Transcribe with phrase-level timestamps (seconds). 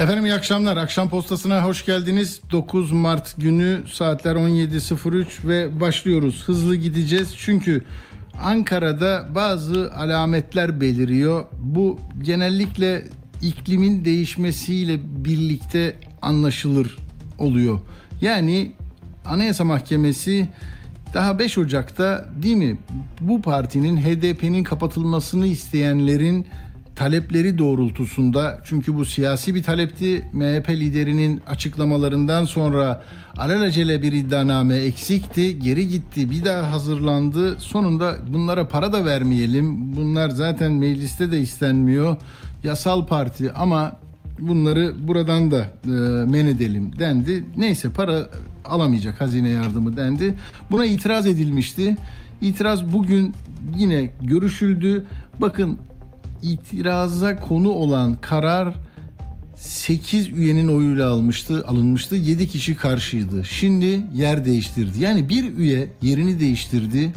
[0.00, 0.76] Efendim iyi akşamlar.
[0.76, 2.40] Akşam postasına hoş geldiniz.
[2.52, 6.42] 9 Mart günü saatler 17.03 ve başlıyoruz.
[6.46, 7.84] Hızlı gideceğiz çünkü
[8.42, 11.44] Ankara'da bazı alametler beliriyor.
[11.58, 13.04] Bu genellikle
[13.42, 16.96] iklimin değişmesiyle birlikte anlaşılır
[17.38, 17.80] oluyor.
[18.20, 18.72] Yani
[19.24, 20.48] Anayasa Mahkemesi
[21.14, 22.78] daha 5 Ocak'ta değil mi
[23.20, 26.46] bu partinin HDP'nin kapatılmasını isteyenlerin
[27.00, 30.24] talepleri doğrultusunda çünkü bu siyasi bir talepti.
[30.32, 33.02] MHP liderinin açıklamalarından sonra
[33.36, 35.58] alelacele bir iddianame eksikti.
[35.58, 37.56] Geri gitti bir daha hazırlandı.
[37.58, 39.96] Sonunda bunlara para da vermeyelim.
[39.96, 42.16] Bunlar zaten mecliste de istenmiyor.
[42.64, 43.96] Yasal parti ama
[44.38, 45.90] bunları buradan da e,
[46.30, 47.44] men edelim dendi.
[47.56, 48.28] Neyse para
[48.64, 50.34] alamayacak hazine yardımı dendi.
[50.70, 51.96] Buna itiraz edilmişti.
[52.40, 53.34] İtiraz bugün
[53.76, 55.06] yine görüşüldü.
[55.38, 55.78] Bakın
[56.42, 58.74] itiraza konu olan karar
[59.56, 62.16] 8 üyenin oyuyla almıştı, alınmıştı.
[62.16, 63.44] 7 kişi karşıydı.
[63.44, 65.00] Şimdi yer değiştirdi.
[65.02, 67.12] Yani bir üye yerini değiştirdi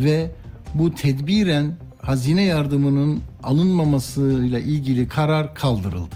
[0.00, 0.30] ve
[0.74, 6.14] bu tedbiren hazine yardımının alınmamasıyla ilgili karar kaldırıldı.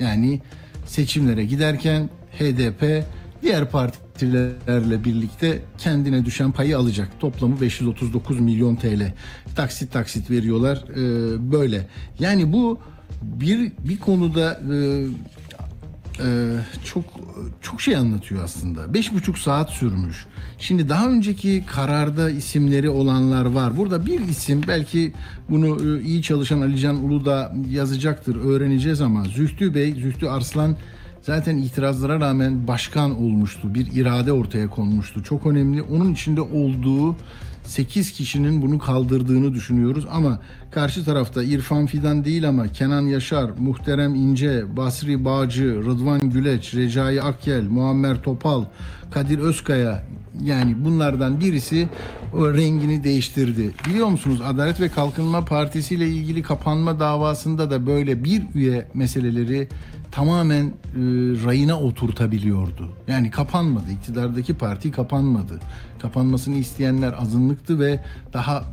[0.00, 0.40] Yani
[0.86, 3.04] seçimlere giderken HDP
[3.42, 3.70] diğer
[4.14, 7.08] partilerle birlikte kendine düşen payı alacak.
[7.20, 9.12] Toplamı 539 milyon TL.
[9.56, 11.86] Taksit taksit veriyorlar ee, böyle.
[12.18, 12.78] Yani bu
[13.22, 15.06] bir bir konuda e,
[16.20, 16.28] e,
[16.84, 17.04] çok
[17.62, 18.94] çok şey anlatıyor aslında.
[18.94, 20.26] Beş buçuk saat sürmüş.
[20.58, 23.76] Şimdi daha önceki kararda isimleri olanlar var.
[23.76, 25.12] Burada bir isim belki
[25.50, 30.76] bunu e, iyi çalışan Alican Ulu da yazacaktır, öğreneceğiz ama Zühtü Bey, Zühtü Arslan
[31.26, 33.74] zaten itirazlara rağmen başkan olmuştu.
[33.74, 35.22] Bir irade ortaya konmuştu.
[35.22, 35.82] Çok önemli.
[35.82, 37.16] Onun içinde olduğu
[37.64, 40.40] 8 kişinin bunu kaldırdığını düşünüyoruz ama
[40.70, 47.22] karşı tarafta İrfan Fidan değil ama Kenan Yaşar, Muhterem İnce, Basri Bağcı, Rıdvan Güleç, Recai
[47.22, 48.64] Akyel, Muammer Topal,
[49.10, 50.04] Kadir Özkaya
[50.42, 51.88] yani bunlardan birisi
[52.34, 53.74] o rengini değiştirdi.
[53.88, 59.68] Biliyor musunuz Adalet ve Kalkınma Partisi ile ilgili kapanma davasında da böyle bir üye meseleleri
[60.14, 60.72] tamamen e,
[61.44, 62.88] rayına oturtabiliyordu.
[63.08, 63.92] Yani kapanmadı.
[63.92, 65.60] İktidardaki parti kapanmadı.
[65.98, 68.00] Kapanmasını isteyenler azınlıktı ve
[68.32, 68.64] daha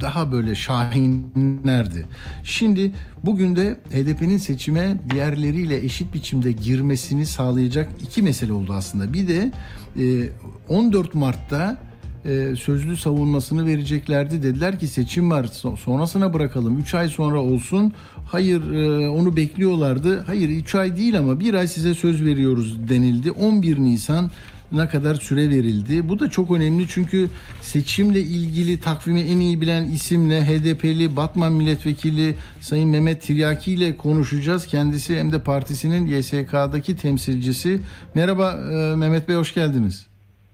[0.00, 2.06] daha böyle şahinlerdi.
[2.44, 2.92] Şimdi
[3.24, 9.12] bugün de HDP'nin seçime diğerleriyle eşit biçimde girmesini sağlayacak iki mesele oldu aslında.
[9.12, 9.52] Bir de
[9.98, 10.28] e,
[10.68, 11.78] 14 Mart'ta
[12.24, 14.42] e, sözlü savunmasını vereceklerdi.
[14.42, 15.44] Dediler ki seçim var
[15.84, 17.92] sonrasına bırakalım 3 ay sonra olsun.
[18.26, 20.24] Hayır e, onu bekliyorlardı.
[20.26, 23.30] Hayır 3 ay değil ama bir ay size söz veriyoruz denildi.
[23.30, 24.30] 11 Nisan
[24.72, 26.08] ne kadar süre verildi.
[26.08, 27.28] Bu da çok önemli çünkü
[27.60, 34.66] seçimle ilgili takvimi en iyi bilen isimle HDP'li Batman Milletvekili Sayın Mehmet Tiryaki ile konuşacağız.
[34.66, 37.80] Kendisi hem de partisinin YSK'daki temsilcisi.
[38.14, 40.06] Merhaba e, Mehmet Bey hoş geldiniz.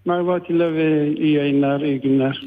[0.05, 2.43] Merhaba Atilla ve iyi yayınlar, iyi günler.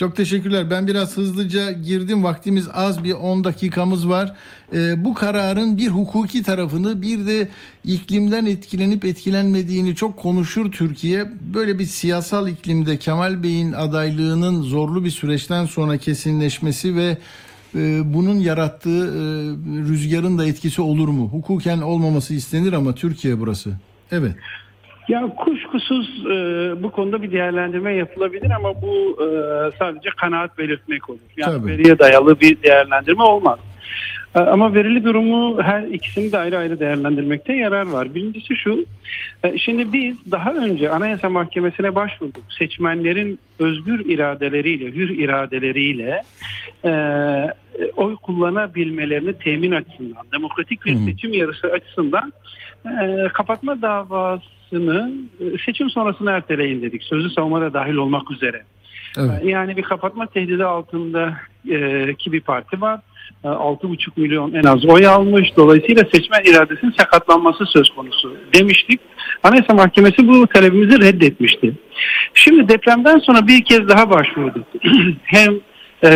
[0.00, 0.70] Çok teşekkürler.
[0.70, 2.24] Ben biraz hızlıca girdim.
[2.24, 4.36] Vaktimiz az bir 10 dakikamız var.
[4.74, 7.48] Ee, bu kararın bir hukuki tarafını bir de
[7.84, 11.32] iklimden etkilenip etkilenmediğini çok konuşur Türkiye.
[11.54, 17.18] Böyle bir siyasal iklimde Kemal Bey'in adaylığının zorlu bir süreçten sonra kesinleşmesi ve
[17.74, 19.20] e, bunun yarattığı e,
[19.88, 21.28] rüzgarın da etkisi olur mu?
[21.28, 23.70] Hukuken olmaması istenir ama Türkiye burası.
[24.12, 24.34] Evet.
[25.10, 26.32] Ya kuşkusuz e,
[26.82, 29.26] bu konuda bir değerlendirme yapılabilir ama bu e,
[29.78, 31.18] sadece kanaat belirtmek olur.
[31.36, 31.72] Yani Tabii.
[31.72, 33.58] veriye dayalı bir değerlendirme olmaz.
[34.34, 38.14] E, ama verili durumu her ikisini de ayrı ayrı değerlendirmekte yarar var.
[38.14, 38.84] Birincisi şu,
[39.44, 42.44] e, şimdi biz daha önce Anayasa Mahkemesi'ne başvurduk.
[42.58, 46.22] Seçmenlerin özgür iradeleriyle, hür iradeleriyle
[46.84, 46.92] e,
[47.96, 51.04] oy kullanabilmelerini temin açısından, demokratik bir Hı.
[51.04, 52.32] seçim yarışı açısından
[52.86, 54.59] e, kapatma davasını
[55.40, 57.02] e, seçim sonrasına erteleyin dedik.
[57.02, 58.62] Sözlü savunmada dahil olmak üzere.
[59.18, 59.44] Evet.
[59.44, 61.34] Yani bir kapatma tehdidi altında
[61.70, 63.00] e, ki bir parti var.
[63.44, 65.48] E, 6,5 milyon en az oy almış.
[65.56, 69.00] Dolayısıyla seçmen iradesinin sakatlanması söz konusu demiştik.
[69.42, 71.74] Anayasa Mahkemesi bu talebimizi reddetmişti.
[72.34, 74.66] Şimdi depremden sonra bir kez daha başvurduk.
[75.22, 75.60] Hem
[76.04, 76.08] e,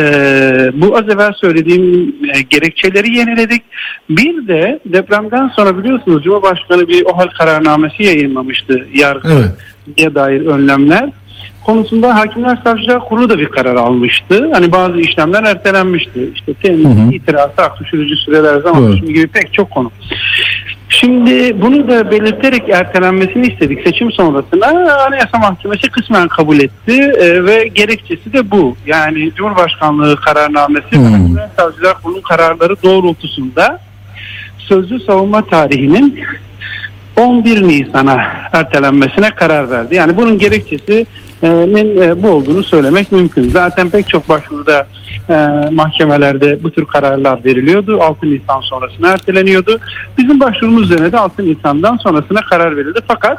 [0.74, 3.62] bu az evvel söylediğim e, gerekçeleri yeniledik.
[4.10, 9.28] Bir de depremden sonra biliyorsunuz Cumhurbaşkanı bir OHAL kararnamesi yayınlamıştı yargı
[9.96, 10.14] Evet.
[10.14, 11.10] dair önlemler
[11.64, 14.50] konusunda Hakimler Savcılar Kurulu da bir karar almıştı.
[14.52, 16.30] Hani bazı işlemler ertelenmişti.
[16.34, 19.90] İşte temin, itirazı, hak sürücü süreler zaman düşümü gibi pek çok konu.
[20.88, 24.66] Şimdi bunu da belirterek ertelenmesini istedik seçim sonrasında.
[25.06, 28.76] Anayasa Mahkemesi kısmen kabul etti e, ve gerekçesi de bu.
[28.86, 31.04] Yani Cumhurbaşkanlığı kararnamesi Hmm.
[31.04, 33.80] Hakimler Savcılar Kurulu kararları doğrultusunda
[34.58, 36.20] sözlü savunma tarihinin
[37.16, 39.94] 11 Nisan'a ertelenmesine karar verdi.
[39.94, 41.06] Yani bunun gerekçesinin e,
[42.22, 43.50] bu olduğunu söylemek mümkün.
[43.50, 44.86] Zaten pek çok başvuruda
[45.30, 45.34] e,
[45.72, 48.02] mahkemelerde bu tür kararlar veriliyordu.
[48.02, 49.80] 6 Nisan sonrasına erteleniyordu.
[50.18, 52.98] Bizim başvurumuz üzerine de 6 Nisan'dan sonrasına karar verildi.
[53.08, 53.38] Fakat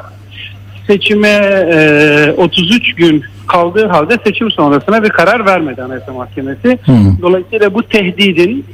[0.86, 1.28] seçime
[1.72, 6.78] e, 33 gün kaldığı halde seçim sonrasına bir karar vermedi Anayasa Mahkemesi.
[6.86, 6.92] Hı.
[7.22, 8.64] Dolayısıyla bu tehdidin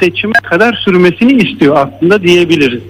[0.00, 2.82] seçime kadar sürmesini istiyor aslında diyebiliriz.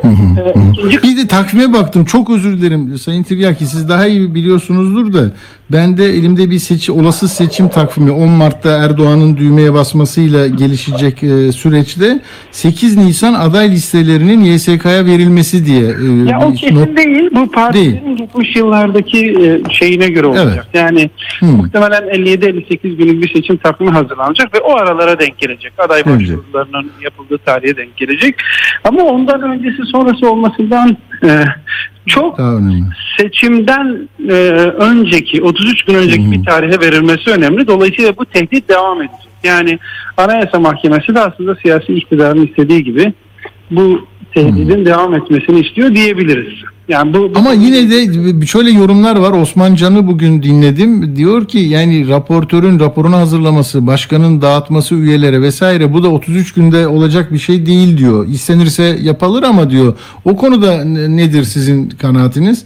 [0.00, 0.40] Hı hı.
[0.40, 2.04] Ee, ikinci Bir de takvime baktım.
[2.04, 3.66] Çok özür dilerim Sayın Tiryaki.
[3.66, 5.32] Siz daha iyi biliyorsunuzdur da
[5.72, 11.52] ben de elimde bir seçi, olası seçim takvimi 10 Mart'ta Erdoğan'ın düğmeye basmasıyla gelişecek e,
[11.52, 12.20] süreçte
[12.50, 17.30] 8 Nisan aday listelerinin YSK'ya verilmesi diye e, Ya o kesin not- değil.
[17.34, 20.66] Bu partinin gitmiş yıllardaki e, şeyine göre olacak.
[20.74, 21.10] Yani
[21.40, 21.46] Hı.
[21.46, 25.72] muhtemelen 57-58 günlük bir seçim takvimi hazırlanacak ve o aralara denk gelecek.
[25.78, 26.20] Aday Evet.
[26.20, 28.34] başvurularının yapıldığı tarihe denk gelecek.
[28.84, 31.44] Ama ondan öncesi sonrası olmasından e,
[32.06, 32.40] çok
[33.18, 34.32] seçimden e,
[34.78, 37.66] önceki 33 gün önceki bir tarihe verilmesi önemli.
[37.66, 39.28] Dolayısıyla bu tehdit devam edecek.
[39.44, 39.78] Yani
[40.16, 43.12] Anayasa Mahkemesi de aslında siyasi iktidarın istediği gibi
[43.70, 46.54] bu tehdidin devam etmesini istiyor diyebiliriz.
[46.88, 49.32] Yani bu, bu Ama yine de şöyle yorumlar var.
[49.32, 51.16] Osman Can'ı bugün dinledim.
[51.16, 57.32] Diyor ki yani raportörün raporunu hazırlaması, başkanın dağıtması üyelere vesaire bu da 33 günde olacak
[57.32, 58.28] bir şey değil diyor.
[58.28, 59.94] İstenirse yapılır ama diyor.
[60.24, 62.64] O konuda ne- nedir sizin kanaatiniz?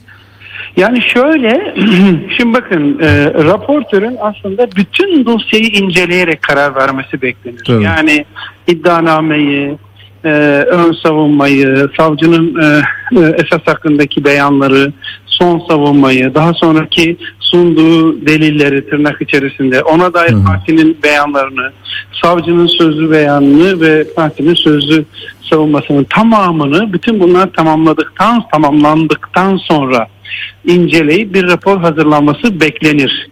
[0.76, 1.74] Yani şöyle,
[2.36, 7.64] şimdi bakın e, raportörün aslında bütün dosyayı inceleyerek karar vermesi beklenir.
[7.64, 7.84] Tabii.
[7.84, 8.24] Yani
[8.66, 9.78] iddianameyi,
[10.24, 10.28] e,
[10.70, 12.82] ön savunmayı, savcının e,
[13.20, 14.92] e, esas hakkındaki beyanları,
[15.26, 17.16] son savunmayı, daha sonraki
[17.50, 21.72] sunduğu delilleri tırnak içerisinde, ona dair Hı partinin beyanlarını,
[22.22, 25.04] savcının sözlü beyanını ve partinin sözlü
[25.50, 30.06] savunmasının tamamını bütün bunlar tamamladıktan tamamlandıktan sonra
[30.64, 33.28] inceleyip bir rapor hazırlanması beklenir.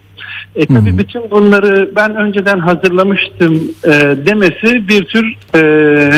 [0.56, 0.98] E tabii Hı hı.
[0.98, 3.90] bütün bunları ben önceden hazırlamıştım e,
[4.26, 6.10] demesi bir tür e,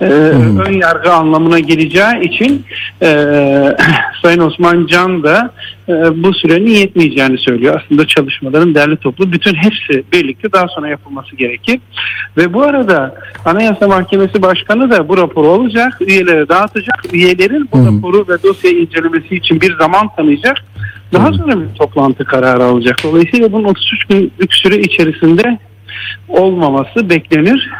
[0.00, 2.64] e, ön yargı anlamına geleceği için
[3.02, 3.06] e,
[4.22, 5.50] Sayın Osman Can da
[5.88, 5.92] e,
[6.22, 7.82] bu sürenin yetmeyeceğini söylüyor.
[7.84, 11.80] Aslında çalışmaların derli toplu bütün hepsi birlikte daha sonra yapılması gerekir.
[12.36, 13.14] Ve bu arada
[13.44, 17.04] Anayasa Mahkemesi Başkanı da bu raporu alacak, üyelere dağıtacak.
[17.12, 17.86] Üyelerin bu hı.
[17.86, 20.56] raporu ve dosyayı incelemesi için bir zaman tanıyacak.
[21.12, 22.96] Daha sonra bir toplantı kararı alacak.
[23.04, 25.58] Dolayısıyla bunun 33 günlük süre içerisinde
[26.28, 27.70] olmaması beklenir.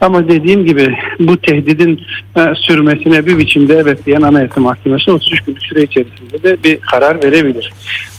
[0.00, 2.00] Ama dediğim gibi bu tehdidin
[2.36, 7.22] e, sürmesine bir biçimde evet diyen Anayasa Mahkemesi 33 günlük süre içerisinde de bir karar
[7.24, 7.72] verebilir.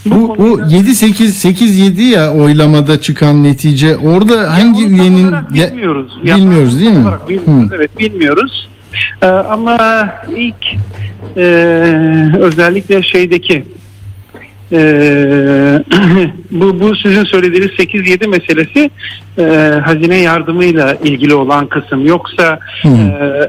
[0.06, 5.56] Bu, bu konuda- 7 8 8 7 ya oylamada çıkan netice orada hangi üyenin olarak
[5.56, 6.12] Ya- bilmiyoruz.
[6.24, 7.06] bilmiyoruz değil mi?
[7.30, 7.75] bilmiyoruz, Hı.
[7.75, 8.69] Evet bilmiyoruz.
[9.21, 9.77] Ee, ama
[10.38, 10.56] ilk
[11.38, 11.42] e,
[12.39, 13.63] özellikle şeydeki
[14.71, 14.79] e,
[16.51, 18.91] bu, bu sizin söylediğiniz 8-7 meselesi
[19.38, 19.43] e,
[19.86, 22.05] hazine yardımıyla ilgili olan kısım.
[22.05, 22.89] Yoksa e,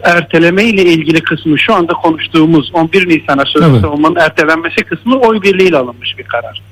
[0.03, 3.81] erteleme ile ilgili kısmı şu anda konuştuğumuz 11 Nisan'a sözlü Evet.
[3.81, 6.63] savunmanın ertelenmesi kısmı oy birliğiyle alınmış bir karar.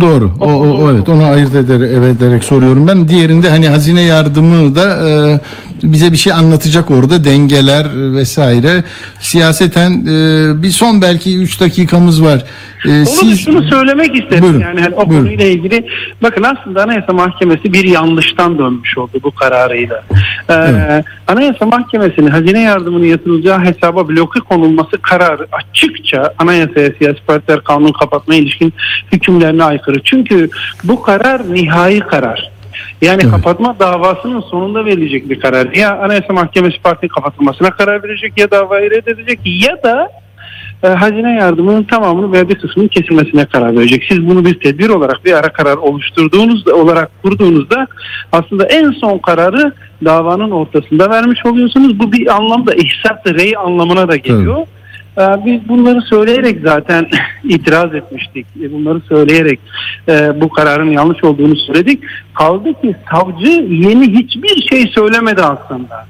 [0.00, 0.30] Doğru.
[0.40, 3.08] O, o, o evet onu ayırt evet ederek soruyorum ben.
[3.08, 5.40] Diğerinde hani hazine yardımı da e,
[5.82, 8.84] bize bir şey anlatacak orada dengeler vesaire.
[9.20, 12.44] Siyaseten e, bir son belki 3 dakikamız var.
[12.84, 14.42] E, Onu siz şunu söylemek istedim.
[14.42, 15.24] Buyurun, Yani hani o buyurun.
[15.24, 15.86] konuyla ilgili
[16.22, 20.04] bakın aslında Anayasa Mahkemesi bir yanlıştan dönmüş oldu bu kararıyla.
[20.48, 21.04] Ee, Evet.
[21.26, 28.34] Anayasa Mahkemesi'nin hazine yardımının yatırılacağı hesaba bloke konulması kararı açıkça Anayasaya siyasi partiler kanunu kapatma
[28.34, 28.72] ilişkin
[29.12, 30.00] hükümlerine aykırı.
[30.04, 30.50] Çünkü
[30.84, 32.50] bu karar nihai karar.
[33.02, 33.30] Yani Evet.
[33.30, 35.72] kapatma davasının sonunda verilecek bir karar.
[35.74, 40.10] Ya Anayasa Mahkemesi partinin kapatılmasına karar verecek ya davayı reddedecek ya da
[40.82, 44.04] e, hazine yardımının tamamını veya bir kısmının kesilmesine karar verecek.
[44.08, 47.86] Siz bunu bir tedbir olarak bir ara karar oluşturduğunuzda olarak kurduğunuzda
[48.32, 49.72] aslında en son kararı
[50.04, 51.98] davanın ortasında vermiş oluyorsunuz.
[51.98, 54.56] Bu bir anlamda ihsas rey anlamına da geliyor.
[54.60, 54.77] E,
[55.16, 57.06] Biz bunları söyleyerek zaten
[57.44, 58.46] itiraz etmiştik.
[58.62, 59.60] E, Bunları söyleyerek
[60.08, 62.02] e, bu kararın yanlış olduğunu söyledik.
[62.34, 66.06] Kaldı ki savcı yeni hiçbir şey söylemedi aslında.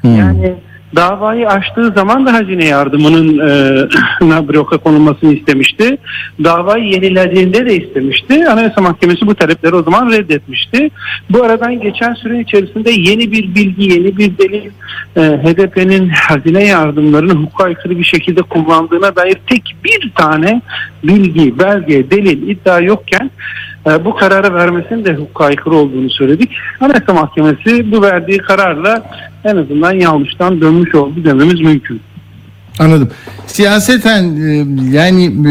[0.00, 0.16] Hmm.
[0.16, 0.54] Yani
[0.96, 5.98] Davayı açtığı zaman da hazine yardımının e, bloka konulmasını istemişti.
[6.44, 8.48] Davayı yenilediğinde de istemişti.
[8.48, 10.90] Anayasa Mahkemesi bu talepleri o zaman reddetmişti.
[11.30, 14.70] Bu aradan geçen süre içerisinde yeni bir bilgi, yeni bir delil
[15.16, 20.62] e, HDP'nin hazine yardımlarını hukuka aykırı bir şekilde kullandığına dair tek bir tane
[21.04, 23.30] bilgi, belge, delil, iddia yokken
[23.86, 26.50] e, bu kararı vermesinin de hukuka aykırı olduğunu söyledik.
[26.80, 29.02] Anayasa Mahkemesi bu verdiği kararla
[29.44, 32.00] en azından yanlıştan dönmüş oldu dememiz mümkün.
[32.78, 33.08] Anladım.
[33.46, 35.50] Siyaseten e, yani e,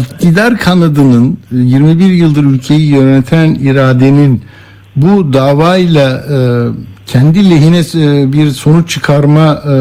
[0.00, 4.42] iktidar kanadının e, 21 yıldır ülkeyi yöneten iradenin
[4.96, 6.38] bu davayla e,
[7.08, 9.74] kendi lehine e, bir sonuç çıkarma e,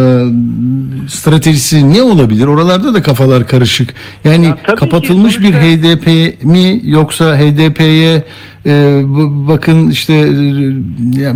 [1.09, 2.47] stratejisi ne olabilir?
[2.47, 3.93] Oralarda da kafalar karışık.
[4.23, 6.07] Yani Ya tabii ki kapatılmış bir HDP
[6.43, 8.23] mi yoksa HDP'ye
[8.65, 9.01] e,
[9.47, 11.33] bakın işte e,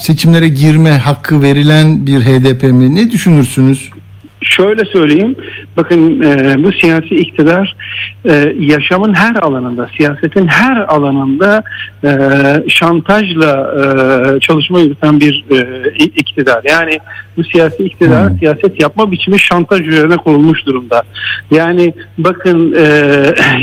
[0.00, 2.94] seçimlere girme hakkı verilen bir HDP mi?
[2.94, 3.90] Ne düşünürsünüz?
[4.46, 5.36] Şöyle söyleyeyim,
[5.76, 7.76] bakın e, bu siyasi iktidar
[8.28, 11.62] e, yaşamın her alanında, siyasetin her alanında
[12.04, 12.10] e,
[12.68, 16.60] şantajla e, çalışma yürüten bir e, iktidar.
[16.70, 16.98] Yani
[17.36, 18.38] bu siyasi iktidar Hmm.
[18.38, 21.02] siyaset yapma biçimi şantaj üzerine kurulmuş durumda.
[21.50, 22.86] Yani bakın e,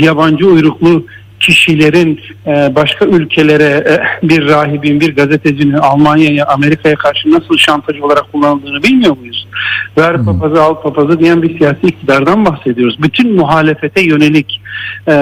[0.00, 1.06] yabancı uyruklu
[1.40, 8.32] kişilerin e, başka ülkelere e, bir rahibin, bir gazetecinin Almanya'ya, Amerika'ya karşı nasıl şantaj olarak
[8.32, 9.48] kullanıldığını bilmiyor muyuz?
[9.98, 13.02] Ver papazı al papazı diyen bir siyasi iktidardan bahsediyoruz.
[13.02, 14.60] Bütün muhalefete yönelik
[15.08, 15.12] e,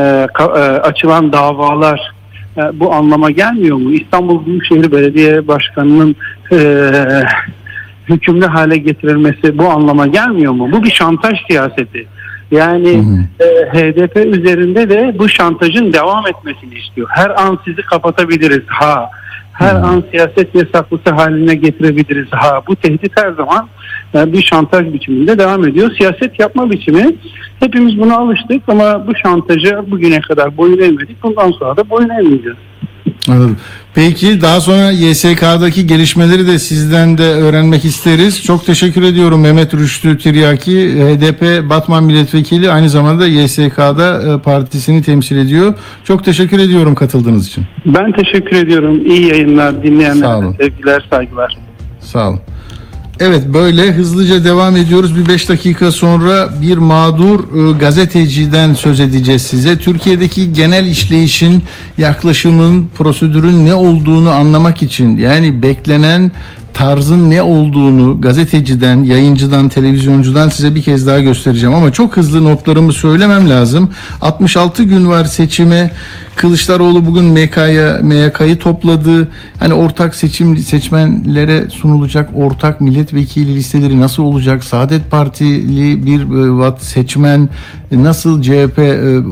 [0.83, 2.13] açılan davalar
[2.73, 3.93] bu anlama gelmiyor mu?
[3.93, 6.17] İstanbul Büyükşehir Belediye Başkanı'nın
[6.53, 6.59] e,
[8.09, 10.73] hükümlü hale getirilmesi bu anlama gelmiyor mu?
[10.73, 12.07] Bu bir şantaj siyaseti.
[12.53, 17.09] Yani Hı e, HDP üzerinde de bu şantajın devam etmesini istiyor.
[17.11, 19.11] Her an sizi kapatabiliriz ha.
[19.53, 19.79] Her Hı.
[19.79, 22.61] an siyaset yasaklısı haline getirebiliriz ha.
[22.69, 23.69] Bu tehdit her zaman
[24.15, 25.91] e, bir şantaj biçiminde devam ediyor.
[25.99, 27.17] Siyaset yapma biçimi
[27.61, 31.23] hepimiz buna alıştık ama bu şantaja bugüne kadar boyun eğmedik.
[31.23, 32.59] Bundan sonra da boyun eğmeyeceğiz.
[33.29, 33.57] Anladım.
[33.95, 38.43] Peki daha sonra YSK'daki gelişmeleri de sizden de öğrenmek isteriz.
[38.43, 45.37] Çok teşekkür ediyorum Mehmet Rüştü Tiryaki, HDP Batman Milletvekili aynı zamanda YSK'da e, partisini temsil
[45.37, 45.75] ediyor.
[46.05, 47.65] Çok teşekkür ediyorum katıldığınız için.
[47.87, 49.07] Ben teşekkür ediyorum.
[49.07, 50.57] İyi yayınlar dinleyenlere.
[50.61, 51.59] Sevgiler, saygılar.
[52.01, 52.41] Sağ olun.
[53.25, 55.17] Evet böyle hızlıca devam ediyoruz.
[55.17, 59.79] Bir 5 dakika sonra bir mağdur e, gazeteciden söz edeceğiz size.
[59.79, 61.63] Türkiye'deki genel işleyişin,
[61.99, 66.33] yaklaşımın, prosedürün ne olduğunu anlamak için yani beklenen
[66.75, 72.93] tarzın ne olduğunu gazeteciden, yayıncıdan, televizyoncudan size bir kez daha göstereceğim ama çok hızlı notlarımı
[72.93, 73.91] söylemem lazım.
[74.21, 75.91] 66 gün var seçime.
[76.37, 79.29] Kılıçdaroğlu bugün MK'ya MYK'yı topladı.
[79.59, 84.65] Hani ortak seçim seçmenlere sunulacak ortak milletvekili listeleri nasıl olacak?
[84.65, 87.49] Saadet Partili bir e, seçmen
[87.93, 89.23] nasıl CHP e,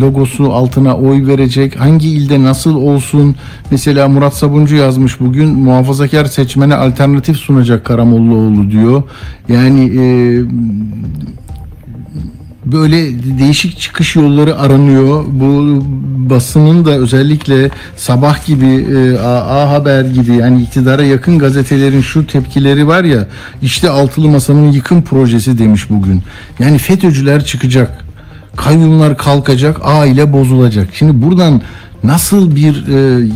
[0.00, 1.80] logosu altına oy verecek?
[1.80, 3.36] Hangi ilde nasıl olsun?
[3.70, 9.02] Mesela Murat Sabuncu yazmış bugün muhafazakar seçmene alternatif sunacak Karamollaoğlu diyor.
[9.48, 10.04] Yani e,
[12.66, 12.96] böyle
[13.38, 15.24] değişik çıkış yolları aranıyor.
[15.28, 15.78] Bu
[16.30, 22.86] basının da özellikle sabah gibi e, A Haber gibi yani iktidara yakın gazetelerin şu tepkileri
[22.86, 23.26] var ya
[23.62, 26.22] işte altılı masanın yıkım projesi demiş bugün.
[26.58, 28.05] Yani FETÖ'cüler çıkacak.
[28.56, 30.88] Kayyumlar kalkacak, aile bozulacak.
[30.92, 31.62] Şimdi buradan
[32.04, 33.28] nasıl bir e,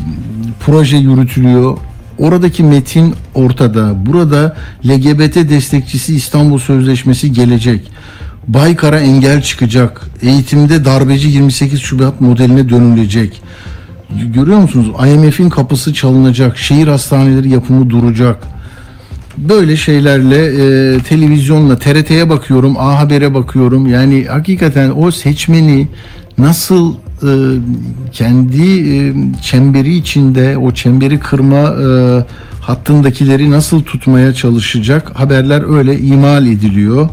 [0.66, 1.78] proje yürütülüyor?
[2.18, 4.06] Oradaki metin ortada.
[4.06, 4.56] Burada
[4.88, 7.90] LGBT destekçisi İstanbul Sözleşmesi gelecek.
[8.48, 10.06] Baykar'a engel çıkacak.
[10.22, 13.42] Eğitimde darbeci 28 Şubat modeline dönülecek.
[14.34, 14.86] Görüyor musunuz?
[15.06, 16.58] IMF'in kapısı çalınacak.
[16.58, 18.59] Şehir hastaneleri yapımı duracak.
[19.38, 23.86] Böyle şeylerle e, televizyonla TRT'ye bakıyorum, A Haber'e bakıyorum.
[23.86, 25.88] Yani hakikaten o seçmeni
[26.38, 27.30] nasıl e,
[28.12, 31.86] kendi e, çemberi içinde o çemberi kırma e,
[32.60, 37.08] hattındakileri nasıl tutmaya çalışacak haberler öyle imal ediliyor.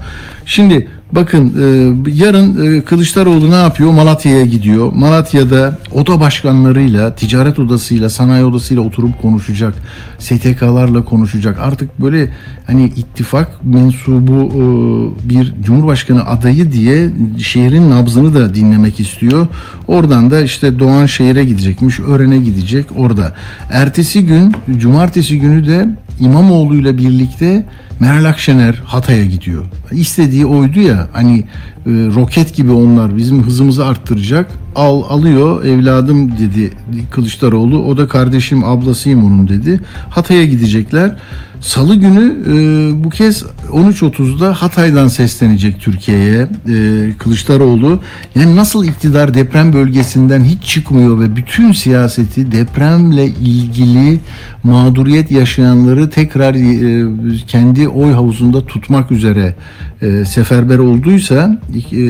[0.45, 3.91] Şimdi bakın e, yarın e, Kılıçdaroğlu ne yapıyor?
[3.91, 4.91] Malatya'ya gidiyor.
[4.93, 9.73] Malatya'da oda başkanlarıyla, ticaret odasıyla, sanayi odasıyla oturup konuşacak.
[10.19, 11.59] STK'larla konuşacak.
[11.59, 12.29] Artık böyle
[12.67, 14.63] hani ittifak mensubu e,
[15.29, 19.47] bir cumhurbaşkanı adayı diye şehrin nabzını da dinlemek istiyor.
[19.87, 23.33] Oradan da işte Doğan şehire gidecekmiş, Ören'e gidecek orada.
[23.71, 27.65] Ertesi gün, cumartesi günü de İmamoğlu'yla birlikte
[27.99, 29.65] Meral Akşener Hatay'a gidiyor.
[29.91, 31.45] İstediği oydu ya hani e,
[31.85, 34.51] roket gibi onlar bizim hızımızı arttıracak.
[34.75, 36.71] Al alıyor evladım dedi
[37.11, 37.83] Kılıçdaroğlu.
[37.83, 39.79] O da kardeşim ablasıyım onun dedi.
[40.09, 41.15] Hatay'a gidecekler.
[41.61, 47.99] Salı günü e, bu kez 13.30'da Hatay'dan seslenecek Türkiye'ye e, Kılıçdaroğlu.
[48.35, 54.19] Yani nasıl iktidar deprem bölgesinden hiç çıkmıyor ve bütün siyaseti depremle ilgili
[54.63, 57.05] mağduriyet yaşayanları tekrar e,
[57.47, 59.55] kendi oy havuzunda tutmak üzere
[60.01, 62.01] e, seferber olduysa e,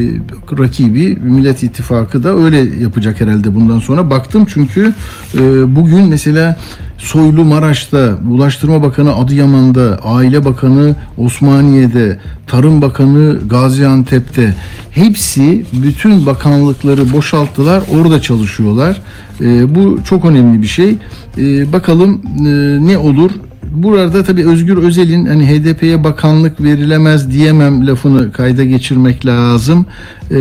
[0.59, 4.09] rakibi Millet İttifakı da öyle yapacak herhalde bundan sonra.
[4.09, 4.93] Baktım çünkü
[5.33, 6.57] e, bugün mesela
[6.97, 14.55] Soylu Maraş'ta, Ulaştırma Bakanı Adıyaman'da, Aile Bakanı Osmaniye'de, Tarım Bakanı Gaziantep'te
[14.91, 19.01] hepsi bütün bakanlıkları boşalttılar, orada çalışıyorlar.
[19.41, 20.95] E, bu çok önemli bir şey.
[21.37, 22.49] E, bakalım e,
[22.87, 23.31] ne olur?
[23.71, 29.85] Burada tabii Özgür Özel'in hani HDP'ye bakanlık verilemez diyemem lafını kayda geçirmek lazım.
[30.31, 30.35] Ee,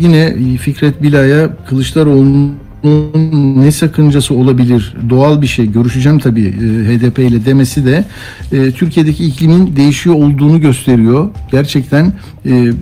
[0.00, 2.54] yine Fikret Bila'ya Kılıçdaroğlu'nun
[3.56, 4.94] ne sakıncası olabilir?
[5.10, 5.72] Doğal bir şey.
[5.72, 8.04] Görüşeceğim tabii e, HDP ile demesi de
[8.52, 11.30] e, Türkiye'deki iklimin değişiyor olduğunu gösteriyor.
[11.52, 12.12] Gerçekten
[12.46, 12.72] e,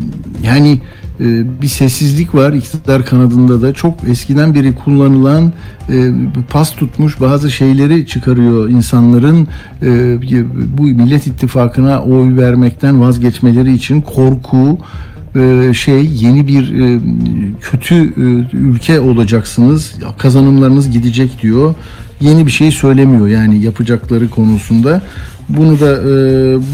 [0.44, 0.80] yani
[1.20, 2.52] e, bir sessizlik var.
[2.52, 5.52] İktidar kanadında da çok eskiden beri kullanılan
[5.90, 6.12] e,
[6.50, 9.48] pas tutmuş bazı şeyleri çıkarıyor insanların.
[9.82, 10.18] E,
[10.78, 14.78] bu Millet İttifakı'na oy vermekten vazgeçmeleri için korku
[15.36, 17.00] e, şey yeni bir e,
[17.60, 17.94] kötü
[18.52, 19.94] ülke olacaksınız.
[20.18, 21.74] Kazanımlarınız gidecek diyor.
[22.20, 25.02] Yeni bir şey söylemiyor yani yapacakları konusunda.
[25.48, 26.02] Bunu da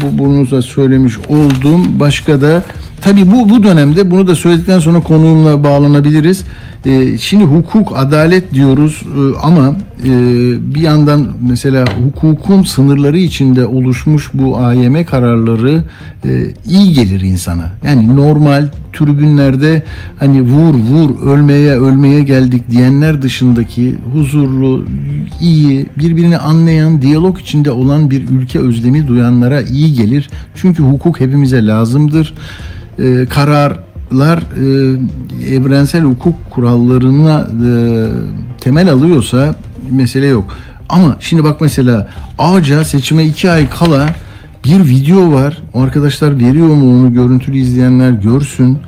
[0.01, 1.99] bu bunu da söylemiş oldum.
[1.99, 2.63] Başka da
[3.01, 6.43] Tabii bu bu dönemde bunu da söyledikten sonra konuğumla bağlanabiliriz.
[6.85, 10.11] Ee, şimdi hukuk, adalet diyoruz ee, ama e,
[10.75, 15.83] bir yandan mesela hukukun sınırları içinde oluşmuş bu AYM kararları
[16.25, 16.29] e,
[16.69, 17.71] iyi gelir insana.
[17.85, 19.83] Yani normal tribünlerde
[20.19, 24.85] hani vur vur ölmeye ölmeye geldik diyenler dışındaki huzurlu,
[25.41, 30.29] iyi, birbirini anlayan, diyalog içinde olan bir ülke özlemi duyanlara iyi gelir.
[30.55, 32.33] Çünkü hukuk hepimize lazımdır
[33.03, 37.71] e, kararlar e, evrensel hukuk kurallarına e,
[38.61, 39.55] temel alıyorsa
[39.91, 40.45] mesele yok.
[40.89, 44.09] Ama şimdi bak mesela Ağaca seçime iki ay kala
[44.65, 45.57] bir video var.
[45.73, 48.79] O arkadaşlar veriyor mu onu görüntülü izleyenler görsün.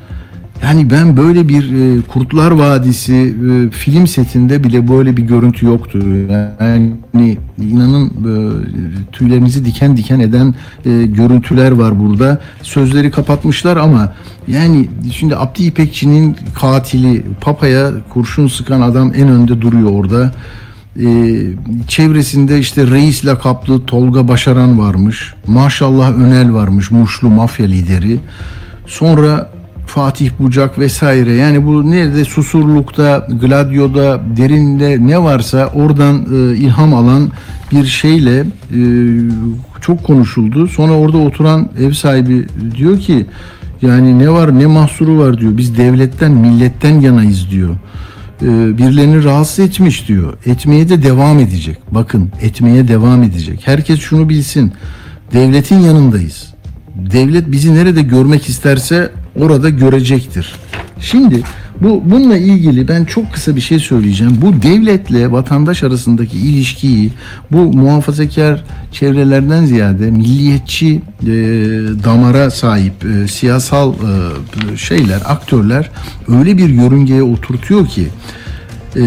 [0.64, 6.00] Yani ben böyle bir e, Kurtlar Vadisi e, film setinde bile böyle bir görüntü yoktu.
[6.60, 8.34] Yani inanın e,
[9.12, 12.42] tüylerinizi diken diken eden e, görüntüler var burada.
[12.62, 14.14] Sözleri kapatmışlar ama
[14.48, 20.32] yani şimdi Abdi İpekçi'nin katili Papa'ya kurşun sıkan adam en önde duruyor orada.
[21.00, 21.42] Ee,
[21.88, 25.34] çevresinde işte reis lakaplı Tolga Başaran varmış.
[25.48, 26.92] Maşallah Önel varmış.
[26.92, 28.20] Muşlu mafya lideri.
[28.88, 29.50] Sonra
[29.94, 37.32] Fatih Bucak vesaire yani bu nerede Susurluk'ta, Gladio'da, derinde ne varsa oradan e, ilham alan
[37.72, 38.46] bir şeyle e,
[39.82, 40.68] çok konuşuldu.
[40.68, 43.26] Sonra orada oturan ev sahibi diyor ki
[43.82, 45.58] yani ne var ne mahsuru var diyor.
[45.58, 47.76] Biz devletten, milletten yanayız diyor.
[48.42, 50.34] E, birilerini rahatsız etmiş diyor.
[50.46, 51.78] Etmeye de devam edecek.
[51.92, 53.62] Bakın etmeye devam edecek.
[53.66, 54.74] Herkes şunu bilsin.
[55.34, 56.54] Devletin yanındayız.
[56.96, 60.56] Devlet bizi nerede görmek isterse orada görecektir.
[61.00, 61.44] Şimdi
[61.82, 64.38] bu bununla ilgili ben çok kısa bir şey söyleyeceğim.
[64.42, 67.12] Bu devletle vatandaş arasındaki ilişkiyi
[67.52, 71.28] bu muhafazakar çevrelerden ziyade milliyetçi e,
[72.04, 75.92] damara sahip e, siyasal e, şeyler, aktörler
[76.28, 78.08] öyle bir yörüngeye oturtuyor ki
[78.96, 79.02] ee,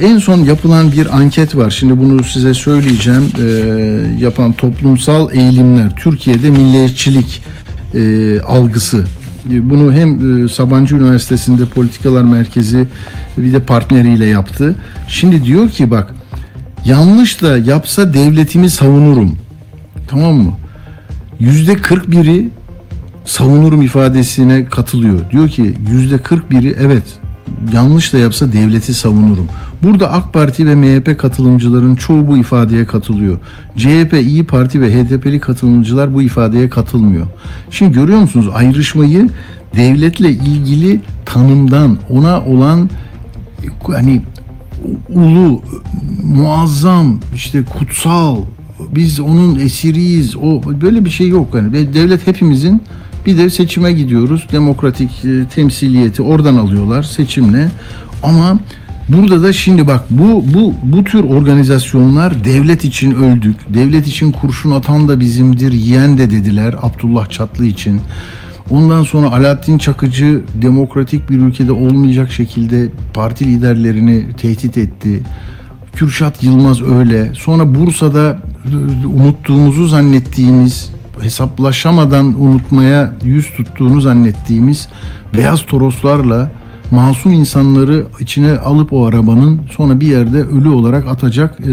[0.00, 1.70] en son yapılan bir anket var.
[1.70, 3.24] Şimdi bunu size söyleyeceğim.
[3.40, 7.42] Ee, yapan toplumsal eğilimler Türkiye'de milliyetçilik
[7.94, 9.04] e, algısı
[9.50, 12.86] bunu hem e, Sabancı Üniversitesi'nde politikalar merkezi
[13.38, 14.76] bir de partneriyle yaptı.
[15.08, 16.14] Şimdi diyor ki bak
[16.84, 19.38] yanlış da yapsa devletimi savunurum.
[20.08, 20.52] Tamam mı?
[21.40, 22.50] Yüzde 41'i
[23.24, 25.30] savunurum ifadesine katılıyor.
[25.30, 27.04] Diyor ki yüzde 41'i evet
[27.74, 29.48] yanlış da yapsa devleti savunurum.
[29.82, 33.38] Burada AK Parti ve MHP katılımcıların çoğu bu ifadeye katılıyor.
[33.76, 37.26] CHP, İyi Parti ve HDP'li katılımcılar bu ifadeye katılmıyor.
[37.70, 39.28] Şimdi görüyor musunuz ayrışmayı
[39.76, 42.90] devletle ilgili tanımdan ona olan
[43.82, 44.22] hani
[45.08, 45.62] ulu,
[46.24, 48.36] muazzam, işte kutsal,
[48.94, 50.36] biz onun esiriyiz.
[50.36, 51.94] O böyle bir şey yok yani.
[51.94, 52.82] Devlet hepimizin
[53.26, 54.46] bir de seçime gidiyoruz.
[54.52, 57.70] Demokratik e, temsiliyeti oradan alıyorlar seçimle.
[58.22, 58.58] Ama
[59.08, 63.56] burada da şimdi bak bu bu bu tür organizasyonlar devlet için öldük.
[63.74, 68.00] Devlet için kurşun atan da bizimdir, yiyen de dediler Abdullah Çatlı için.
[68.70, 75.22] Ondan sonra Alaaddin Çakıcı demokratik bir ülkede olmayacak şekilde parti liderlerini tehdit etti.
[75.96, 77.32] Kürşat Yılmaz öyle.
[77.34, 78.38] Sonra Bursa'da
[79.04, 84.88] unuttuğumuzu zannettiğimiz, hesaplaşamadan unutmaya yüz tuttuğunu zannettiğimiz
[85.36, 86.50] beyaz toroslarla
[86.90, 91.72] masum insanları içine alıp o arabanın sonra bir yerde ölü olarak atacak e,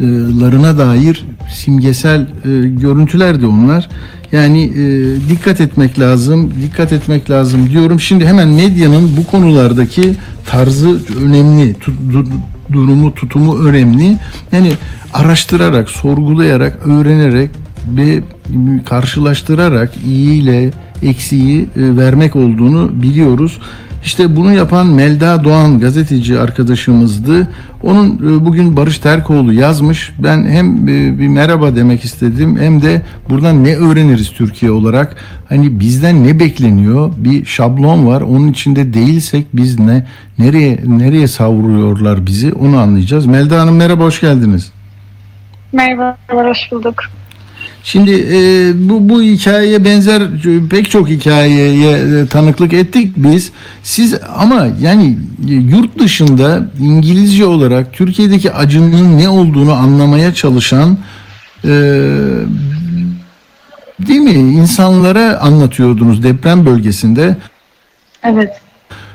[0.00, 1.24] e, dair
[1.54, 3.88] simgesel e, görüntülerdi onlar.
[4.32, 4.84] Yani e,
[5.30, 8.00] dikkat etmek lazım, dikkat etmek lazım diyorum.
[8.00, 10.14] Şimdi hemen medyanın bu konulardaki
[10.46, 12.28] tarzı önemli, tu- du-
[12.72, 14.18] durumu, tutumu önemli.
[14.52, 14.72] Yani
[15.14, 17.50] araştırarak, sorgulayarak, öğrenerek
[17.86, 18.22] ve
[18.84, 20.70] karşılaştırarak iyiyle
[21.02, 23.58] eksiği e, vermek olduğunu biliyoruz.
[24.04, 27.48] İşte bunu yapan Melda Doğan gazeteci arkadaşımızdı.
[27.82, 30.12] Onun e, bugün Barış Terkoğlu yazmış.
[30.18, 35.16] Ben hem e, bir merhaba demek istedim hem de buradan ne öğreniriz Türkiye olarak?
[35.48, 37.12] Hani bizden ne bekleniyor?
[37.16, 38.20] Bir şablon var.
[38.20, 40.06] Onun içinde değilsek biz ne
[40.38, 42.52] nereye nereye savruyorlar bizi?
[42.52, 43.26] Onu anlayacağız.
[43.26, 44.72] Melda Hanım merhaba hoş geldiniz.
[45.72, 46.94] Merhabalar, hoş bulduk.
[47.86, 53.52] Şimdi e, bu bu hikayeye benzer e, pek çok hikayeye e, tanıklık ettik biz.
[53.82, 55.18] Siz ama yani
[55.48, 60.98] e, yurt dışında İngilizce olarak Türkiye'deki acının ne olduğunu anlamaya çalışan
[61.64, 61.68] e,
[64.06, 64.30] değil mi?
[64.30, 67.36] İnsanlara anlatıyordunuz deprem bölgesinde.
[68.24, 68.50] Evet,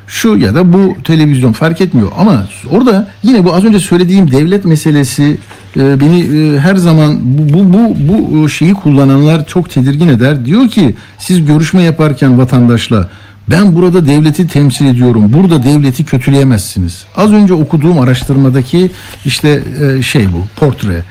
[0.07, 2.11] şu ya da bu televizyon fark etmiyor.
[2.17, 5.37] Ama orada yine bu az önce söylediğim devlet meselesi
[5.77, 10.45] e, beni e, her zaman bu bu bu bu şeyi kullananlar çok tedirgin eder.
[10.45, 13.09] Diyor ki siz görüşme yaparken vatandaşla
[13.49, 15.33] ben burada devleti temsil ediyorum.
[15.33, 17.03] Burada devleti kötüleyemezsiniz.
[17.15, 18.91] Az önce okuduğum araştırmadaki
[19.25, 21.03] işte e, şey bu portre.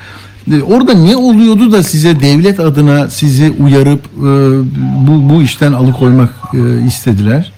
[0.51, 4.21] E, Orada ne oluyordu da size devlet adına sizi uyarıp e,
[5.07, 7.51] bu bu işten alıkoymak e, istediler?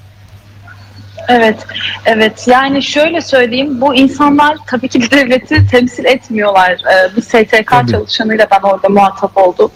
[1.27, 1.57] Evet,
[2.05, 2.47] evet.
[2.47, 6.71] Yani şöyle söyleyeyim, bu insanlar tabii ki de devleti temsil etmiyorlar.
[6.71, 7.91] Ee, bir STK Tabii.
[7.91, 9.71] çalışanıyla ben orada muhatap oldum.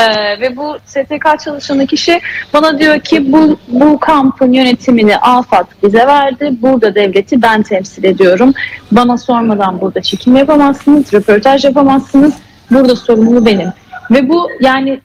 [0.00, 2.20] Ee, ve bu STK çalışanı kişi
[2.52, 6.50] bana diyor ki bu, bu kampın yönetimini AFAD bize verdi.
[6.62, 8.54] Burada devleti ben temsil ediyorum.
[8.92, 12.34] Bana sormadan burada çekim yapamazsınız, röportaj yapamazsınız.
[12.70, 13.72] Burada sorumlu benim.
[14.10, 15.00] Ve bu yani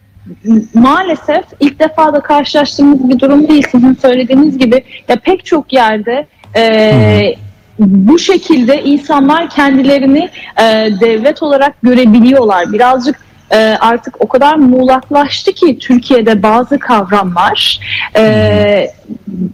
[0.73, 3.67] maalesef ilk defa da karşılaştığımız bir durum değil.
[3.71, 7.36] Sizin söylediğiniz gibi ya pek çok yerde e,
[7.79, 10.63] bu şekilde insanlar kendilerini e,
[10.99, 12.73] devlet olarak görebiliyorlar.
[12.73, 13.19] Birazcık
[13.53, 17.79] e, artık o kadar muğlaklaştı ki Türkiye'de bazı kavramlar
[18.17, 18.87] e,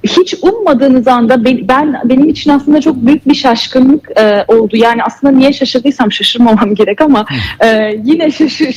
[0.03, 4.77] hiç ummadığınız anda ben, ben benim için aslında çok büyük bir şaşkınlık e, oldu.
[4.77, 7.25] Yani aslında niye şaşırdıysam şaşırmamam gerek ama
[7.63, 8.75] e, yine şaşır,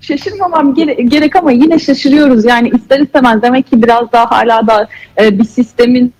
[0.00, 2.44] şaşırmamam gere- gerek ama yine şaşırıyoruz.
[2.44, 4.88] Yani ister istemez demek ki biraz daha hala da
[5.20, 6.12] e, bir sistemin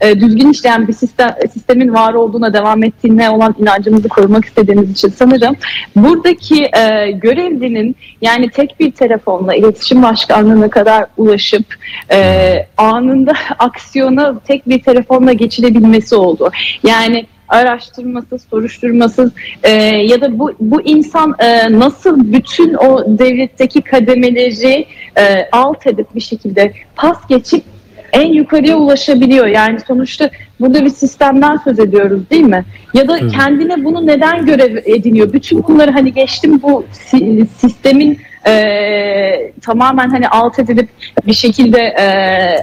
[0.00, 5.08] e, düzgün işleyen bir sistem, sistemin var olduğuna devam ettiğine olan inancımızı korumak istediğimiz için
[5.08, 5.56] sanırım
[5.96, 11.64] buradaki e, görevlinin yani tek bir telefonla iletişim başkanlığına kadar ulaşıp
[12.12, 16.50] e, anında aksiyona tek bir telefonla geçilebilmesi oldu.
[16.86, 19.32] Yani araştırması, soruşturması
[19.62, 24.86] e, ya da bu bu insan e, nasıl bütün o devletteki kademeleri
[25.18, 27.64] e, alt edip bir şekilde pas geçip
[28.12, 29.46] en yukarıya ulaşabiliyor.
[29.46, 32.64] Yani sonuçta burada bir sistemden söz ediyoruz değil mi?
[32.94, 35.32] Ya da kendine bunu neden görev ediniyor?
[35.32, 40.88] Bütün bunları hani geçtim bu si- sistemin e, tamamen hani alt edilip
[41.26, 42.06] bir şekilde e,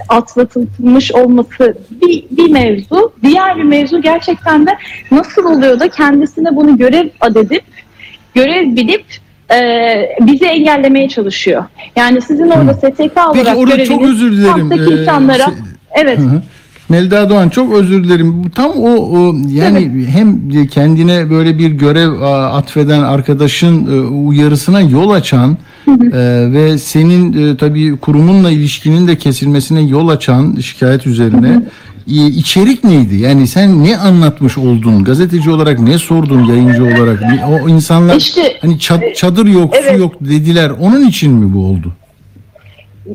[0.08, 3.12] atlatılmış olması bir, bir mevzu.
[3.22, 4.70] Diğer bir mevzu gerçekten de
[5.10, 7.64] nasıl oluyor da kendisine bunu görev adedip
[8.34, 9.04] görev bilip
[9.52, 11.64] e, bizi engellemeye çalışıyor.
[11.96, 14.72] Yani sizin orada STK Peki olarak orada çok özür dilerim.
[14.72, 15.54] Ee, insanlara se-
[15.94, 16.42] evet Hı hı.
[16.90, 18.50] Melda Doğan çok özür dilerim.
[18.50, 22.20] Tam o, o yani hem kendine böyle bir görev
[22.52, 25.56] atfeden arkadaşın e, uyarısına yol açan
[25.88, 25.96] e,
[26.52, 31.62] ve senin e, tabii kurumunla ilişkinin de kesilmesine yol açan şikayet üzerine
[32.06, 33.16] içerik neydi?
[33.16, 35.04] Yani sen ne anlatmış oldun?
[35.04, 37.22] Gazeteci olarak ne sordun yayıncı olarak?
[37.50, 39.98] O insanlar İşte hani çad- çadır yok, su evet.
[39.98, 40.70] yok dediler.
[40.80, 41.92] Onun için mi bu oldu?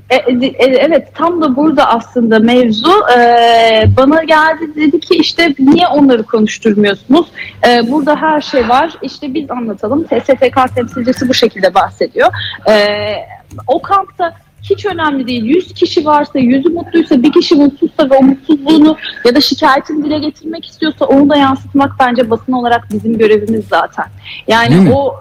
[0.09, 5.87] E, e, evet tam da burada aslında mevzu Ee, bana geldi dedi ki işte niye
[5.87, 7.27] onları konuşturmuyorsunuz
[7.67, 12.27] Ee, burada her şey var işte biz anlatalım TSTK temsilcisi bu şekilde bahsediyor
[12.69, 13.15] Ee,
[13.67, 14.33] o kampta
[14.69, 15.43] hiç önemli değil.
[15.43, 20.19] 100 kişi varsa, yüzü mutluysa, bir kişi mutsuzsa ve o mutsuzluğunu ya da şikayetini dile
[20.19, 24.05] getirmek istiyorsa onu da yansıtmak bence basın olarak bizim görevimiz zaten.
[24.47, 25.15] Yani o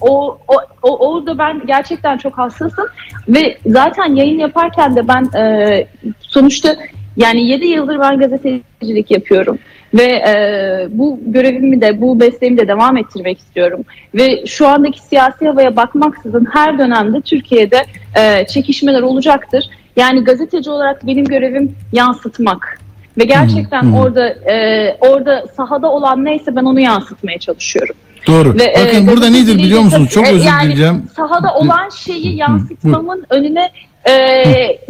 [0.00, 2.86] o, o, o orada ben gerçekten çok hassasım
[3.28, 5.86] ve zaten yayın yaparken de ben e,
[6.20, 6.76] sonuçta
[7.16, 9.58] yani 7 yıldır ben gazetecilik yapıyorum.
[9.94, 13.84] Ve e, bu görevimi de bu mesleğimi de devam ettirmek istiyorum.
[14.14, 17.86] Ve şu andaki siyasi havaya bakmaksızın her dönemde Türkiye'de
[18.20, 19.64] e, çekişmeler olacaktır.
[19.96, 22.80] Yani gazeteci olarak benim görevim yansıtmak.
[23.18, 24.00] Ve gerçekten Hı hı.
[24.00, 27.94] orada e, orada sahada olan neyse ben onu yansıtmaya çalışıyorum.
[28.26, 28.58] Doğru.
[28.58, 30.08] Ve, e, Bakın burada gazeteciliği nedir biliyor musunuz?
[30.10, 31.02] Çok e, özür yani dileyeceğim.
[31.16, 33.70] Sahada olan şeyi yansıtmamın önüne
[34.08, 34.44] e,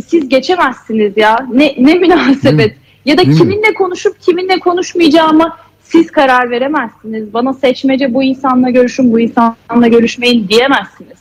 [0.06, 1.46] siz geçemezsiniz ya.
[1.52, 2.76] Ne, ne münasebet.
[3.04, 3.36] Ya da Değil mi?
[3.38, 7.34] kiminle konuşup kiminle konuşmayacağımı siz karar veremezsiniz.
[7.34, 11.18] Bana seçmece bu insanla görüşün, bu insanla görüşmeyin diyemezsiniz.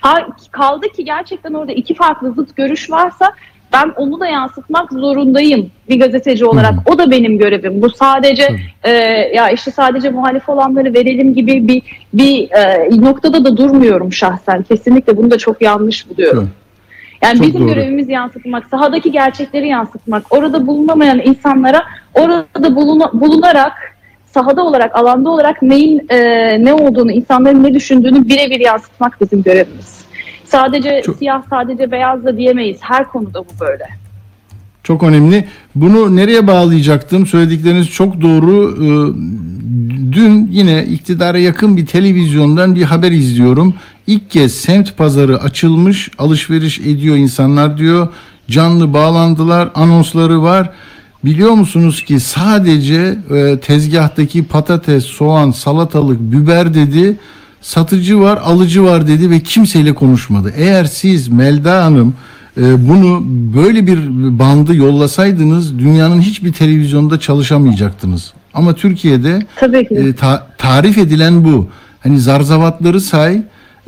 [0.00, 3.32] Ha, kaldı ki gerçekten orada iki farklı zıt görüş varsa
[3.72, 6.74] ben onu da yansıtmak zorundayım bir gazeteci olarak.
[6.90, 7.82] O da benim görevim.
[7.82, 8.48] Bu sadece
[8.82, 8.90] e,
[9.34, 11.82] ya işte sadece muhalif olanları verelim gibi bir
[12.14, 14.62] bir e, noktada da durmuyorum şahsen.
[14.62, 16.44] Kesinlikle bunu da çok yanlış buluyorum.
[16.44, 16.67] Çok-
[17.22, 17.68] Yani Çok bizim doğru.
[17.68, 21.82] görevimiz yansıtmak, sahadaki gerçekleri yansıtmak, orada bulunamayan insanlara
[22.14, 23.72] orada buluna- bulunarak
[24.34, 26.18] sahada olarak, alanda olarak neyin e,
[26.64, 29.98] ne olduğunu, insanların ne düşündüğünü birebir yansıtmak bizim görevimiz.
[30.44, 32.78] Sadece Çok- siyah, sadece beyaz da diyemeyiz.
[32.80, 33.84] Her konuda bu böyle.
[34.82, 35.44] Çok önemli.
[35.74, 37.26] Bunu nereye bağlayacaktım?
[37.26, 38.74] Söyledikleriniz çok doğru.
[38.84, 39.12] Ee,
[40.12, 43.74] Dün yine iktidara yakın bir televizyondan bir haber izliyorum.
[44.08, 48.08] İlk kez semt pazarı açılmış, alışveriş ediyor insanlar diyor.
[48.50, 50.70] Canlı bağlandılar, anonsları var.
[51.24, 57.16] Biliyor musunuz ki sadece e, tezgahtaki patates, soğan, salatalık, biber dedi.
[57.60, 60.52] Satıcı var, alıcı var dedi ve kimseyle konuşmadı.
[60.56, 62.14] Eğer siz Melda Hanım
[62.60, 63.22] e, bunu
[63.56, 63.98] böyle bir
[64.38, 68.32] bandı yollasaydınız dünyanın hiçbir televizyonda çalışamayacaktınız.
[68.54, 69.94] Ama Türkiye'de Tabii ki.
[69.94, 71.68] e, ta- tarif edilen bu.
[72.00, 73.42] Hani zarzavatları say,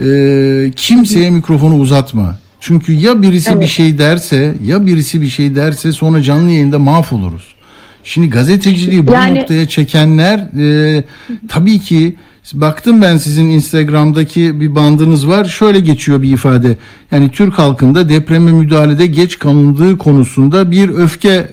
[0.04, 2.38] e, kimseye mikrofonu uzatma.
[2.60, 3.62] Çünkü ya birisi Evet.
[3.62, 7.54] bir şey derse, ya birisi bir şey derse sonra canlı yayında mahvoluruz.
[8.04, 11.04] Şimdi gazeteciliği bu Yani- noktaya çekenler e,
[11.48, 12.16] tabii ki
[12.54, 15.44] baktım ben sizin Instagram'daki bir bandınız var.
[15.44, 16.76] Şöyle geçiyor bir ifade.
[17.12, 21.44] Yani Türk halkında depreme müdahalede geç kalındığı konusunda bir öfke e,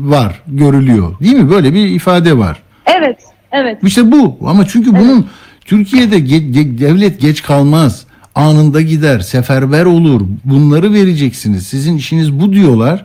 [0.00, 1.20] var, görülüyor.
[1.20, 1.50] Değil mi?
[1.50, 2.62] Böyle bir ifade var.
[2.86, 3.18] Evet,
[3.52, 3.78] evet.
[3.82, 4.38] İşte bu.
[4.46, 5.26] Ama çünkü bunun
[5.64, 8.04] Türkiye'de ge- ge- devlet geç kalmaz.
[8.34, 10.20] Anında gider, seferber olur.
[10.44, 11.66] Bunları vereceksiniz.
[11.66, 13.04] Sizin işiniz bu diyorlar.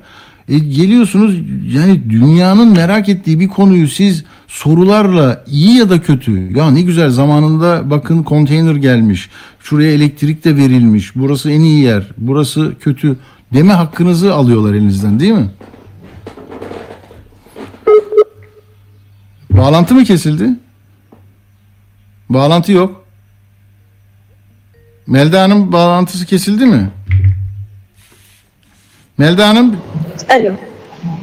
[0.50, 1.36] E, geliyorsunuz
[1.76, 7.10] yani dünyanın merak ettiği bir konuyu siz sorularla iyi ya da kötü ya ne güzel
[7.10, 13.18] zamanında bakın konteyner gelmiş şuraya elektrik de verilmiş burası en iyi yer burası kötü
[13.54, 15.50] deme hakkınızı alıyorlar elinizden değil mi?
[19.52, 20.50] Bağlantı mı kesildi?
[22.30, 23.06] Bağlantı yok.
[25.08, 26.90] Melda Hanım bağlantısı kesildi mi?
[29.18, 29.76] Melda Hanım
[30.30, 30.54] Alo.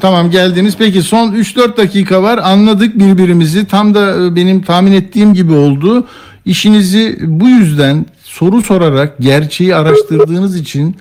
[0.00, 0.74] tamam geldiniz.
[0.78, 2.38] Peki son 3-4 dakika var.
[2.38, 3.66] Anladık birbirimizi.
[3.66, 6.06] Tam da e, benim tahmin ettiğim gibi oldu.
[6.44, 10.96] İşinizi bu yüzden soru sorarak gerçeği araştırdığınız için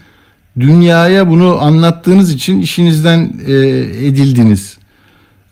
[0.60, 3.54] dünyaya bunu anlattığınız için işinizden e,
[4.08, 4.78] edildiniz.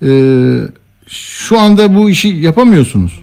[0.05, 0.09] E,
[1.07, 3.22] şu anda bu işi yapamıyorsunuz.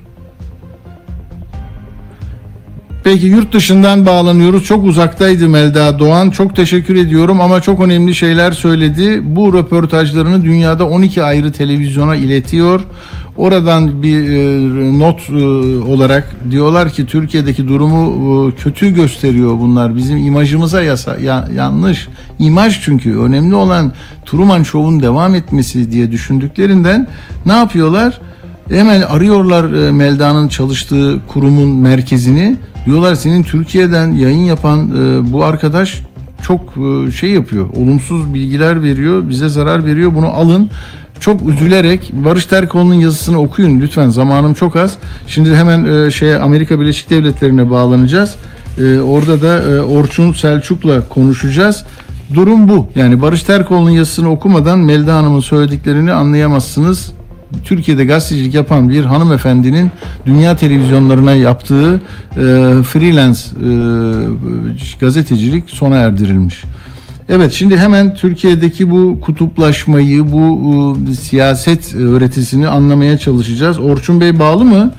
[3.04, 4.64] Peki yurt dışından bağlanıyoruz.
[4.64, 6.30] Çok uzaktaydı Melda Doğan.
[6.30, 9.20] Çok teşekkür ediyorum ama çok önemli şeyler söyledi.
[9.24, 12.80] Bu röportajlarını dünyada 12 ayrı televizyona iletiyor.
[13.36, 15.34] Oradan bir e, not e,
[15.92, 19.96] olarak diyorlar ki Türkiye'deki durumu e, kötü gösteriyor bunlar.
[19.96, 22.08] Bizim imajımıza yasa, ya- yanlış.
[22.38, 23.92] İmaj çünkü önemli olan
[24.26, 27.06] Truman Show'un devam etmesi diye düşündüklerinden
[27.46, 28.20] ne yapıyorlar?
[28.70, 32.56] Hemen arıyorlar Melda'nın çalıştığı kurumun merkezini.
[32.86, 36.02] Diyorlar senin Türkiye'den yayın yapan e, bu arkadaş
[36.42, 37.68] çok e, şey yapıyor.
[37.76, 40.14] Olumsuz bilgiler veriyor, bize zarar veriyor.
[40.14, 40.70] Bunu alın.
[41.20, 44.08] Çok üzülerek Barış Terkoğlu'nun yazısını okuyun lütfen.
[44.08, 44.94] Zamanım çok az.
[45.26, 48.34] Şimdi hemen e, şeye Amerika Birleşik Devletleri'ne bağlanacağız.
[48.78, 51.84] E, orada da e, Orçun Selçuk'la konuşacağız.
[52.34, 52.88] Durum bu.
[52.96, 57.12] Yani Barış Terkoğlu'nun yazısını okumadan Melda Hanım'ın söylediklerini anlayamazsınız.
[57.64, 59.90] Türkiye'de gazetecilik yapan bir hanımefendinin
[60.26, 62.40] dünya televizyonlarına yaptığı e,
[62.82, 63.70] freelance e,
[65.00, 66.64] gazetecilik sona erdirilmiş.
[67.28, 73.78] Evet şimdi hemen Türkiye'deki bu kutuplaşmayı, bu e, siyaset öğretisini anlamaya çalışacağız.
[73.78, 74.92] Orçun Bey bağlı mı?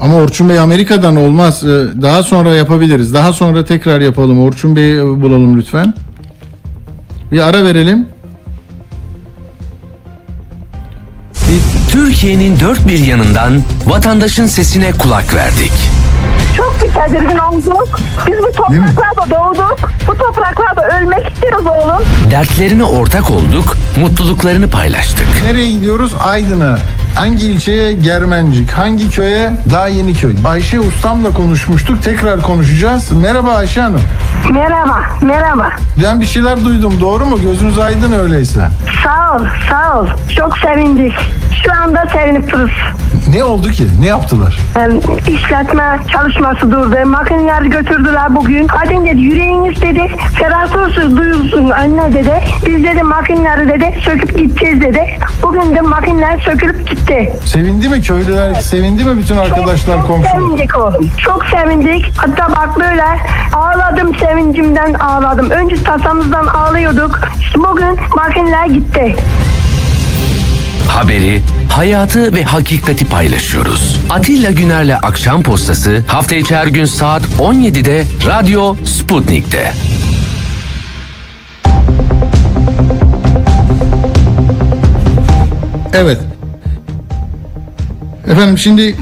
[0.00, 1.64] Ama Orçun Bey Amerika'dan olmaz.
[1.64, 1.68] E,
[2.02, 3.14] Daha sonra yapabiliriz.
[3.14, 4.40] Daha sonra tekrar yapalım.
[4.40, 5.94] Orçun Bey'i bulalım lütfen.
[7.32, 8.08] Bir ara verelim.
[11.90, 15.72] Türkiye'nin dört bir yanından vatandaşın sesine kulak verdik.
[16.56, 18.00] Çok tedirgin olduk.
[18.26, 19.90] Biz bu topraklarda doğduk.
[20.08, 22.02] Bu topraklarda ölmek istiyoruz oğlum.
[22.30, 25.26] Dertlerine ortak olduk, mutluluklarını paylaştık.
[25.44, 26.12] Nereye gidiyoruz?
[26.24, 26.78] Aydın'a.
[27.14, 27.92] Hangi ilçeye?
[27.92, 28.70] Germencik.
[28.72, 29.50] Hangi köye?
[29.72, 30.34] Daha yeni köy.
[30.44, 32.02] Ayşe Ustam'la konuşmuştuk.
[32.02, 33.12] Tekrar konuşacağız.
[33.12, 34.00] Merhaba Ayşe Hanım.
[34.52, 35.70] Merhaba, merhaba.
[36.02, 36.94] Ben bir şeyler duydum.
[37.00, 37.40] Doğru mu?
[37.42, 38.68] Gözünüz aydın öyleyse.
[39.04, 40.06] Sağ ol, sağ ol.
[40.36, 41.14] Çok sevindik.
[41.64, 42.72] Şu anda sevinip dururuz.
[43.34, 43.86] Ne oldu ki?
[44.00, 44.58] Ne yaptılar?
[44.76, 46.85] Yani işletme çalışması durdu.
[46.94, 48.68] Makineleri götürdüler bugün.
[48.68, 50.10] Hadi dedi yüreğiniz dedi.
[50.38, 52.44] Ferahlıyorsunuz duyulsun anne dedi.
[52.66, 55.18] Biz dedi makineleri dedi söküp gideceğiz dedi.
[55.42, 57.32] Bugün de makineler sökülüp gitti.
[57.44, 58.54] Sevindi mi köylüler?
[58.54, 60.30] Sevindi mi bütün arkadaşlar, çok, komşular?
[60.32, 61.10] sevindik oğlum.
[61.18, 62.12] Çok sevindik.
[62.16, 63.04] Hatta bak böyle
[63.52, 65.50] ağladım sevincimden ağladım.
[65.50, 67.20] Önce tasamızdan ağlıyorduk.
[67.40, 69.16] İşte bugün makineler gitti.
[70.88, 74.00] Haberi, hayatı ve hakikati paylaşıyoruz.
[74.10, 79.72] Atilla Güner'le Akşam Postası hafta içi her gün saat 17'de Radyo Sputnik'te.
[85.94, 86.18] Evet.
[88.26, 88.94] Efendim şimdi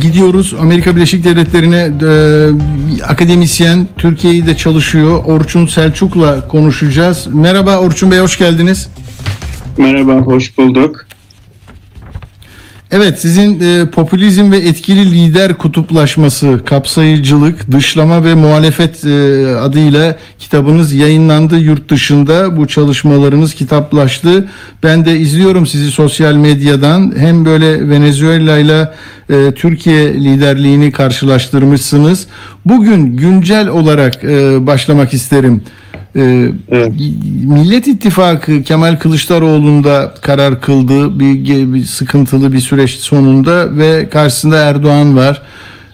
[0.00, 5.24] gidiyoruz Amerika Birleşik Devletleri'ne e, akademisyen Türkiye'yi de çalışıyor.
[5.24, 7.26] Orçun Selçuk'la konuşacağız.
[7.26, 8.88] Merhaba Orçun Bey hoş geldiniz.
[9.78, 11.06] Merhaba, hoş bulduk.
[12.92, 20.92] Evet sizin e, popülizm ve etkili lider kutuplaşması, kapsayıcılık, dışlama ve muhalefet e, adıyla kitabınız
[20.92, 22.56] yayınlandı yurt dışında.
[22.56, 24.48] Bu çalışmalarınız kitaplaştı.
[24.82, 27.14] Ben de izliyorum sizi sosyal medyadan.
[27.16, 28.92] Hem böyle Venezuela ile
[29.52, 32.26] Türkiye liderliğini karşılaştırmışsınız.
[32.64, 35.62] Bugün güncel olarak e, başlamak isterim.
[36.16, 36.92] E, Evet.
[37.46, 45.16] Millet İttifakı Kemal Kılıçdaroğlu'nda karar kıldı bir, bir sıkıntılı bir süreç sonunda ve karşısında Erdoğan
[45.16, 45.42] var.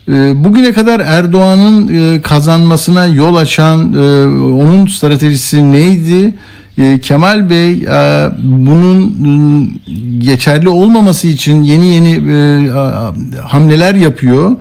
[0.09, 3.99] Ee, Bugüne kadar Erdoğan'ın e, kazanmasına yol açan e,
[4.39, 6.35] onun stratejisi neydi?
[6.79, 9.39] E, Kemal Bey e, bunun e,
[10.19, 12.69] geçerli olmaması için yeni yeni e,
[13.41, 14.57] hamleler yapıyor.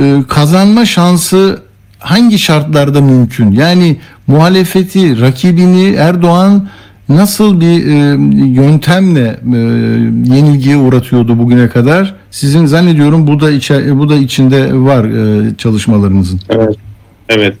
[0.00, 1.62] E, Kazanma şansı
[1.98, 3.50] hangi şartlarda mümkün?
[3.50, 3.96] Yani
[4.28, 6.68] muhalefeti, rakibini Erdoğan
[7.08, 8.16] nasıl bir e,
[8.62, 9.58] yöntemle e,
[10.34, 12.14] yenilgiye uğratıyordu bugüne kadar?
[12.30, 16.40] Sizin zannediyorum bu da içe, bu da içinde var e, çalışmalarınızın.
[16.50, 16.76] Evet.
[17.28, 17.54] Evet.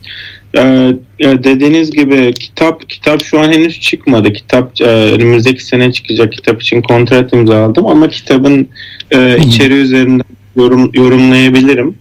[0.56, 4.32] Ee, dediğiniz gibi kitap kitap şu an henüz çıkmadı.
[4.32, 6.32] Kitap e, önümüzdeki sene çıkacak.
[6.32, 8.68] Kitap için kontrat imzaladım ama kitabın
[9.10, 10.22] e, içeriği üzerinde
[10.56, 11.94] yorum, yorumlayabilirim.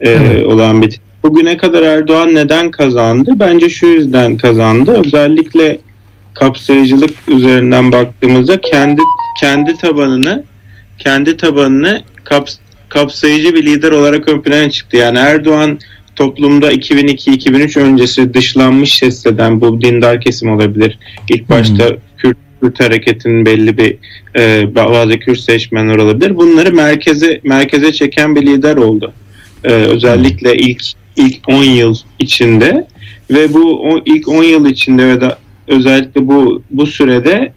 [0.00, 0.46] E, Evet.
[0.46, 3.30] olan bir Bugüne kadar Erdoğan neden kazandı?
[3.36, 5.02] Bence şu yüzden kazandı.
[5.06, 5.78] Özellikle
[6.34, 9.00] kapsayıcılık üzerinden baktığımızda kendi
[9.40, 10.44] kendi tabanını
[10.98, 12.58] kendi tabanını kaps-
[12.88, 14.96] kapsayıcı bir lider olarak ön plana çıktı.
[14.96, 15.78] Yani Erdoğan
[16.16, 20.98] toplumda 2002-2003 öncesi dışlanmış hisseden bu dindar kesim olabilir.
[21.30, 23.96] İlk başta Kürt, Kürt hareketinin belli bir
[24.36, 26.36] e, bazı Kürt seçmenler olabilir.
[26.36, 29.12] Bunları merkeze merkeze çeken bir lider oldu.
[29.64, 32.86] E, özellikle ilk ilk 10 yıl içinde
[33.30, 37.52] ve bu o, ilk 10 yıl içinde ve da özellikle bu bu sürede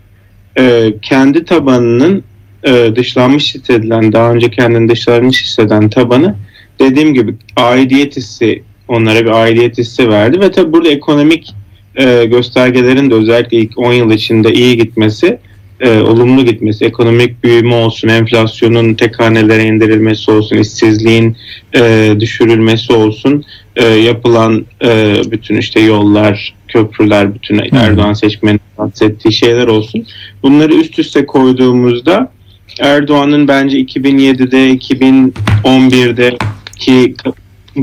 [0.60, 2.24] e, kendi tabanının
[2.64, 6.36] e, dışlanmış hissedilen, daha önce kendini dışlanmış hisseden tabanı
[6.80, 11.54] dediğim gibi aidiyet hissi onlara bir aidiyet hissi verdi ve tabi burada ekonomik
[11.96, 15.40] e, göstergelerin de özellikle ilk 10 yıl içinde iyi gitmesi,
[15.80, 21.38] e, olumlu gitmesi, ekonomik büyüme olsun, enflasyonun tek hanelere indirilmesi olsun, işsizliğin
[21.76, 29.68] e, düşürülmesi olsun, e, yapılan e, bütün işte yollar, köprüler, bütün Erdoğan seçmenin bahsettiği şeyler
[29.68, 30.06] olsun.
[30.44, 32.32] Bunları üst üste koyduğumuzda
[32.80, 36.38] Erdoğan'ın bence 2007'de, 2011'de
[36.80, 37.16] ki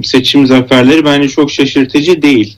[0.02, 2.56] seçim zaferleri bence çok şaşırtıcı değil.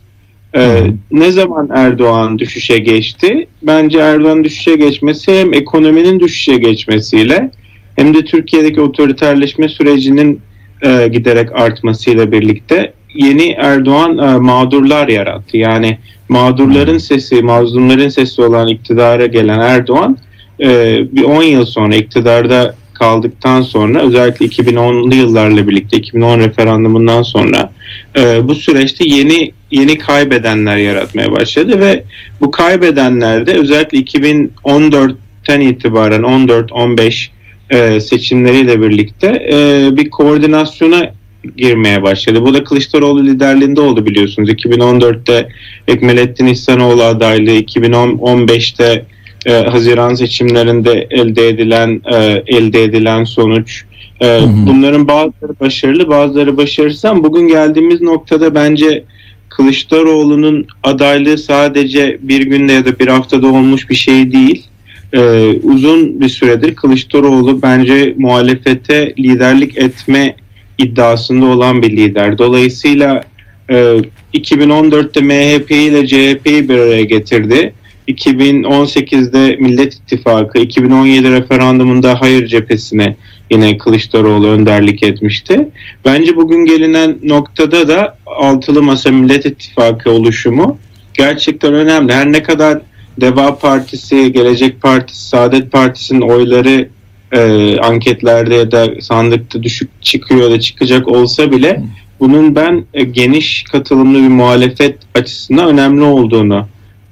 [0.57, 3.47] Ee, ne zaman Erdoğan düşüşe geçti?
[3.63, 7.51] Bence Erdoğan düşüşe geçmesi hem ekonominin düşüşe geçmesiyle
[7.97, 10.41] hem de Türkiye'deki otoriterleşme sürecinin
[10.83, 15.57] e, giderek artmasıyla birlikte yeni Erdoğan e, mağdurlar yarattı.
[15.57, 20.19] Yani mağdurların sesi, mazlumların sesi olan iktidara gelen Erdoğan
[20.61, 27.73] e, bir 10 yıl sonra iktidarda kaldıktan sonra özellikle 2010'lu yıllarla birlikte 2010 referandumundan sonra
[28.19, 32.05] e, bu süreçte yeni yeni kaybedenler yaratmaya başladı ve
[32.41, 37.29] bu kaybedenler de özellikle 2014'ten itibaren 14-15
[37.71, 41.13] e, seçimleriyle birlikte e, bir koordinasyona
[41.57, 42.43] girmeye başladı.
[42.43, 44.51] Bu da Kılıçdaroğlu liderliğinde oldu biliyorsunuz.
[44.51, 45.49] 2014'te
[45.89, 49.05] Ekmelettin İhsanoğlu adaylığı, 2015'te
[49.47, 53.85] e, Haziran seçimlerinde elde edilen e, elde edilen sonuç
[54.23, 59.05] Ee, bunların bazıları başarılı, bazıları başarısız ama bugün geldiğimiz noktada bence
[59.49, 64.67] Kılıçdaroğlu'nun adaylığı sadece bir günde ya da bir haftada olmuş bir şey değil.
[65.13, 70.37] Ee, uzun bir süredir Kılıçdaroğlu bence muhalefete liderlik etme
[70.79, 72.39] iddiasında olan bir lider.
[72.39, 73.25] Dolayısıyla
[73.71, 74.01] e,
[74.35, 77.73] 2014'te MHP ile CHP'yi bir araya getirdi.
[78.09, 83.17] 2018'de Millet İttifakı, 2017 referandumunda hayır cephesine
[83.51, 85.69] yine Kılıçdaroğlu önderlik etmişti.
[86.05, 90.79] Bence bugün gelinen noktada da altılı masa Millet İttifakı oluşumu
[91.15, 92.13] gerçekten önemli.
[92.13, 92.79] Her ne kadar
[93.21, 96.89] Deva Partisi, Gelecek Partisi, Saadet Partisi'nin oyları
[97.33, 101.83] e, anketlerde ya da sandıkta düşük çıkıyor da çıkacak olsa bile
[102.21, 106.67] bunun ben e, geniş katılımlı bir muhalefet açısından önemli olduğunu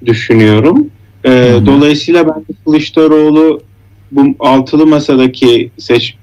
[0.06, 0.86] düşünüyorum.
[1.24, 1.66] E, hı.
[1.66, 3.62] Dolayısıyla ben Kılıçdaroğlu
[4.12, 6.14] bu altılı masadaki seç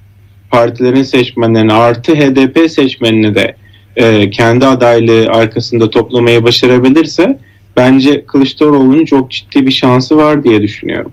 [0.50, 3.56] partilerin seçmenlerini artı HDP seçmenini de
[3.96, 7.40] e, kendi adaylığı arkasında toplamayı başarabilirse
[7.78, 11.12] bence Kılıçdaroğlu'nun çok ciddi bir şansı var diye düşünüyorum.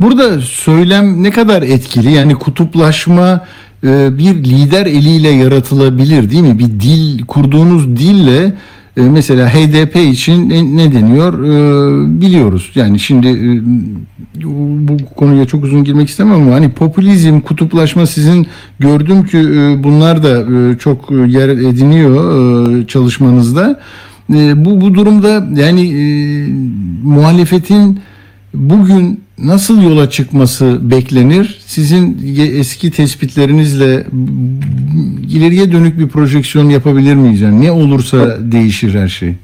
[0.00, 2.12] Burada söylem ne kadar etkili?
[2.12, 3.46] Yani kutuplaşma
[3.84, 6.58] e, bir lider eliyle yaratılabilir değil mi?
[6.58, 8.52] Bir dil kurduğunuz dille
[8.98, 12.70] e, mesela HDP için ne, deniyor E, biliyoruz.
[12.74, 13.60] Yani şimdi e,
[14.88, 18.46] bu konuya çok uzun girmek istemem ama hani popülizm, kutuplaşma sizin
[18.78, 23.80] gördüm ki e, bunlar da e, çok yer ediniyor çalışmanızda.
[24.54, 26.02] Bu bu durumda yani e,
[27.02, 28.00] muhalefetin
[28.54, 31.60] bugün nasıl yola çıkması beklenir?
[31.66, 34.06] Sizin eski tespitlerinizle
[35.30, 37.40] ileriye dönük bir projeksiyon yapabilir miyiz?
[37.40, 39.34] Yani ne olursa değişir her şey.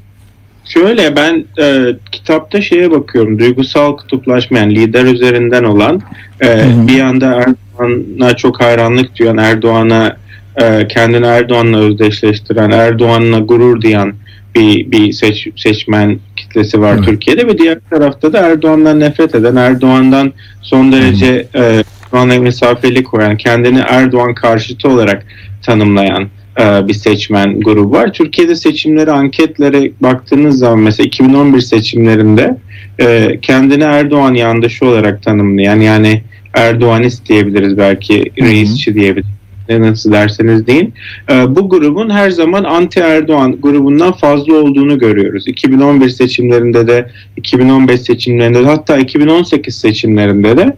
[0.64, 6.02] Şöyle ben e, kitapta şeye bakıyorum duygusal kutuplaşma yani lider üzerinden olan
[6.40, 6.88] e, hı.
[6.88, 10.16] bir yanda Erdoğan'a çok hayranlık duyan Erdoğan'a
[10.62, 14.12] e, kendini Erdoğan'la özdeşleştiren Erdoğan'la gurur duyan
[14.54, 17.04] bir, bir seç, seçmen kitlesi var Evet.
[17.04, 20.32] Türkiye'de ve diğer tarafta da Erdoğan'dan nefret eden Erdoğan'dan
[20.62, 21.82] son derece e,
[22.12, 25.26] Erdoğan'a mesafeli koyan kendini Erdoğan karşıtı olarak
[25.62, 26.28] tanımlayan
[26.60, 28.12] e, bir seçmen grubu var.
[28.12, 32.56] Türkiye'de seçimlere, anketlere baktığınız zaman mesela 2011 seçimlerinde
[33.00, 36.22] e, kendini Erdoğan yandaşı olarak tanımlayan yani
[36.54, 39.34] Erdoğanist diyebiliriz belki reisçi diyebiliriz.
[39.68, 40.94] Ne nasıl derseniz deyin.
[41.30, 45.48] E, bu grubun her zaman anti Erdoğan grubundan fazla olduğunu görüyoruz.
[45.48, 50.76] 2011 seçimlerinde de 2015 seçimlerinde de hatta 2018 seçimlerinde de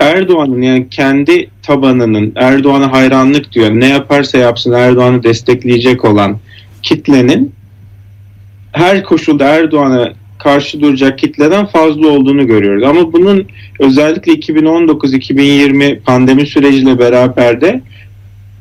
[0.00, 3.70] Erdoğan'ın yani kendi tabanının Erdoğan'a hayranlık diyor.
[3.70, 6.38] Ne yaparsa yapsın Erdoğan'ı destekleyecek olan
[6.82, 7.52] kitlenin
[8.72, 12.82] her koşulda Erdoğan'a karşı duracak kitleden fazla olduğunu görüyoruz.
[12.82, 13.46] Ama bunun
[13.80, 17.80] özellikle 2019-2020 pandemi süreciyle beraber de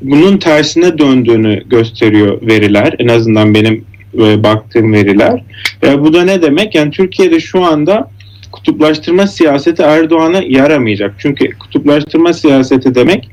[0.01, 2.95] bunun tersine döndüğünü gösteriyor veriler.
[2.99, 5.43] En azından benim e, baktığım veriler.
[5.83, 6.75] E, bu da ne demek?
[6.75, 8.11] Yani Türkiye'de şu anda
[8.51, 11.15] kutuplaştırma siyaseti Erdoğan'a yaramayacak.
[11.17, 13.29] Çünkü kutuplaştırma siyaseti demek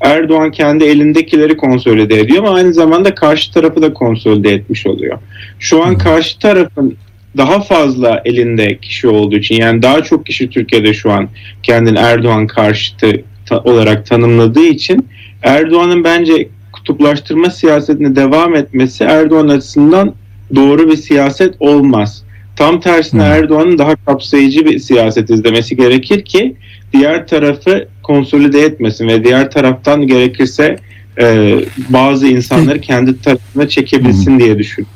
[0.00, 5.18] Erdoğan kendi elindekileri konsolide ediyor ama aynı zamanda karşı tarafı da konsolide etmiş oluyor.
[5.58, 6.96] Şu an karşı tarafın
[7.36, 11.28] daha fazla elinde kişi olduğu için yani daha çok kişi Türkiye'de şu an
[11.62, 15.08] kendini Erdoğan karşıtı ta- olarak tanımladığı için
[15.42, 20.14] Erdoğan'ın bence kutuplaştırma siyasetine devam etmesi Erdoğan açısından
[20.54, 22.24] doğru bir siyaset olmaz.
[22.56, 23.26] Tam tersine Hı.
[23.26, 26.56] Erdoğan'ın daha kapsayıcı bir siyaset izlemesi gerekir ki
[26.92, 30.76] diğer tarafı konsolide etmesin ve diğer taraftan gerekirse
[31.20, 34.86] e, bazı insanları kendi tarafına çekebilsin diye düşün.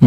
[0.00, 0.06] Hı.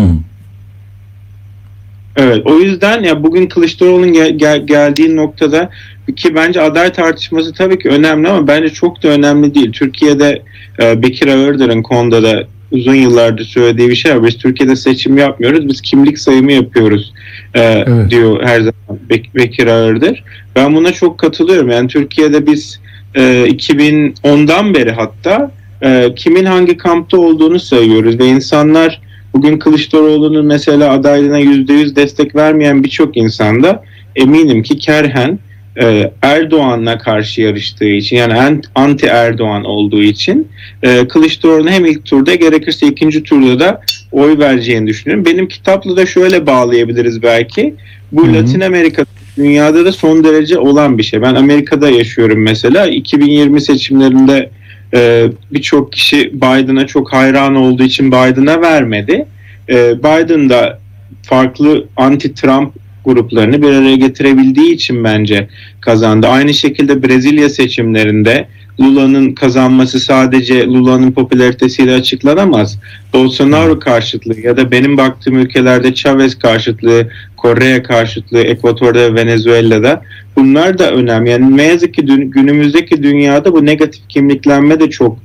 [2.18, 5.70] Evet o yüzden ya bugün Kılıçdaroğlu'nun gel- gel- geldiği noktada
[6.16, 9.72] ki bence aday tartışması tabii ki önemli ama bence çok da önemli değil.
[9.72, 10.42] Türkiye'de
[10.82, 14.24] e, Bekir Ağırdır'ın konuda da uzun yıllardır söylediği bir şey var.
[14.28, 15.68] Biz Türkiye'de seçim yapmıyoruz.
[15.68, 17.14] Biz kimlik sayımı yapıyoruz
[17.54, 18.10] e, Evet.
[18.12, 20.24] diyor her zaman Bek- Bekir Ağırdır.
[20.56, 21.70] Ben buna çok katılıyorum.
[21.70, 22.80] Yani Türkiye'de biz
[23.16, 25.52] e, 2010'dan beri hatta
[25.82, 29.02] e, kimin hangi kampta olduğunu sayıyoruz ve insanlar
[29.34, 33.84] bugün Kılıçdaroğlu'nun mesela adaylığına %100 destek vermeyen birçok insanda
[34.16, 35.40] eminim ki Kerhen
[35.82, 40.48] e, Erdoğan'la karşı yarıştığı için yani an- anti Erdoğan olduğu için
[40.84, 45.26] e, Kılıçdaroğlu'na hem ilk turda gerekirse ikinci turda da oy vereceğini düşünüyorum.
[45.26, 47.76] Benim kitapla da şöyle bağlayabiliriz belki.
[48.12, 48.34] Bu Hı hı.
[48.34, 49.06] Latin Amerika
[49.38, 51.22] dünyada da son derece olan bir şey.
[51.22, 52.88] Ben Amerika'da yaşıyorum mesela.
[52.88, 54.50] 2020 seçimlerinde
[54.94, 59.26] e, birçok kişi Biden'a çok hayran olduğu için Biden'a vermedi.
[59.70, 60.80] E, Biden da
[61.24, 62.70] farklı anti-Trump
[63.08, 65.48] gruplarını bir araya getirebildiği için bence
[65.82, 66.28] kazandı.
[66.28, 68.48] Aynı şekilde Brezilya seçimlerinde
[68.80, 72.80] Lula'nın kazanması sadece Lula'nın popülaritesiyle açıklanamaz.
[73.14, 80.02] Bolsonaro karşıtlığı ya da benim baktığım ülkelerde Chavez karşıtlığı, Kore'ye karşıtlığı, Ekvator'da ve Venezuela'da
[80.36, 81.30] bunlar da önemli.
[81.30, 85.18] Yani ne yazık ki dün, günümüzdeki dünyada bu negatif kimliklenme de çok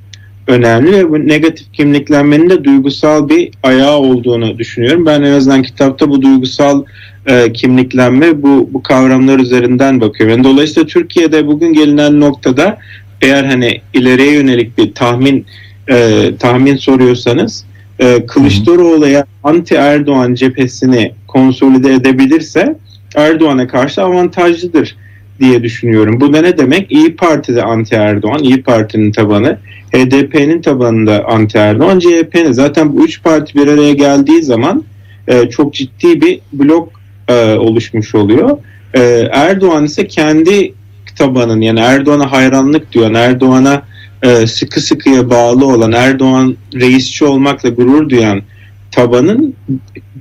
[0.46, 5.06] önemli ve bu negatif kimliklenmenin de duygusal bir ayağı olduğunu düşünüyorum.
[5.06, 6.84] Ben en azından kitapta bu duygusal
[7.26, 10.36] e, kimliklenme bu, bu kavramlar üzerinden bakıyorum.
[10.36, 12.78] Yani dolayısıyla Türkiye'de bugün gelinen noktada
[13.20, 15.46] eğer hani ileriye yönelik bir tahmin
[15.88, 17.64] e, tahmin soruyorsanız
[17.98, 22.76] e, Kılıçdaroğlu eğer anti Erdoğan cephesini konsolide edebilirse
[23.16, 24.96] Erdoğan'a karşı avantajlıdır
[25.40, 26.20] diye düşünüyorum.
[26.20, 26.92] Bu da ne demek?
[26.92, 29.58] İyi Parti'de anti Erdoğan, İyi Parti'nin tabanı,
[29.94, 32.52] HDP'nin tabanında anti Erdoğan, CHP'nin.
[32.52, 34.84] Zaten bu üç parti bir araya geldiği zaman
[35.28, 38.58] e, çok ciddi bir blok e, oluşmuş oluyor.
[38.94, 39.00] E,
[39.32, 40.74] Erdoğan ise kendi
[41.18, 43.82] tabanın yani Erdoğan'a hayranlık duyan, Erdoğan'a
[44.22, 48.42] e, sıkı sıkıya bağlı olan, Erdoğan reisçi olmakla gurur duyan
[48.90, 49.54] tabanın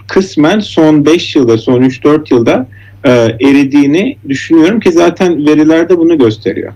[0.08, 2.68] kısmen son 5 yılda, son 3-4 yılda
[3.04, 3.10] e,
[3.42, 6.74] eridiğini düşünüyorum ki zaten veriler de bunu gösteriyor.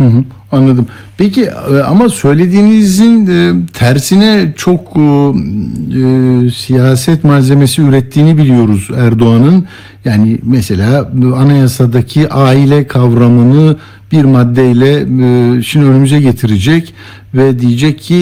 [0.00, 0.86] Hı hı, anladım.
[1.18, 9.66] Peki e, ama söylediğinizin e, tersine çok e, e, siyaset malzemesi ürettiğini biliyoruz Erdoğan'ın.
[10.04, 13.76] Yani mesela anayasadaki aile kavramını
[14.12, 16.94] bir maddeyle e, şimdi önümüze getirecek
[17.34, 18.16] ve diyecek ki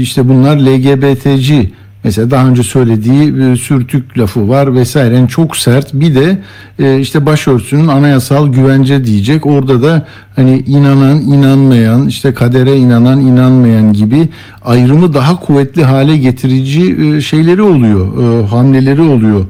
[0.00, 1.72] işte bunlar LGBT'ci
[2.04, 5.94] Mesela daha önce söylediği e, sürtük lafı var vesaire yani çok sert.
[5.94, 6.38] Bir de
[6.78, 9.46] e, işte başörtüsünün anayasal güvence diyecek.
[9.46, 14.28] Orada da hani inanan, inanmayan, işte kadere inanan, inanmayan gibi
[14.64, 19.46] ayrımı daha kuvvetli hale getirici e, şeyleri oluyor, e, hamleleri oluyor.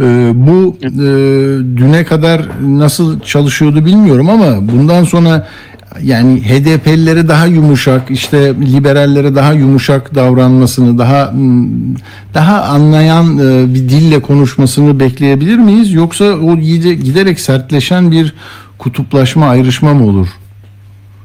[0.00, 0.88] E, bu e,
[1.76, 5.46] düne kadar nasıl çalışıyordu bilmiyorum ama bundan sonra
[6.02, 11.34] yani HDP'lilere daha yumuşak, işte liberallere daha yumuşak davranmasını, daha
[12.34, 15.92] daha anlayan e, bir dille konuşmasını bekleyebilir miyiz?
[15.92, 18.34] Yoksa o giderek sertleşen bir
[18.78, 20.28] kutuplaşma, ayrışma mı olur?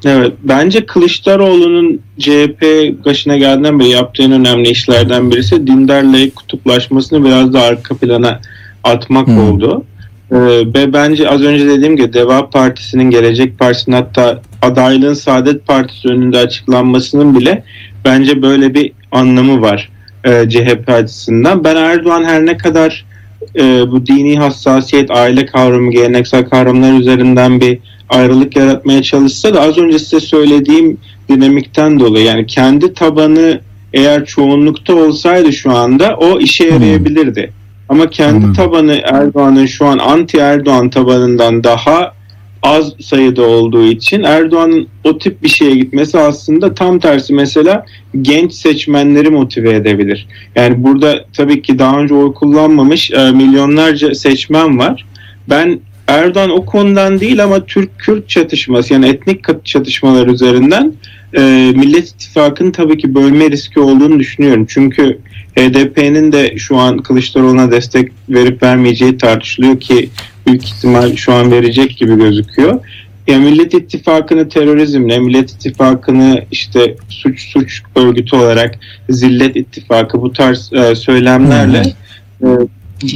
[0.05, 2.63] Evet, bence Kılıçdaroğlu'nun CHP
[3.05, 8.39] başına geldiğinden beri yaptığı en önemli işlerden birisi dindarla kutuplaşmasını biraz da arka plana
[8.83, 9.49] atmak hmm.
[9.49, 9.83] oldu.
[10.31, 10.37] Ee,
[10.75, 16.37] ve bence az önce dediğim gibi Deva Partisi'nin, Gelecek Partisi'nin hatta adaylığın Saadet Partisi önünde
[16.37, 17.63] açıklanmasının bile
[18.05, 19.89] bence böyle bir anlamı var
[20.23, 21.63] e, CHP açısından.
[21.63, 23.05] Ben Erdoğan her ne kadar
[23.55, 27.79] e, bu dini hassasiyet, aile kavramı, geleneksel kavramlar üzerinden bir
[28.09, 30.97] ayrılık yaratmaya çalışsa da az önce size söylediğim
[31.29, 33.61] dinamikten dolayı yani kendi tabanı
[33.93, 37.60] eğer çoğunlukta olsaydı şu anda o işe yarayabilirdi.
[37.91, 38.53] Ama kendi hmm.
[38.53, 42.13] tabanı Erdoğan'ın şu an anti Erdoğan tabanından daha
[42.63, 47.85] az sayıda olduğu için Erdoğan'ın o tip bir şeye gitmesi aslında tam tersi mesela
[48.21, 50.27] genç seçmenleri motive edebilir.
[50.55, 55.05] Yani burada tabii ki daha önce oy kullanmamış e, milyonlarca seçmen var.
[55.49, 60.93] Ben Erdoğan o konudan değil ama Türk-Kürt çatışması yani etnik çatışmalar üzerinden
[61.37, 61.41] e,
[61.75, 64.65] Millet İttifakı'nın tabii ki bölme riski olduğunu düşünüyorum.
[64.69, 65.19] Çünkü
[65.57, 70.09] HDP'nin de şu an Kılıçdaroğlu'na destek verip vermeyeceği tartışılıyor ki
[70.47, 72.79] büyük ihtimal şu an verecek gibi gözüküyor.
[73.27, 78.79] Ya Millet İttifakı'nı terörizmle, Millet İttifakı'nı işte suç suç örgütü olarak
[79.09, 81.83] Zillet İttifakı bu tarz e, söylemlerle
[82.43, 82.47] e,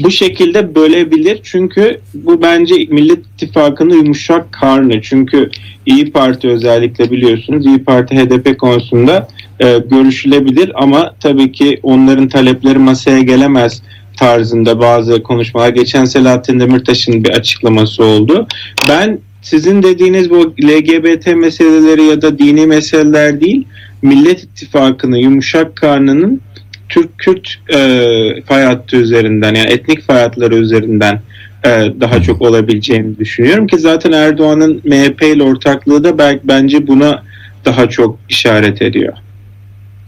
[0.03, 1.39] bu şekilde bölebilir.
[1.43, 5.01] Çünkü bu bence Millet İttifakı'nın yumuşak karnı.
[5.01, 5.49] Çünkü
[5.85, 9.27] İyi Parti özellikle biliyorsunuz İyi Parti HDP konusunda
[9.59, 13.81] e, görüşülebilir ama tabii ki onların talepleri masaya gelemez
[14.17, 15.69] tarzında bazı konuşmalar.
[15.69, 18.47] Geçen Selahattin Demirtaş'ın bir açıklaması oldu.
[18.89, 23.67] Ben sizin dediğiniz bu LGBT meseleleri ya da dini meseleler değil,
[24.01, 26.41] Millet İttifakı'nın yumuşak karnının
[26.89, 31.21] Türk-Kürt e, fay hattı üzerinden yani etnik fay hatları üzerinden
[31.65, 37.23] e, daha çok olabileceğini düşünüyorum ki zaten Erdoğan'ın MHP ile ortaklığı da belki bence buna
[37.65, 39.13] daha çok işaret ediyor.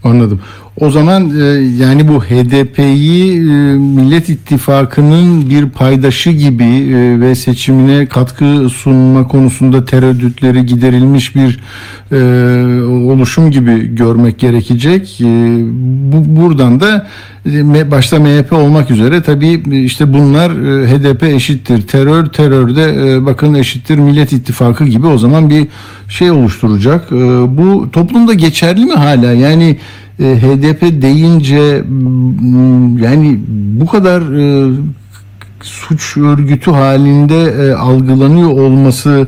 [0.07, 0.41] Anladım.
[0.79, 1.43] O zaman e,
[1.83, 3.41] yani bu HDP'yi e,
[3.77, 11.59] Millet İttifakı'nın bir paydaşı gibi e, ve seçimine katkı sunma konusunda tereddütleri giderilmiş bir
[13.11, 15.17] oluşum gibi görmek gerekecek.
[16.11, 17.07] Bu buradan da
[17.91, 20.51] başta MHP olmak üzere tabii işte bunlar
[20.87, 25.67] HDP eşittir terör, terörde bakın eşittir Millet İttifakı gibi o zaman bir
[26.09, 27.11] şey oluşturacak.
[27.47, 29.31] Bu toplumda geçerli mi hala?
[29.31, 29.77] Yani
[30.19, 33.39] e, HDP deyince mm, yani
[33.79, 34.71] bu kadar e,
[35.61, 39.27] suç örgütü halinde e, algılanıyor olması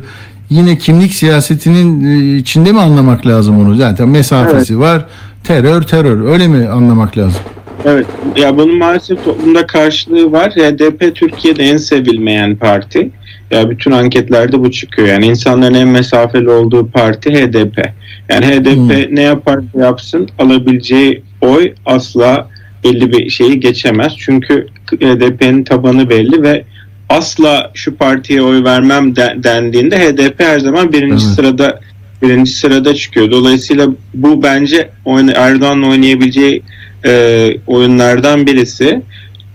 [0.50, 3.76] yine kimlik siyasetinin e, içinde mi anlamak lazım onu?
[3.76, 5.06] Zaten mesafesi var.
[5.44, 7.42] Terör terör öyle mi anlamak lazım?
[7.86, 8.06] Evet.
[8.38, 10.52] Ya bunun maalesef toplumda karşılığı var.
[10.52, 13.10] HDP Türkiye'de en sevilmeyen parti.
[13.52, 15.08] Ya bütün anketlerde bu çıkıyor.
[15.08, 17.90] Yani insanların en mesafeli olduğu parti HDP.
[18.30, 19.16] Yani HDP Hmm.
[19.16, 22.50] ne yaparsa yapsın alabileceği oy asla
[22.84, 24.14] belli bir şeyi geçemez.
[24.18, 26.64] Çünkü HDP'nin tabanı belli ve
[27.10, 31.36] asla şu partiye oy vermem de- dendiğinde HDP her zaman birinci Evet.
[31.36, 31.80] sırada
[32.22, 33.32] birinci sırada çıkıyor.
[33.32, 34.90] Dolayısıyla bu bence
[35.36, 36.64] Erdoğan'la oynayabileceği
[37.06, 39.02] e, oyunlardan birisi.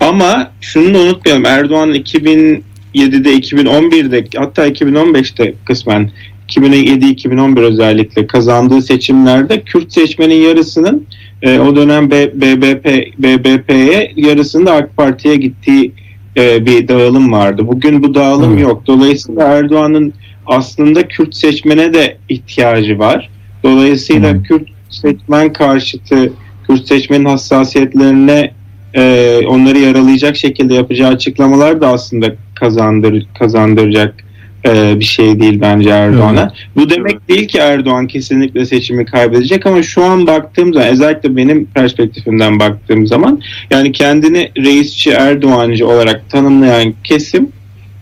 [0.01, 1.47] Ama şunu da unutmayalım.
[1.47, 6.11] Erdoğan 2007'de, 2011'de hatta 2015'te kısmen
[6.49, 11.07] 2007-2011 özellikle kazandığı seçimlerde Kürt seçmenin yarısının
[11.43, 12.87] e, o dönem BBP
[13.19, 15.93] BBP'ye yarısının da AK Parti'ye gittiği
[16.37, 17.67] e, bir dağılım vardı.
[17.69, 18.63] Bugün bu dağılım Evet.
[18.63, 18.83] yok.
[18.87, 20.13] Dolayısıyla Erdoğan'ın
[20.47, 23.31] aslında Kürt seçmene de ihtiyacı var.
[23.63, 24.43] Dolayısıyla Hı.
[24.43, 26.33] Kürt seçmen karşıtı
[26.67, 28.51] Kürt seçmenin hassasiyetlerine
[28.95, 34.24] e, onları yaralayacak şekilde yapacağı açıklamalar da aslında kazandır kazandıracak
[34.67, 36.53] e, bir şey değil bence Erdoğan'a.
[36.77, 41.65] Bu demek değil ki Erdoğan kesinlikle seçimi kaybedecek ama şu an baktığım zaman özellikle benim
[41.65, 43.41] perspektifimden baktığım zaman
[43.71, 47.49] yani kendini reisçi Erdoğancı olarak tanımlayan kesim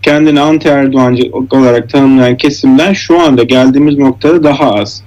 [0.03, 5.05] kendini anti Erdoğancı olarak tanımlayan kesimden şu anda geldiğimiz noktada daha az.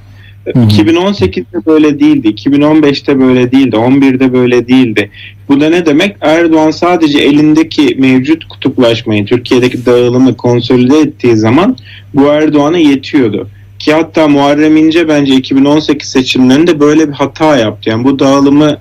[0.53, 0.65] Hı hı.
[0.65, 5.09] 2018'de böyle değildi, 2015'te böyle değildi, 11'de böyle değildi.
[5.49, 6.15] Bu da ne demek?
[6.21, 11.77] Erdoğan sadece elindeki mevcut kutuplaşmayı, Türkiye'deki dağılımı konsolide ettiği zaman
[12.13, 13.49] bu Erdoğan'a yetiyordu.
[13.79, 17.89] Ki hatta Muharrem İnce bence 2018 seçimlerinde böyle bir hata yaptı.
[17.89, 18.77] Yani bu dağılımı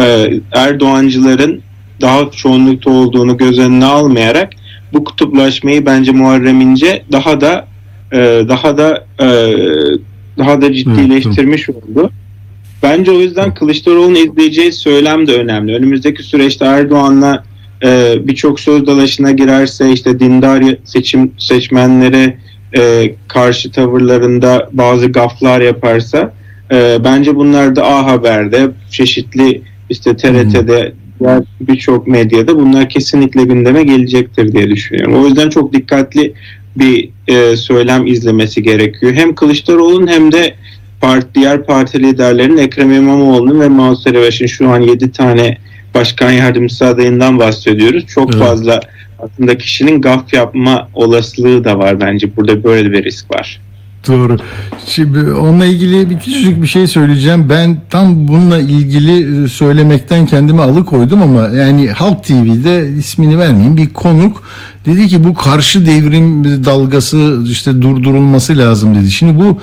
[0.00, 1.62] e, Erdoğancıların
[2.00, 4.52] daha çoğunlukta olduğunu göz önüne almayarak
[4.92, 7.66] bu kutuplaşmayı bence Muharrem İnce daha da
[8.12, 9.26] e, daha da e,
[10.38, 12.10] daha da ciddileştirmiş oldu.
[12.82, 15.74] Bence o yüzden Kılıçdaroğlu'nun izleyeceği söylem de önemli.
[15.74, 17.44] Önümüzdeki süreçte Erdoğan'la
[17.84, 22.36] e, birçok söz dalaşına girerse işte dindar seçim seçmenlere
[22.78, 26.32] e, karşı tavırlarında bazı gaflar yaparsa
[26.72, 33.82] e, bence bunlar da A Haber'de çeşitli işte TRT'de diğer birçok medyada bunlar kesinlikle gündeme
[33.82, 35.22] gelecektir diye düşünüyorum.
[35.22, 36.34] O yüzden çok dikkatli
[36.78, 39.12] bir e, söylem izlemesi gerekiyor.
[39.12, 40.54] Hem Kılıçdaroğlu'nun hem de
[41.00, 45.58] part, diğer parti liderlerinin Ekrem İmamoğlu'nun ve Mansur Yavaş'ın şu an 7 tane
[45.94, 48.06] başkan yardımcısı adayından bahsediyoruz.
[48.06, 48.44] Çok Evet.
[48.44, 48.80] fazla
[49.18, 52.36] aslında kişinin gaf yapma olasılığı da var bence.
[52.36, 53.60] Burada böyle bir risk var.
[54.06, 54.36] Doğru.
[54.86, 57.46] Şimdi onunla ilgili bir küçücük bir şey söyleyeceğim.
[57.50, 63.88] Ben tam bununla ilgili e, söylemekten kendimi alıkoydum ama yani Halk TV'de ismini vermeyeyim bir
[63.88, 64.42] konuk
[64.86, 69.10] dedi ki bu karşı devrim dalgası işte durdurulması lazım dedi.
[69.10, 69.58] Şimdi bu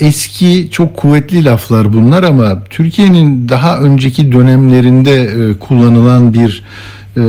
[0.00, 6.62] eski çok kuvvetli laflar bunlar ama Türkiye'nin daha önceki dönemlerinde e, kullanılan bir
[7.16, 7.22] e,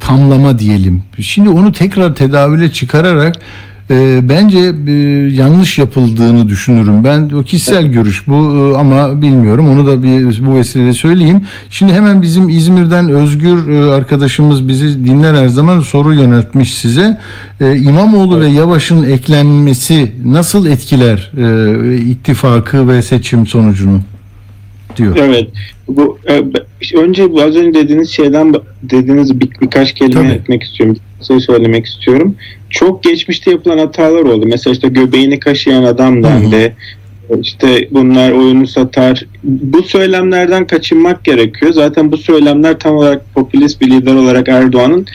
[0.00, 1.02] tamlama diyelim.
[1.20, 3.36] Şimdi onu tekrar tedavüle çıkararak
[3.92, 4.92] e, bence e,
[5.34, 7.04] yanlış yapıldığını düşünürüm.
[7.04, 9.68] Ben o kişisel görüş bu e, ama bilmiyorum.
[9.68, 11.40] Onu da bir bu vesileyle söyleyeyim.
[11.70, 17.18] Şimdi hemen bizim İzmir'den Özgür e, arkadaşımız bizi dinler her zaman soru yöneltmiş size.
[17.60, 24.00] E, İmamoğlu ve Yavaş'ın eklenmesi nasıl etkiler e, ittifakı ve seçim sonucunu
[24.96, 25.16] diyor.
[25.20, 25.48] Evet.
[25.88, 26.42] Bu e,
[26.96, 30.32] önce az önce dediğiniz şeyden dediğiniz bir, birkaç kelime Tabii.
[30.32, 30.96] etmek istiyorum.
[31.22, 32.36] Şey söylemek istiyorum.
[32.70, 34.46] Çok geçmişte yapılan hatalar oldu.
[34.46, 36.76] Mesela işte göbeğini kaşıyan adam dendi.
[37.40, 39.26] İşte bunlar oyunu satar.
[39.44, 41.72] Bu söylemlerden kaçınmak gerekiyor.
[41.72, 45.06] Zaten bu söylemler tam olarak popülist bir lider olarak Erdoğan'ın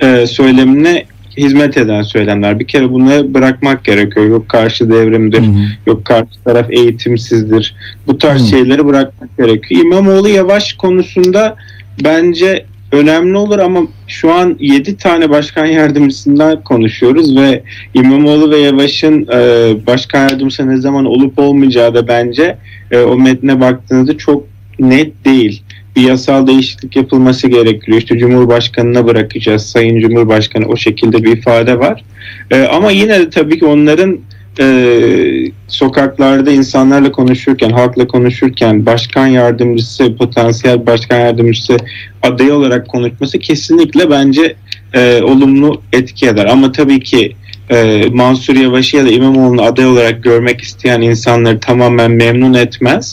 [0.00, 1.04] e, söylemine
[1.36, 2.58] hizmet eden söylemler.
[2.58, 4.26] Bir kere bunları bırakmak gerekiyor.
[4.26, 5.66] Yok karşı devrimdir, Hı hı.
[5.86, 7.74] yok karşı taraf eğitimsizdir.
[8.06, 8.46] Bu tarz Hı.
[8.46, 9.84] şeyleri bırakmak gerekiyor.
[9.84, 11.56] İmamoğlu Yavaş konusunda
[12.04, 17.62] bence önemli olur ama şu an 7 tane başkan yardımcısından konuşuyoruz ve
[17.94, 19.36] İmamoğlu ve Yavaş'ın e,
[19.86, 22.58] başkan yardımcısı ne zaman olup olmayacağı da bence
[22.90, 24.44] e, o metne baktığınızda çok
[24.78, 25.62] net değil.
[25.96, 27.98] Bir yasal değişiklik yapılması gerekiyor.
[27.98, 29.66] İşte Cumhurbaşkanı'na bırakacağız.
[29.66, 32.04] Sayın Cumhurbaşkanı o şekilde bir ifade var.
[32.50, 34.18] E, ama yine de tabii ki onların
[34.60, 41.76] e, sokaklarda insanlarla konuşurken, halkla konuşurken başkan yardımcısı, potansiyel başkan yardımcısı
[42.22, 44.56] adayı olarak konuşması kesinlikle bence
[44.94, 46.46] e, olumlu etki eder.
[46.46, 47.32] Ama tabii ki
[47.70, 53.12] e, Mansur Yavaş'ı ya da İmamoğlu'nu aday olarak görmek isteyen insanları tamamen memnun etmez.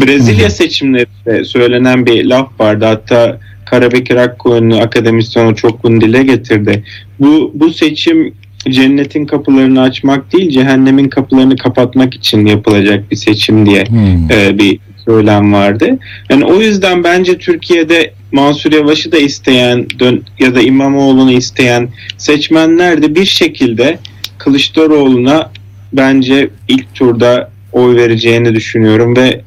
[0.00, 2.84] Brezilya seçimlerinde söylenen bir laf vardı.
[2.84, 6.84] Hatta Karabekir Akkoyunlu akademisyen o çok bunu dile getirdi.
[7.20, 8.34] Bu, bu seçim
[8.70, 14.30] cennetin kapılarını açmak değil cehennemin kapılarını kapatmak için yapılacak bir seçim diye Hmm.
[14.30, 15.98] e, bir söylem vardı.
[16.30, 21.88] Yani o yüzden bence Türkiye'de Mansur Yavaş'ı da isteyen dön, ya da İmamoğlu'nu isteyen
[22.18, 23.98] seçmenler de bir şekilde
[24.38, 25.50] Kılıçdaroğlu'na
[25.92, 29.40] bence ilk turda oy vereceğini düşünüyorum ve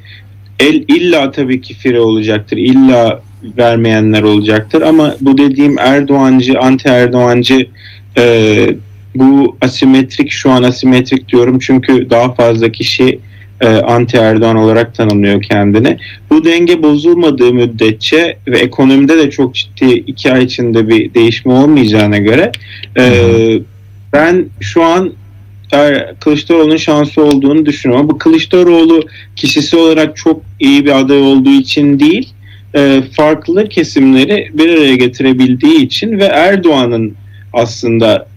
[0.60, 2.58] el illa tabii ki fire olacaktır.
[2.58, 3.22] İlla
[3.58, 7.68] vermeyenler olacaktır ama bu dediğim Erdoğancı, anti Erdoğancı
[8.18, 8.68] e,
[9.16, 13.20] bu asimetrik şu an asimetrik diyorum çünkü daha fazla kişi
[13.62, 15.98] e, anti Erdoğan olarak tanımlıyor kendini.
[16.30, 22.18] Bu denge bozulmadığı müddetçe ve ekonomide de çok ciddi iki ay içinde bir değişme olmayacağına
[22.18, 22.52] göre
[22.98, 23.04] e,
[24.14, 25.14] ben şu an
[25.72, 28.10] er, Kılıçdaroğlu'nun şansı olduğunu düşünüyorum.
[28.10, 29.02] Bu Kılıçdaroğlu
[29.36, 32.34] kişisi olarak çok iyi bir aday olduğu için değil,
[32.76, 37.14] e, farklı kesimleri bir araya getirebildiği için ve Erdoğan'ın
[37.54, 38.28] aslında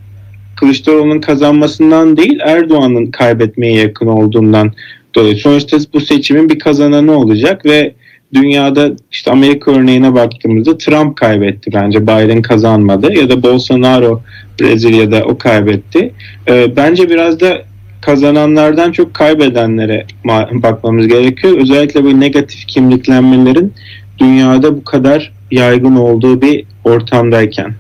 [0.61, 4.73] Kılıçdaroğlu'nun kazanmasından değil Erdoğan'ın kaybetmeye yakın olduğundan
[5.15, 5.37] dolayı.
[5.37, 7.95] Sonuçta bu seçimin bir kazananı olacak ve
[8.35, 14.23] dünyada işte Amerika örneğine baktığımızda Trump kaybetti bence Biden kazanmadı ya da Bolsonaro
[14.61, 16.13] Brezilya'da o kaybetti.
[16.49, 17.63] Ee, bence biraz da
[18.01, 21.57] kazananlardan çok kaybedenlere ma- bakmamız gerekiyor.
[21.59, 23.73] Özellikle bu negatif kimliklenmelerin
[24.19, 27.75] dünyada bu kadar yaygın olduğu bir ortamdayken.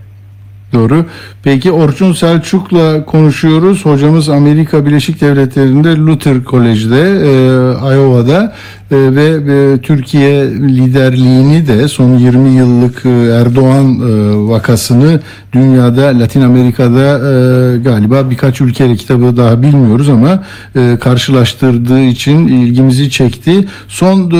[0.72, 1.04] Doğru.
[1.42, 3.84] Peki Orçun Selçuk'la konuşuyoruz.
[3.84, 8.54] Hocamız Amerika Birleşik Devletleri'nde Luther Kolej'de, e, Iowa'da
[8.90, 15.20] e, ve e, Türkiye liderliğini de son 20 yıllık e, Erdoğan e, vakasını
[15.52, 20.44] dünyada, Latin Amerika'da e, galiba birkaç ülkeyle kitabı daha bilmiyoruz ama
[20.76, 23.68] e, karşılaştırdığı için ilgimizi çekti.
[23.88, 24.30] Son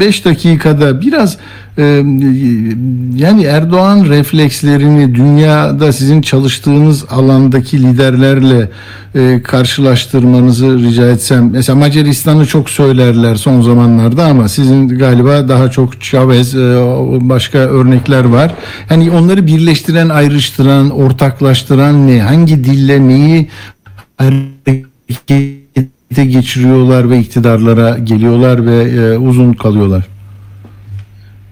[0.00, 1.38] 5 dakikada biraz e,
[3.16, 8.70] yani Erdoğan reflekslerini dünyada sizin çalıştığınız alandaki liderlerle
[9.14, 11.50] e, karşılaştırmanızı rica etsem.
[11.50, 16.58] Mesela Macaristan'ı çok söylerler son zamanlarda ama sizin galiba daha çok Chavez e,
[17.20, 18.54] başka örnekler var.
[18.88, 22.22] Hani onları birleştiren, ayrıştıran, ortaklaştıran ne?
[22.22, 23.48] Hangi dille neyi
[24.18, 25.64] harekete
[26.24, 30.15] geçiriyorlar ve iktidarlara geliyorlar ve e, uzun kalıyorlar?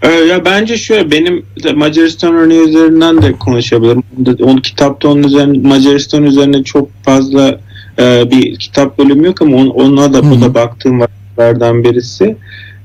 [0.05, 4.03] Ee, Ya bence şöyle benim Macaristan örneği üzerinden de konuşabilirim.
[4.43, 7.61] Onun kitapta onun üzerine Macaristan üzerine çok fazla
[7.99, 12.37] e, bir kitap bölümü yok ama on, ona da bu da baktığım vakitlerden birisi.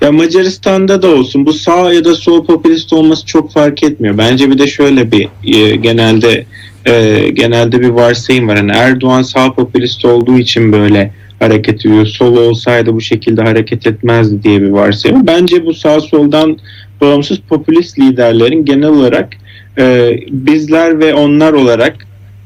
[0.01, 4.17] Ya Macaristan'da da olsun bu sağ ya da sol popülist olması çok fark etmiyor.
[4.17, 6.45] Bence bir de şöyle bir e, genelde
[6.85, 8.55] e, genelde bir varsayım var.
[8.57, 12.05] Yani Erdoğan sağ popülist olduğu için böyle hareket ediyor.
[12.05, 15.27] Sol olsaydı bu şekilde hareket etmezdi diye bir varsayım.
[15.27, 16.57] Bence bu sağ soldan
[17.01, 19.29] bağımsız popülist liderlerin genel olarak
[19.77, 21.95] e, bizler ve onlar olarak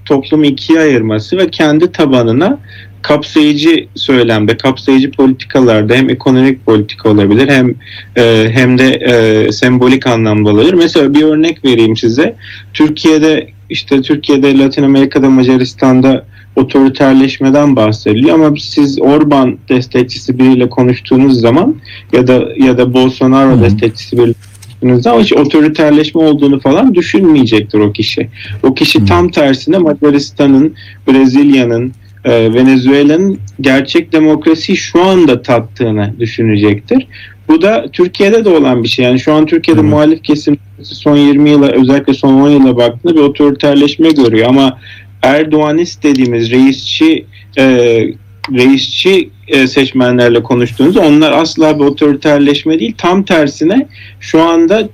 [0.05, 2.59] toplumu ikiye ayırması ve kendi tabanına
[3.01, 7.75] kapsayıcı söylemde, kapsayıcı politikalarda hem ekonomik politika olabilir hem
[8.17, 10.73] e, hem de e, sembolik anlamda olabilir.
[10.73, 12.35] Mesela bir örnek vereyim size.
[12.73, 16.25] Türkiye'de işte Türkiye'de, Latin Amerika'da, Macaristan'da
[16.55, 21.75] otoriterleşmeden bahsediliyor ama siz Orban destekçisi biriyle konuştuğunuz zaman
[22.13, 23.61] ya da ya da Bolsonaro Hı.
[23.61, 24.33] destekçisi biriyle
[24.81, 28.29] konuştuğunuz zaman hiç otoriterleşme olduğunu falan düşünmeyecektir o kişi.
[28.63, 29.05] O kişi Hı.
[29.05, 30.73] tam tersine Macaristan'ın,
[31.07, 31.93] Brezilya'nın,
[32.25, 37.07] e, Venezuela'nın gerçek demokrasiyi şu anda tattığını düşünecektir.
[37.47, 39.05] Bu da Türkiye'de de olan bir şey.
[39.05, 39.91] Yani şu an Türkiye'de Evet.
[39.91, 44.79] muhalif kesim son 20 yıla özellikle son 10 yıla baktığında bir otoriterleşme görüyor ama
[45.23, 47.25] Erdoğanist dediğimiz reisçi
[47.57, 47.63] e,
[48.51, 53.87] reisçi e, seçmenlerle konuştuğunuzda onlar asla bir otoriterleşme değil tam tersine
[54.19, 54.89] şu anda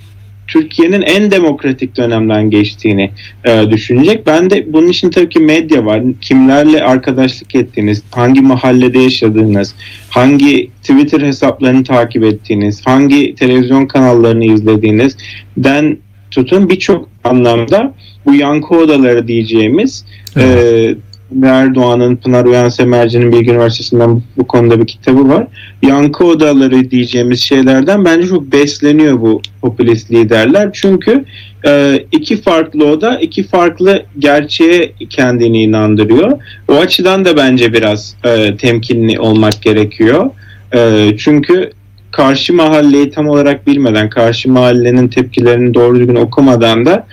[0.48, 3.12] Türkiye'nin en demokratik dönemden geçtiğini
[3.46, 4.28] e, düşünecek.
[4.28, 6.02] Ben de bunun için tabii ki medya var.
[6.22, 9.76] Kimlerle arkadaşlık ettiğiniz, hangi mahallede yaşadığınız,
[10.10, 15.18] hangi Twitter hesaplarını takip ettiğiniz, hangi televizyon kanallarını izlediğiniz
[15.58, 15.98] den
[16.32, 17.94] tutun birçok anlamda
[18.26, 20.06] bu yankı odaları diyeceğimiz
[20.36, 20.98] Evet.
[21.44, 25.48] e, Erdoğan'ın Pınar Uyan Semerci'nin Bilgi Üniversitesi'nden bu, konuda bir kitabı var.
[25.82, 30.70] Yankı odaları diyeceğimiz şeylerden bence çok besleniyor bu popülist liderler.
[30.74, 31.26] Çünkü
[31.68, 36.40] e, iki farklı oda iki farklı gerçeğe kendini inandırıyor.
[36.68, 40.30] O açıdan da bence biraz e, temkinli olmak gerekiyor.
[40.74, 41.72] E, çünkü
[42.12, 47.08] karşı mahalleyi tam olarak bilmeden, karşı mahallenin tepkilerini doğru düzgün okumadan da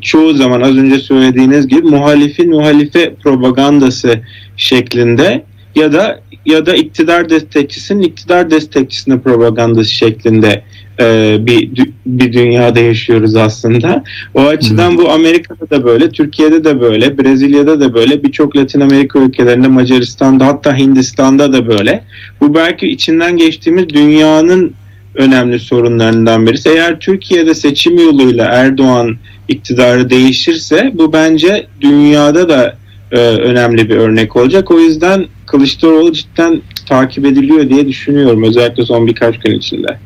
[0.00, 4.20] çoğu zaman az önce söylediğiniz gibi muhalifin muhalife propagandası
[4.56, 10.62] şeklinde ya da ya da iktidar destekçisinin iktidar destekçisine propagandası şeklinde
[11.00, 11.70] e, bir
[12.06, 14.04] bir dünyada yaşıyoruz aslında.
[14.34, 19.18] O açıdan bu Amerika'da da böyle, Türkiye'de de böyle, Brezilya'da da böyle, birçok Latin Amerika
[19.18, 22.04] ülkelerinde, Macaristan'da hatta Hindistan'da da böyle.
[22.40, 24.74] Bu belki içinden geçtiğimiz dünyanın
[25.16, 26.68] önemli sorunlarından birisi.
[26.68, 29.16] Eğer Türkiye'de seçim yoluyla Erdoğan
[29.48, 32.76] iktidarı değişirse bu bence dünyada da
[33.12, 34.70] e, önemli bir örnek olacak.
[34.70, 39.98] O yüzden Kılıçdaroğlu cidden takip ediliyor diye düşünüyorum özellikle son birkaç gün içinde.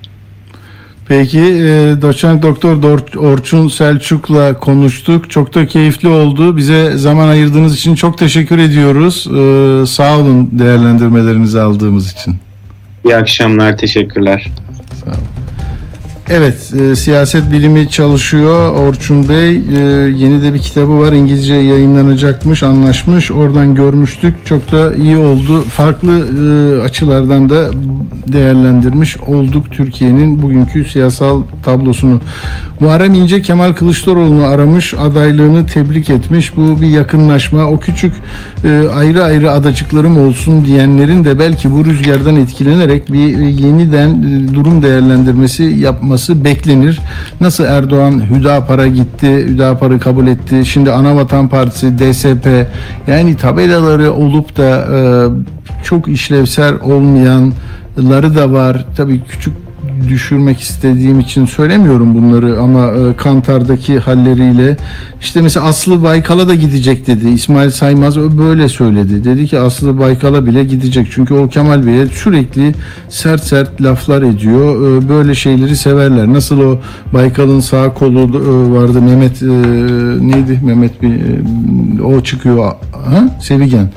[1.08, 5.30] Peki e, doçent doktor Dor- Orçun Selçuk'la konuştuk.
[5.30, 6.56] Çok da keyifli oldu.
[6.56, 9.26] Bize zaman ayırdığınız için çok teşekkür ediyoruz.
[9.26, 12.34] E, sağ olun değerlendirmelerinizi aldığımız için.
[13.04, 14.46] İyi akşamlar, teşekkürler.
[15.10, 15.39] well.
[16.32, 19.56] Evet, e, siyaset bilimi çalışıyor Orçun Bey.
[19.56, 19.80] E,
[20.16, 23.30] yeni de bir kitabı var, İngilizce yayınlanacakmış, anlaşmış.
[23.30, 24.46] Oradan görmüştük.
[24.46, 25.62] Çok da iyi oldu.
[25.62, 27.70] Farklı e, açılardan da
[28.32, 32.20] değerlendirmiş olduk Türkiye'nin bugünkü siyasal tablosunu.
[32.80, 36.56] Muharrem İnce Kemal Kılıçdaroğlu'nu aramış, adaylığını tebrik etmiş.
[36.56, 37.64] Bu bir yakınlaşma.
[37.64, 38.12] O küçük
[38.64, 44.54] e, ayrı ayrı adacıklarım olsun diyenlerin de belki bu rüzgardan etkilenerek bir e, yeniden e,
[44.54, 47.00] durum değerlendirmesi yapması beklenir.
[47.40, 50.66] Nasıl Erdoğan Hüdapar'a gitti, Hüdapar'ı kabul etti.
[50.66, 52.66] Şimdi Anavatan Partisi, DSP
[53.06, 55.00] yani tabelaları olup da e,
[55.84, 58.86] çok işlevsel olmayanları da var.
[58.96, 59.69] Tabii küçük
[60.08, 64.76] düşürmek istediğim için söylemiyorum bunları ama e, Kantar'daki halleriyle
[65.20, 67.28] işte mesela Aslı Baykal'a da gidecek dedi.
[67.28, 69.24] İsmail Saymaz böyle söyledi.
[69.24, 71.08] Dedi ki Aslı Baykal'a bile gidecek.
[71.10, 72.74] Çünkü o Kemal Bey'e sürekli
[73.08, 74.98] sert sert laflar ediyor.
[74.98, 76.32] E, böyle şeyleri severler.
[76.32, 76.78] Nasıl o
[77.12, 79.46] Baykal'ın sağ kolu e, vardı Mehmet e,
[80.26, 83.38] neydi Mehmet bir e, o çıkıyor ha?
[83.40, 83.90] Sevigen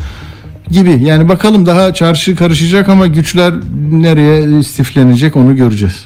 [0.74, 1.04] gibi.
[1.04, 3.54] Yani bakalım daha çarşı karışacak ama güçler
[3.92, 6.06] nereye istiflenecek onu göreceğiz.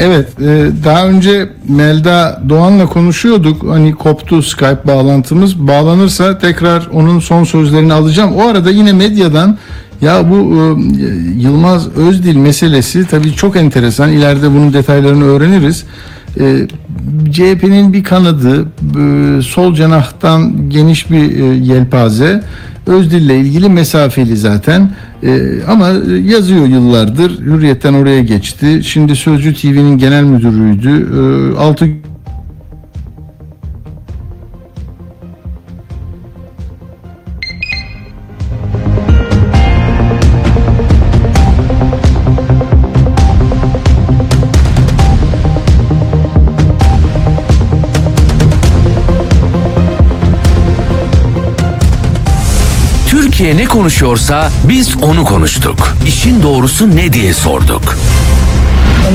[0.00, 3.62] Evet, e, daha önce Melda Doğan'la konuşuyorduk.
[3.68, 5.58] Hani koptu Skype bağlantımız.
[5.58, 8.34] Bağlanırsa tekrar onun son sözlerini alacağım.
[8.36, 9.58] O arada yine medyadan
[10.00, 10.60] ya bu e,
[11.40, 14.12] Yılmaz Özdil meselesi tabii çok enteresan.
[14.12, 15.84] İleride bunun detaylarını öğreniriz.
[16.40, 16.66] E,
[17.32, 18.64] CHP'nin bir kanadı
[19.42, 22.42] sol cenahtan geniş bir yelpaze.
[22.86, 24.90] Özdil'le ilgili mesafeli zaten
[25.22, 25.88] e, ama
[26.24, 27.38] yazıyor yıllardır.
[27.40, 28.80] Hürriyet'ten oraya geçti.
[28.84, 30.90] Şimdi Sözcü TV'nin genel müdürüydü.
[30.90, 31.88] Ee, e, 6
[53.86, 55.96] konuşuyorsa biz onu konuştuk.
[56.06, 57.96] İşin doğrusu ne diye sorduk.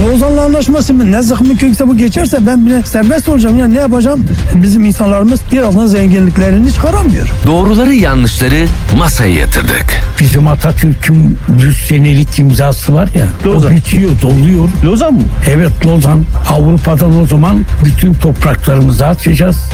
[0.06, 1.12] Lozan'la anlaşması mı?
[1.12, 3.60] Ne zıkkımı kökse bu geçerse ben bile serbest olacağım.
[3.60, 4.26] Ya ne yapacağım?
[4.56, 7.28] Bizim insanlarımız birazdan zenginliklerini çıkaramıyor.
[7.48, 8.68] Doğruları yanlışları
[8.98, 10.02] masaya yatırdık.
[10.22, 13.26] Bizim Atatürk'ün 100 senelik imzası var ya.
[13.52, 14.70] O bitiyor, doluyor.
[14.86, 15.22] Lozan mı?
[15.50, 16.26] Evet Lozan.
[16.50, 19.70] Avrupa'dan o zaman bütün topraklarımızı açacağız.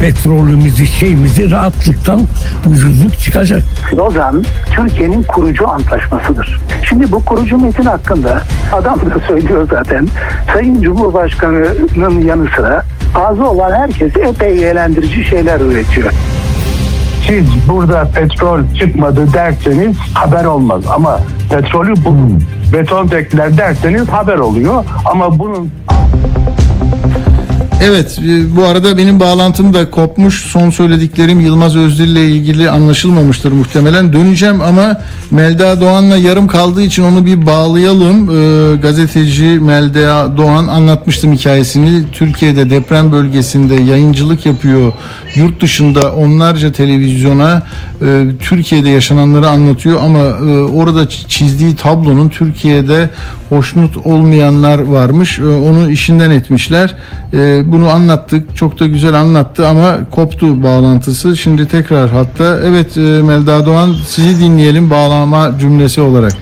[0.00, 2.20] Petrolümüzü, şeyimizi rahatlıktan
[2.66, 3.62] ucuzluk çıkacak.
[3.96, 4.44] Lozan
[4.76, 6.60] Türkiye'nin kurucu antlaşmasıdır.
[6.88, 8.42] Şimdi bu kurucu metin hakkında
[8.72, 10.08] adam da söylüyor zaten.
[10.52, 12.82] Sayın Cumhurbaşkanı'nın yanı sıra
[13.14, 16.12] ağzı olan herkes epey eğlendirici şeyler üretiyor.
[17.28, 20.84] Siz burada petrol çıkmadı derseniz haber olmaz.
[20.94, 21.20] Ama
[21.50, 22.16] petrolü bu
[22.72, 24.84] beton tekler derseniz haber oluyor.
[25.04, 25.70] Ama bunun
[27.82, 30.42] Evet e, bu arada benim bağlantım da kopmuş.
[30.42, 34.12] Son söylediklerim Yılmaz Özdil ile ilgili anlaşılmamıştır muhtemelen.
[34.12, 35.00] Döneceğim ama
[35.30, 38.30] Melda Doğan'la yarım kaldığı için onu bir bağlayalım.
[38.30, 42.02] Ee, gazeteci Melda Doğan anlatmıştım hikayesini.
[42.12, 44.92] Türkiye'de deprem bölgesinde yayıncılık yapıyor.
[45.34, 47.62] Yurt dışında onlarca televizyona
[48.02, 53.10] e, Türkiye'de yaşananları anlatıyor ama e, orada çizdiği tablonun Türkiye'de
[53.48, 55.38] hoşnut olmayanlar varmış.
[55.38, 56.94] E, onu işinden etmişler.
[57.32, 58.56] E, bunu anlattık.
[58.56, 61.36] Çok da güzel anlattı ama koptu bağlantısı.
[61.36, 62.60] Şimdi tekrar hatta.
[62.64, 66.32] Evet e, Melda Doğan sizi dinleyelim bağlama cümlesi olarak.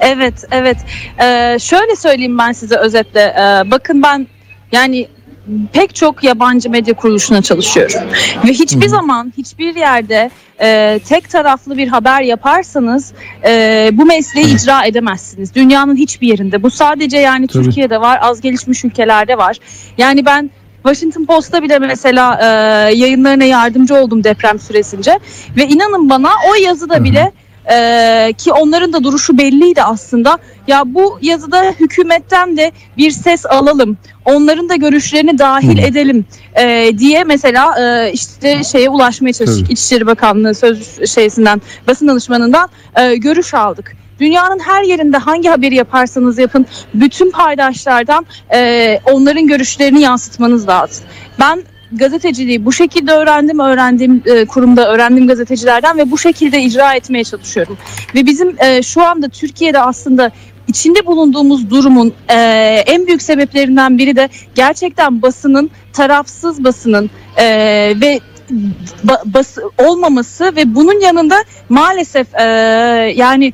[0.00, 0.76] Evet, evet.
[1.20, 3.20] Ee, şöyle söyleyeyim ben size özetle.
[3.20, 4.26] Ee, bakın ben
[4.72, 5.08] yani
[5.72, 8.00] pek çok yabancı medya kuruluşuna çalışıyorum.
[8.44, 10.30] Ve hiçbir zaman, hiçbir yerde
[10.60, 13.12] e, tek taraflı bir haber yaparsanız
[13.44, 15.54] e, bu mesleği icra edemezsiniz.
[15.54, 16.62] Dünyanın hiçbir yerinde.
[16.62, 17.64] Bu sadece yani Tabii.
[17.64, 19.56] Türkiye'de var, az gelişmiş ülkelerde var.
[19.98, 20.50] Yani ben
[20.82, 22.46] Washington Post'ta bile mesela e,
[22.94, 25.18] yayınlarına yardımcı oldum deprem süresince
[25.56, 27.32] ve inanın bana o yazıda bile
[27.70, 30.38] e, ki onların da duruşu belliydi aslında.
[30.66, 35.86] Ya bu yazıda hükümetten de bir ses alalım, onların da görüşlerini dahil Hı.
[35.86, 39.70] edelim e, diye mesela e, işte şeye ulaşmaya çalıştık.
[39.70, 43.96] İçişleri Bakanlığı söz şeysinden, basın danışmanından e, görüş aldık.
[44.20, 51.04] Dünyanın her yerinde hangi haberi yaparsanız yapın bütün paydaşlardan e, onların görüşlerini yansıtmanız lazım.
[51.40, 51.62] Ben
[51.92, 57.78] gazeteciliği bu şekilde öğrendim, öğrendiğim e, kurumda öğrendiğim gazetecilerden ve bu şekilde icra etmeye çalışıyorum.
[58.14, 60.30] Ve bizim e, şu anda Türkiye'de aslında
[60.68, 62.34] içinde bulunduğumuz durumun e,
[62.86, 67.44] en büyük sebeplerinden biri de gerçekten basının, tarafsız basının e,
[68.00, 68.20] ve
[69.04, 72.42] ba- bas olmaması ve bunun yanında maalesef e,
[73.16, 73.52] yani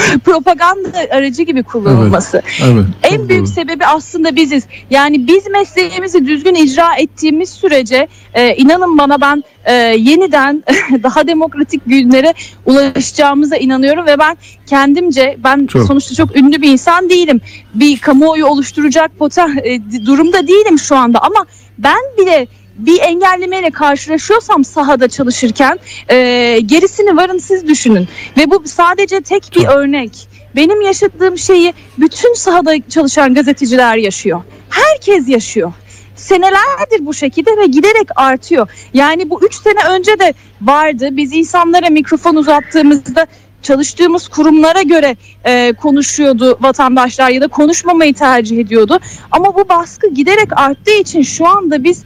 [0.24, 2.42] propaganda aracı gibi kullanılması.
[2.64, 2.84] Evet.
[3.02, 3.52] En çok büyük doğru.
[3.52, 4.64] sebebi aslında biziz.
[4.90, 10.64] Yani biz mesleğimizi düzgün icra ettiğimiz sürece e, inanın bana ben e, yeniden
[11.02, 12.34] daha demokratik günlere
[12.66, 14.36] ulaşacağımıza inanıyorum ve ben
[14.66, 15.86] kendimce ben Çok.
[15.86, 17.40] sonuçta çok ünlü bir insan değilim.
[17.74, 21.46] Bir kamuoyu oluşturacak poten e, durumda değilim şu anda ama
[21.78, 22.46] ben bile
[22.86, 25.78] bir engellemeyle karşılaşıyorsam sahada çalışırken
[26.10, 28.08] e, gerisini varın siz düşünün.
[28.36, 30.28] Ve bu sadece tek bir örnek.
[30.56, 34.42] Benim yaşadığım şeyi bütün sahada çalışan gazeteciler yaşıyor.
[34.70, 35.72] Herkes yaşıyor.
[36.16, 38.68] Senelerdir bu şekilde ve giderek artıyor.
[38.94, 41.08] Yani bu üç sene önce de vardı.
[41.12, 43.26] Biz insanlara mikrofon uzattığımızda
[43.62, 49.00] çalıştığımız kurumlara göre e, konuşuyordu vatandaşlar ya da konuşmamayı tercih ediyordu.
[49.30, 52.04] Ama bu baskı giderek arttığı için şu anda biz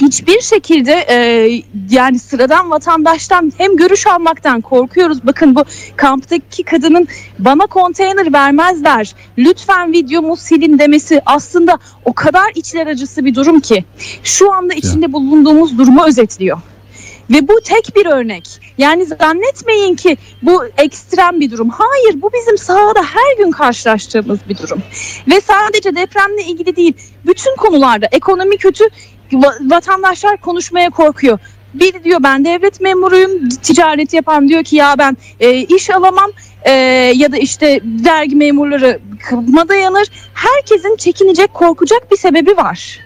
[0.00, 1.16] hiçbir şekilde e,
[1.90, 5.26] yani sıradan vatandaştan hem görüş almaktan korkuyoruz.
[5.26, 5.64] Bakın bu
[5.96, 9.14] kamptaki kadının bana konteyner vermezler.
[9.38, 13.84] Lütfen videomu silin demesi aslında o kadar içler acısı bir durum ki
[14.24, 16.58] şu anda içinde bulunduğumuz durumu özetliyor.
[17.30, 18.60] Ve bu tek bir örnek.
[18.78, 21.68] Yani zannetmeyin ki bu ekstrem bir durum.
[21.68, 24.82] Hayır bu bizim sahada her gün karşılaştığımız bir durum.
[25.30, 26.94] Ve sadece depremle ilgili değil.
[27.26, 28.84] Bütün konularda ekonomi kötü
[29.60, 31.38] vatandaşlar konuşmaya korkuyor.
[31.74, 36.30] Biri diyor ben devlet memuruyum, ticaret yapan diyor ki ya ben e, iş alamam
[36.62, 36.72] e,
[37.16, 40.08] ya da işte vergi memurları kılma dayanır.
[40.34, 43.00] Herkesin çekinecek, korkacak bir sebebi var.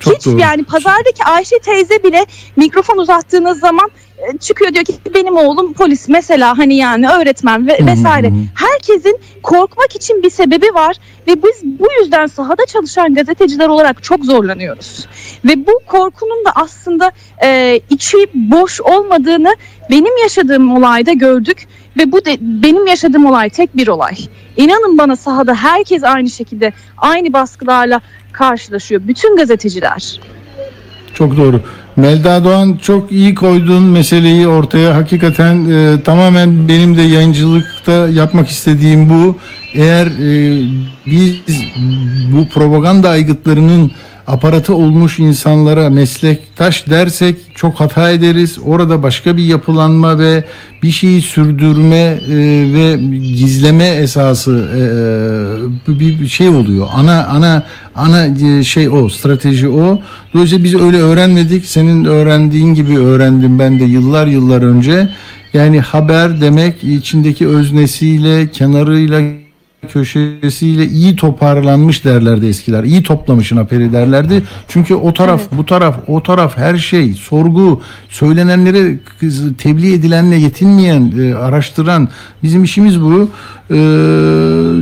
[0.00, 0.38] Çok Hiç doğru.
[0.38, 2.26] yani pazardaki Ayşe teyze bile
[2.56, 3.90] mikrofon uzattığınız zaman
[4.40, 8.32] çıkıyor diyor ki benim oğlum polis mesela hani yani öğretmen ve vesaire.
[8.54, 10.96] Herkesin korkmak için bir sebebi var
[11.26, 15.06] ve biz bu yüzden sahada çalışan gazeteciler olarak çok zorlanıyoruz.
[15.44, 17.12] Ve bu korkunun da aslında
[17.42, 19.56] e, içi boş olmadığını
[19.90, 24.16] benim yaşadığım olayda gördük ve bu de, benim yaşadığım olay tek bir olay.
[24.56, 28.00] İnanın bana sahada herkes aynı şekilde aynı baskılarla
[28.32, 29.00] karşılaşıyor.
[29.08, 30.20] Bütün gazeteciler.
[31.18, 31.60] Çok doğru.
[31.96, 34.94] Melda Doğan çok iyi koyduğun meseleyi ortaya.
[34.96, 39.36] Hakikaten e, tamamen benim de yayıncılıkta yapmak istediğim bu.
[39.74, 40.62] Eğer e,
[41.06, 41.34] biz
[42.32, 43.92] bu propaganda aygıtlarının
[44.28, 48.58] aparatı olmuş insanlara meslektaş dersek çok hata ederiz.
[48.64, 50.44] Orada başka bir yapılanma ve
[50.82, 52.36] bir şeyi sürdürme e,
[52.74, 54.68] ve gizleme esası
[55.88, 56.86] e, bir bir şey oluyor.
[56.92, 57.62] Ana ana
[57.94, 60.00] ana e, şey o, strateji o.
[60.34, 61.64] Dolayısıyla biz öyle öğrenmedik.
[61.64, 65.08] Senin öğrendiğin gibi öğrendim ben de yıllar yıllar önce.
[65.52, 69.47] Yani haber demek içindeki öznesiyle, kenarıyla
[69.88, 72.84] köşesiyle iyi toparlanmış derlerdi eskiler.
[72.84, 74.42] İyi toplamışın aperi derlerdi.
[74.68, 81.12] Çünkü o taraf, bu taraf, o taraf her şey, sorgu, söylenenleri kız- tebliğ edilenle yetinmeyen,
[81.20, 82.08] e, araştıran
[82.42, 83.30] bizim işimiz bu.
[83.70, 83.76] Ee,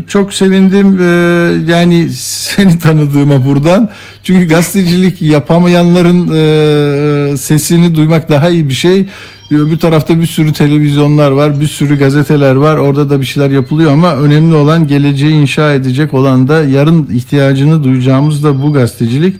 [0.08, 3.90] çok sevindim ee, yani seni tanıdığıma buradan.
[4.22, 9.06] Çünkü gazetecilik yapamayanların ee, sesini duymak daha iyi bir şey.
[9.50, 12.76] Öbür tarafta bir sürü televizyonlar var, bir sürü gazeteler var.
[12.76, 17.84] Orada da bir şeyler yapılıyor ama önemli olan geleceği inşa edecek olan da yarın ihtiyacını
[17.84, 19.36] duyacağımız da bu gazetecilik.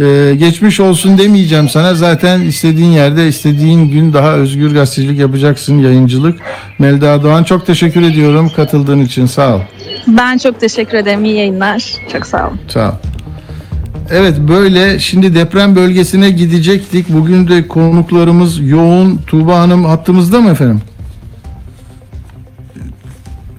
[0.00, 1.94] Ee, geçmiş olsun demeyeceğim sana.
[1.94, 6.40] Zaten istediğin yerde, istediğin gün daha özgür gazetecilik yapacaksın, yayıncılık.
[6.78, 9.26] Melda Doğan çok teşekkür ediyorum katıldığın için.
[9.26, 9.60] Sağ ol.
[10.06, 11.24] Ben çok teşekkür ederim.
[11.24, 11.92] İyi yayınlar.
[12.12, 12.60] Çok sağ olun.
[12.68, 12.94] Sağ ol.
[14.14, 17.08] Evet böyle şimdi deprem bölgesine gidecektik.
[17.08, 19.20] Bugün de konuklarımız yoğun.
[19.26, 20.80] Tuğba Hanım hattımızda mı efendim?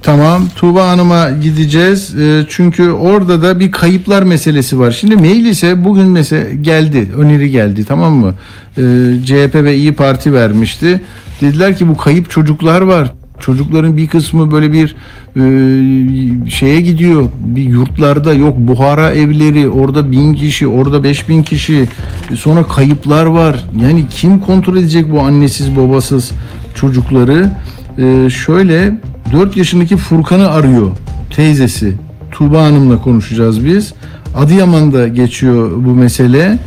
[0.02, 2.16] Tamam Tuğba Hanım'a gideceğiz.
[2.20, 4.92] Ee, çünkü orada da bir kayıplar meselesi var.
[4.92, 8.34] Şimdi meclise bugün mesela geldi, öneri geldi tamam mı?
[8.78, 8.82] Ee,
[9.26, 11.02] CHP ve İyi Parti vermişti.
[11.42, 13.14] Dediler ki bu kayıp çocuklar var.
[13.46, 14.96] Çocukların bir kısmı böyle bir
[15.36, 17.30] e, şeye gidiyor.
[17.40, 21.88] Bir yurtlarda yok Buhara evleri orada bin kişi orada beş bin kişi
[22.36, 23.66] sonra kayıplar var.
[23.82, 26.32] Yani kim kontrol edecek bu annesiz babasız
[26.76, 27.52] çocukları?
[27.98, 29.00] E, şöyle
[29.34, 30.92] 4 yaşındaki Furkan'ı arıyor
[31.30, 31.94] teyzesi.
[32.32, 33.94] Tuğba Hanım'la konuşacağız biz.
[34.36, 36.60] Adıyaman'da geçiyor bu mesele.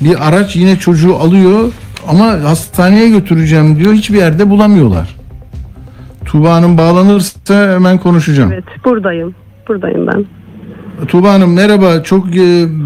[0.00, 1.72] Bir araç yine çocuğu alıyor
[2.08, 3.94] ama hastaneye götüreceğim diyor.
[3.94, 5.19] Hiçbir yerde bulamıyorlar.
[6.30, 8.52] Tuğba Hanım bağlanırsa hemen konuşacağım.
[8.52, 9.34] Evet buradayım.
[9.68, 10.24] Buradayım ben.
[11.06, 12.02] Tuğba Hanım merhaba.
[12.02, 12.40] Çok e,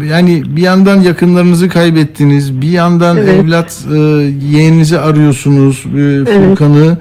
[0.09, 2.61] yani bir yandan yakınlarınızı kaybettiniz.
[2.61, 3.29] Bir yandan Evet.
[3.29, 3.97] evlat e,
[4.51, 5.85] yeğeninizi arıyorsunuz.
[5.85, 6.97] E, Furkan'ı.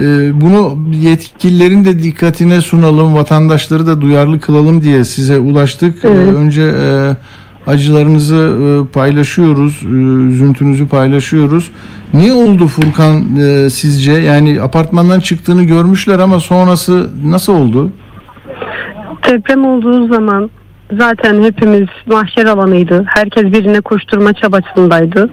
[0.00, 3.14] E, bunu yetkililerin de dikkatine sunalım.
[3.14, 6.04] Vatandaşları da duyarlı kılalım diye size ulaştık.
[6.04, 6.34] E, Evet.
[6.34, 7.16] önce e,
[7.66, 9.82] acılarınızı e, paylaşıyoruz.
[9.82, 9.94] E,
[10.32, 11.70] üzüntünüzü paylaşıyoruz.
[12.14, 14.12] Ne oldu Furkan e, sizce?
[14.12, 17.92] Yani apartmandan çıktığını görmüşler ama sonrası nasıl oldu?
[19.30, 20.50] Deprem olduğu zaman
[20.98, 23.04] zaten hepimiz mahşer alanıydı.
[23.06, 25.30] Herkes birine koşturma çabasındaydı.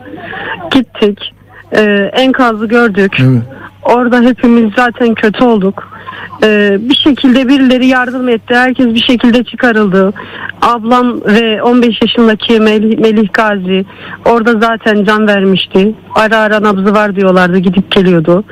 [0.71, 1.34] Gittik.
[1.71, 3.17] Ee, enkazı gördük.
[3.19, 3.41] Evet.
[3.84, 5.99] Orada hepimiz zaten kötü olduk.
[6.43, 8.55] Ee, bir şekilde birileri yardım etti.
[8.55, 10.13] Herkes bir şekilde çıkarıldı.
[10.61, 13.86] Ablam ve 15 yaşındaki Melih, Melih Gazi
[14.25, 15.95] orada zaten can vermişti.
[16.15, 17.57] Ara ara nabzı var diyorlardı.
[17.57, 18.43] Gidip geliyordu.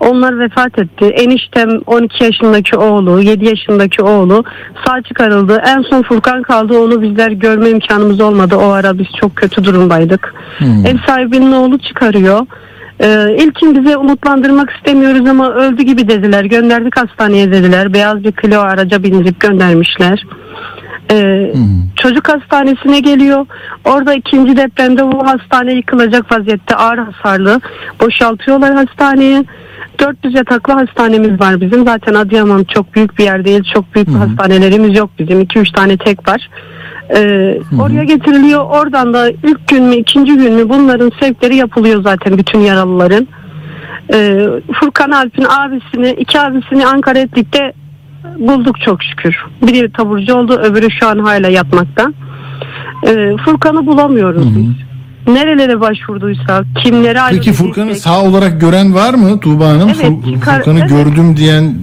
[0.00, 1.04] Onlar vefat etti.
[1.04, 4.44] Eniştem 12 yaşındaki oğlu, 7 yaşındaki oğlu
[4.86, 5.62] sağ çıkarıldı.
[5.66, 6.78] En son Furkan kaldı.
[6.78, 8.56] Onu bizler görme imkanımız olmadı.
[8.56, 10.34] O ara biz çok kötü durumdaydık.
[10.86, 12.46] Ev sahibinin oğlu çıkarıyor.
[13.02, 16.44] Ee, ilkin bize umutlandırmak istemiyoruz ama öldü gibi dediler.
[16.44, 17.92] Gönderdik hastaneye dediler.
[17.92, 20.26] Beyaz bir Clio araca bindirip göndermişler.
[21.12, 21.52] Ee,
[21.96, 23.46] çocuk hastanesine geliyor.
[23.84, 27.60] Orada ikinci depremde bu hastane yıkılacak vaziyette ağır hasarlı.
[28.00, 29.44] Boşaltıyorlar hastaneyi.
[29.98, 31.84] 400 yataklı hastanemiz var bizim.
[31.84, 33.62] Zaten Adıyaman çok büyük bir yer değil.
[33.74, 35.40] Çok büyük bir hastanelerimiz yok bizim.
[35.40, 36.48] 2-3 tane tek var.
[37.14, 38.64] Ee, oraya getiriliyor.
[38.64, 43.28] Oradan da ilk gün mü ikinci gün mü bunların sevkleri yapılıyor zaten bütün yaralıların.
[44.12, 44.46] Ee,
[44.80, 47.72] Furkan Alp'in abisini, iki abisini Ankara Etlik'te
[48.38, 49.36] bulduk çok şükür.
[49.62, 52.12] Biri taburcu oldu, öbürü şu an hala yatmakta.
[53.06, 54.89] Ee, Furkan'ı bulamıyoruz biz.
[55.26, 59.88] Nerelere başvurduysa, kimlere Peki Furkan'ı sağ olarak gören var mı Tuğba Hanım?
[59.88, 60.88] Evet, Fur- çıkar- Furkan'ı evet.
[60.88, 61.74] gördüm diyen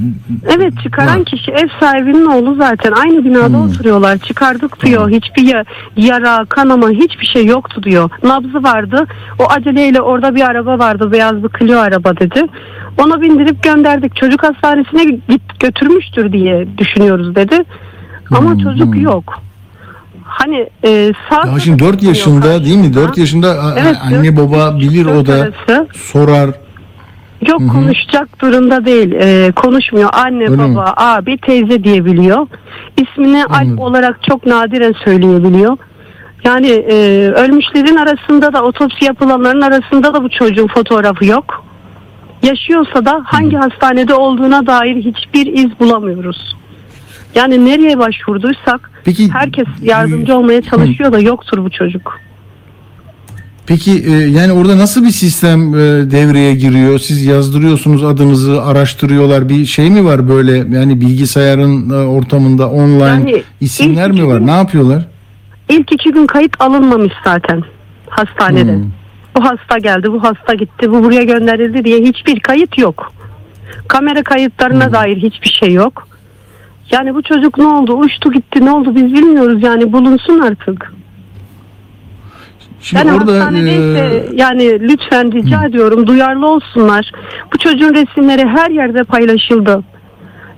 [0.58, 1.26] Evet çıkaran Var.
[1.26, 4.18] kişi ev sahibinin oğlu zaten aynı binada oturuyorlar.
[4.18, 5.10] Çıkardık diyor.
[5.10, 5.64] Hiçbir ya-
[5.98, 8.10] yara, kanama hiçbir şey yoktu diyor.
[8.24, 9.06] Nabzı vardı.
[9.40, 11.12] O aceleyle orada bir araba vardı.
[11.12, 12.42] Beyaz bir Clio araba dedi.
[12.98, 14.16] Ona bindirip gönderdik.
[14.16, 17.64] Çocuk hastanesine git götürmüştür diye düşünüyoruz dedi.
[18.32, 19.42] Ama çocuk yok.
[20.28, 22.94] Hani e, sağ ya şimdi 4 yaşında değil mi?
[22.94, 25.88] 4 yaşında a- Evet, anne dört- baba bilir o dört da arası.
[25.96, 26.50] sorar.
[27.48, 29.12] Yok konuşacak durumda değil.
[29.12, 30.10] Ee, konuşmuyor.
[30.14, 30.76] Anne, Öyle mi?
[30.76, 32.48] baba, abi, teyze diyebiliyor.
[32.98, 33.72] İsmini Anladım.
[33.72, 35.78] Alp olarak çok nadiren söyleyebiliyor.
[36.44, 36.94] Yani e,
[37.32, 41.66] ölmüşlerin arasında da otopsi yapılanların arasında da bu çocuğun fotoğrafı yok.
[42.44, 46.57] Yaşıyorsa da hangi hastanede olduğuna dair hiçbir iz bulamıyoruz.
[47.38, 52.19] Yani nereye başvurduysak Peki herkes yardımcı olmaya çalışıyor da yoktur bu çocuk.
[53.68, 55.77] Peki e, yani orada nasıl bir sistem e,
[56.11, 56.99] devreye giriyor?
[56.99, 59.49] Siz yazdırıyorsunuz adınızı, araştırıyorlar.
[59.49, 64.39] Bir şey mi var böyle yani bilgisayarın e, ortamında online Yani isimler mi var?
[64.39, 65.05] gün- Ne yapıyorlar?
[65.69, 67.64] İlk iki gün kayıt alınmamış zaten
[68.09, 68.73] hastanede.
[68.73, 68.84] Hmm.
[69.38, 73.14] Bu hasta geldi, bu hasta gitti, bu buraya gönderildi diye hiçbir kayıt yok.
[73.88, 74.93] Kamera kayıtlarına Hmm.
[74.93, 76.07] dair hiçbir şey yok.
[76.91, 77.93] Yani bu çocuk ne oldu?
[77.93, 80.93] Uçtu gitti ne oldu biz bilmiyoruz yani bulunsun artık.
[82.81, 87.11] Şimdi Yani orada e, yani lütfen rica ediyorum duyarlı olsunlar.
[87.53, 89.84] Bu çocuğun resimleri her yerde paylaşıldı.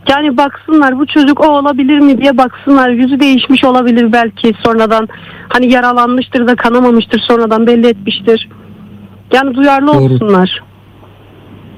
[0.10, 2.90] Yani baksınlar bu çocuk o olabilir mi diye baksınlar.
[2.90, 5.08] Yüzü değişmiş olabilir belki sonradan.
[5.50, 8.50] Hani yaralanmıştır da kanamamıştır sonradan belli etmiştir.
[9.34, 9.98] Yani duyarlı Doğru.
[9.98, 10.62] olsunlar.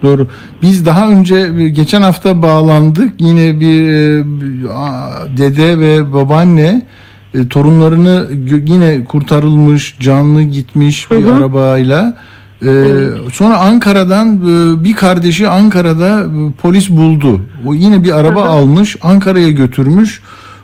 [0.04, 0.28] Doğru.
[0.62, 3.14] Biz daha önce e, geçen hafta bağlandık.
[3.20, 4.24] Yine bir e,
[5.38, 6.82] dede ve babaanne
[7.34, 8.28] e, torunlarını
[8.66, 12.18] yine kurtarılmış, canlı gitmiş bir arabayla.
[12.66, 12.84] E,
[13.34, 14.42] sonra Ankara'dan
[14.84, 16.26] bir kardeşi Ankara'da
[16.62, 17.42] polis buldu.
[17.66, 20.22] O yine bir araba almış, Ankara'ya götürmüş.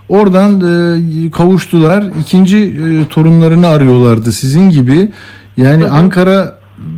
[0.10, 2.04] Oradan e, kavuştular.
[2.22, 5.12] İkinci e, torunlarını arıyorlardı sizin gibi.
[5.58, 6.57] Yani Ankara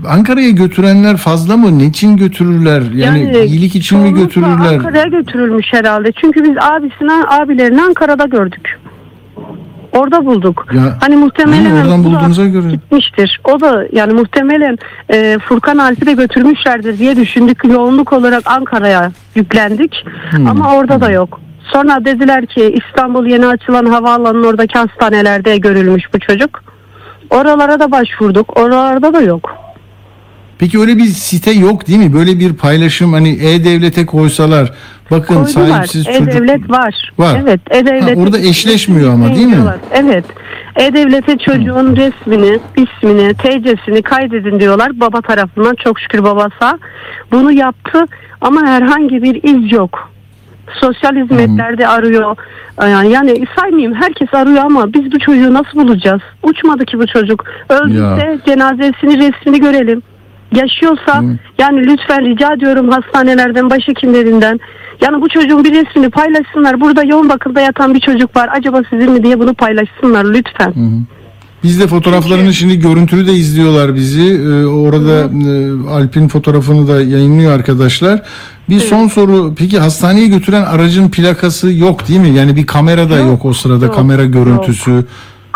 [0.10, 1.78] Ankara'ya götürenler fazla mı?
[1.78, 2.84] Niçin götürürler?
[2.96, 4.74] Yani, iyilik için mi götürürler?
[4.74, 6.12] Ankara'ya götürülmüş herhalde.
[6.12, 8.80] Çünkü biz abisine, abilerini Ankara'da gördük.
[9.92, 10.66] Orada bulduk.
[10.74, 12.72] Ya, hani muhtemelen iyi, oradan bu da bulduğunuza göre.
[12.72, 13.42] gitmiştir.
[13.44, 14.78] O da yani muhtemelen
[15.14, 17.64] e, Furkan Alp'i de götürmüşlerdir diye düşündük.
[17.66, 20.06] Yoğunluk olarak Ankara'ya yüklendik.
[20.32, 20.48] Hmm.
[20.48, 21.42] Ama orada da yok.
[21.74, 26.64] Sonra dediler ki İstanbul yeni açılan havaalanının oradaki hastanelerde görülmüş bu çocuk.
[27.30, 28.58] Oralara da başvurduk.
[28.58, 29.69] Oralarda da yok.
[30.60, 32.14] Peki öyle bir site yok değil mi?
[32.14, 34.74] Böyle bir paylaşım hani e-devlete koysalar
[35.12, 35.68] bakın Koydular.
[35.68, 37.12] sahipsiz çocuk E-Devlet var.
[37.18, 37.40] Var.
[37.44, 37.60] Evet.
[37.70, 38.18] E-Devlet.
[38.18, 39.56] Ha, orada eşleşmiyor ama değil mi?
[39.92, 40.26] Evet.
[40.76, 45.00] E-Devlet'e çocuğun resmini, ismini, TC'sini kaydedin diyorlar.
[45.00, 46.80] Baba tarafından çok şükür babası
[47.32, 48.06] bunu yaptı
[48.42, 50.10] ama herhangi bir iz yok.
[50.82, 52.38] Sosyal hizmetlerde arıyor.
[52.82, 56.22] Yani, yani saymayayım herkes arıyor ama biz bu çocuğu nasıl bulacağız?
[56.44, 57.44] Uçmadı ki bu çocuk.
[57.70, 60.02] Öldüyse cenazesini resmini görelim.
[60.56, 61.24] Yaşıyorsa
[61.60, 64.60] yani lütfen rica ediyorum hastanelerden, başhekimlerinden
[65.02, 66.82] yani bu çocuğun bir resmini paylaşsınlar.
[66.82, 68.50] Burada yoğun bakımda yatan bir çocuk var.
[68.52, 70.74] Acaba sizin mi diye bunu paylaşsınlar lütfen.
[71.64, 74.34] Biz de fotoğraflarını şimdi görüntülü de izliyorlar bizi.
[74.34, 78.22] Ee, orada e, Alp'in fotoğrafını da yayınlıyor arkadaşlar.
[78.70, 79.54] Bir son soru.
[79.58, 82.30] Peki hastaneye götüren aracın plakası yok değil mi?
[82.30, 85.06] Yani bir kamera da yok, Yok, o sırada yok, kamera görüntüsü.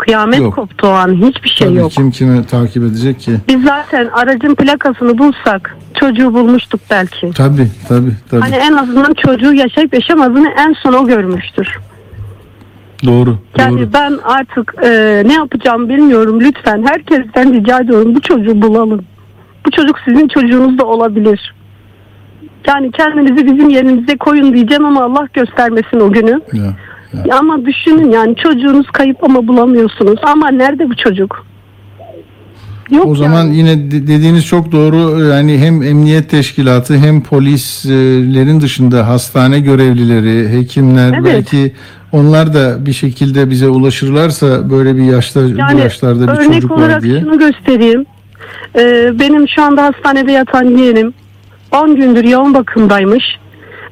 [0.04, 0.54] Kıyamet Yok.
[0.54, 1.14] koptu o an.
[1.14, 1.90] Hiçbir şey Tabii yok.
[1.90, 3.32] kim kime takip edecek ki?
[3.48, 7.30] Biz zaten aracın plakasını bulsak çocuğu bulmuştuk belki.
[7.30, 8.40] Tabii tabii tabii.
[8.40, 11.78] Hani en azından çocuğu yaşayıp yaşamadığını en son o görmüştür.
[13.04, 13.38] Doğru.
[13.58, 13.92] Yani doğru.
[13.92, 16.40] ben artık e, ne yapacağım bilmiyorum.
[16.40, 19.04] Lütfen herkesten rica ediyorum bu çocuğu bulalım.
[19.66, 21.54] Bu çocuk sizin çocuğunuz da olabilir.
[22.66, 26.40] Yani kendinizi bizim yerimize koyun diyeceğim ama Allah göstermesin o günü.
[26.52, 26.72] Ya.
[27.26, 30.20] Ya ama düşünün yani çocuğunuz kayıp ama bulamıyorsunuz.
[30.22, 31.46] Ama nerede bu çocuk?
[32.90, 33.56] Yok O zaman yani.
[33.56, 35.24] yine de- dediğiniz çok doğru.
[35.24, 41.24] Yani hem emniyet teşkilatı hem polislerin dışında hastane görevlileri, hekimler Evet.
[41.24, 41.72] belki
[42.12, 46.70] onlar da bir şekilde bize ulaşırlarsa böyle bir yaşta bu Yani yaşlarda bir örnek çocuk
[46.70, 47.20] var olarak diye.
[47.20, 48.06] şunu göstereyim.
[48.78, 51.14] Ee, benim şu anda hastanede yatan yeğenim
[51.72, 53.24] 10 gündür yoğun bakımdaymış.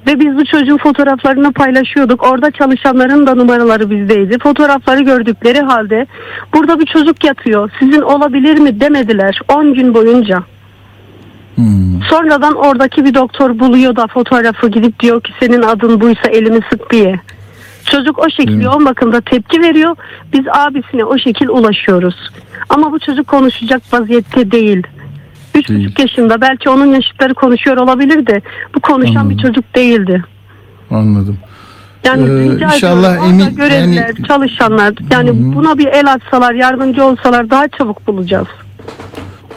[0.07, 2.27] Ve biz bu çocuğun fotoğraflarını paylaşıyorduk.
[2.27, 4.39] Orada çalışanların da numaraları bizdeydi.
[4.39, 6.07] Fotoğrafları gördükleri halde
[6.55, 7.70] burada bir çocuk yatıyor.
[7.79, 10.43] Sizin olabilir mi demediler 10 gün boyunca.
[11.55, 12.03] Hmm.
[12.11, 16.91] Sonradan oradaki bir doktor buluyor da fotoğrafı gidip diyor ki senin adın buysa elimi sık
[16.91, 17.20] diye.
[17.85, 19.97] Çocuk o şekilde yoğun bakımda tepki veriyor.
[20.33, 22.31] Biz abisine o şekil ulaşıyoruz.
[22.69, 24.87] Ama bu çocuk konuşacak vaziyette değil.
[25.55, 25.85] Üç Değil.
[25.85, 28.43] buçuk yaşında belki onun yaşıtları konuşuyor olabilir de
[28.74, 29.31] bu konuşan Anladım.
[29.31, 30.24] bir çocuk değildi.
[30.91, 31.39] Anladım.
[32.05, 37.69] Yani Ee, inşallah emin- görevliler, yani- çalışanlar yani buna bir el atsalar, yardımcı olsalar daha
[37.69, 38.47] çabuk bulacağız.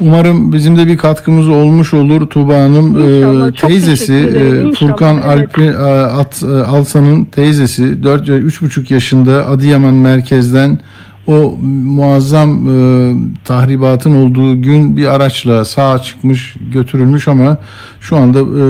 [0.01, 2.87] Umarım bizim de bir katkımız olmuş olur Tuğba Hanım.
[3.17, 4.65] İnşallah, Ee, çok teyzesi teşekkür ederim.
[4.65, 5.57] e, İnşallah, Furkan evet.
[5.59, 10.79] E, At e, Alsan'ın teyzesi 4 3,5 yaşında Adıyaman merkezden
[11.27, 13.13] o muazzam e,
[13.45, 17.57] tahribatın olduğu gün bir araçla sağa çıkmış götürülmüş ama
[17.99, 18.65] şu anda e,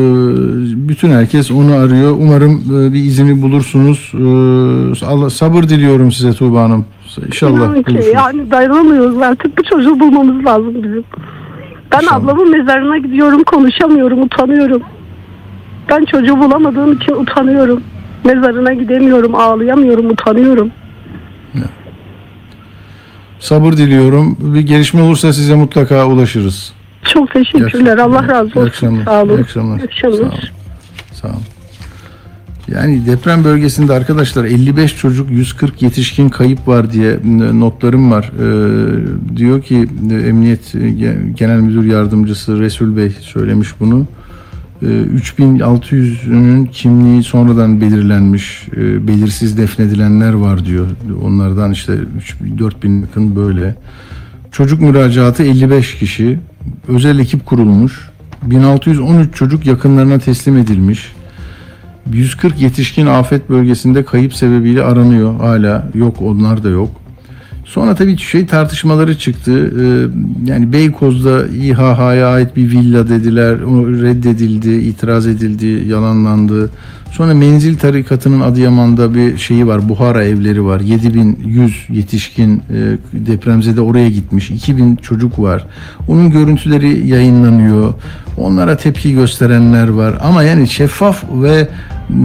[0.90, 2.11] bütün herkes onu arıyor.
[2.19, 4.11] Umarım e, bir izini bulursunuz.
[4.14, 6.86] E, Allah sabır diliyorum size Tuğba Hanım.
[7.27, 8.14] İnşallah İnan ki bulursunuz.
[8.14, 11.03] yani dayanamıyoruz artık bu çocuğu bulmamız lazım bizim.
[11.91, 12.23] Ben İnşallah.
[12.23, 14.82] ablamın mezarına gidiyorum konuşamıyorum utanıyorum.
[15.90, 17.82] Ben çocuğu bulamadığım için utanıyorum.
[18.23, 20.72] Mezarına gidemiyorum ağlayamıyorum utanıyorum.
[23.40, 24.38] Sabır diliyorum.
[24.40, 26.74] Bir gelişme olursa size mutlaka ulaşırız.
[27.14, 28.66] Çok teşekkürler Allah razı İyi olsun.
[28.68, 29.06] akşamlar.
[29.06, 29.38] Sağ olun.
[29.38, 29.78] İyi akşamlar.
[29.80, 30.18] İyi akşamlar.
[30.20, 30.34] Sağ olun.
[31.14, 31.41] Sağ olun.
[32.68, 37.20] Yani deprem bölgesinde arkadaşlar 55 çocuk 140 yetişkin kayıp var diye
[37.60, 38.32] notlarım var.
[38.40, 44.06] Ee, diyor ki e, Emniyet Ge- Genel Müdür Yardımcısı Resul Bey söylemiş bunu.
[44.81, 50.88] E, 3600'ünün kimliği sonradan belirlenmiş, e, belirsiz defnedilenler var diyor.
[51.23, 51.97] Onlardan işte
[52.57, 53.76] 4000 yakın böyle.
[54.52, 56.39] Çocuk müracaatı 55 kişi.
[56.88, 58.10] Özel ekip kurulmuş.
[58.43, 61.14] 1613 çocuk yakınlarına teslim edilmiş.
[62.14, 65.35] 140 yetişkin afet bölgesinde kayıp sebebiyle aranıyor.
[65.39, 66.89] Hala yok onlar da yok.
[67.65, 69.73] Sonra tabii şey tartışmaları çıktı.
[69.81, 70.07] Ee,
[70.49, 73.59] yani Beykoz'da İHH'ya ait bir villa dediler.
[73.59, 76.69] O reddedildi, itiraz edildi, yalanlandı.
[77.17, 79.89] Sonra Menzil Tarikatı'nın Adıyaman'da bir şeyi var.
[79.89, 80.79] Buhara evleri var.
[80.79, 84.51] 7100 yetişkin e, depremzede oraya gitmiş.
[84.51, 85.65] 2000 çocuk var.
[86.07, 87.93] Onun görüntüleri yayınlanıyor.
[88.37, 90.17] Onlara tepki gösterenler var.
[90.21, 91.67] Ama yani şeffaf ve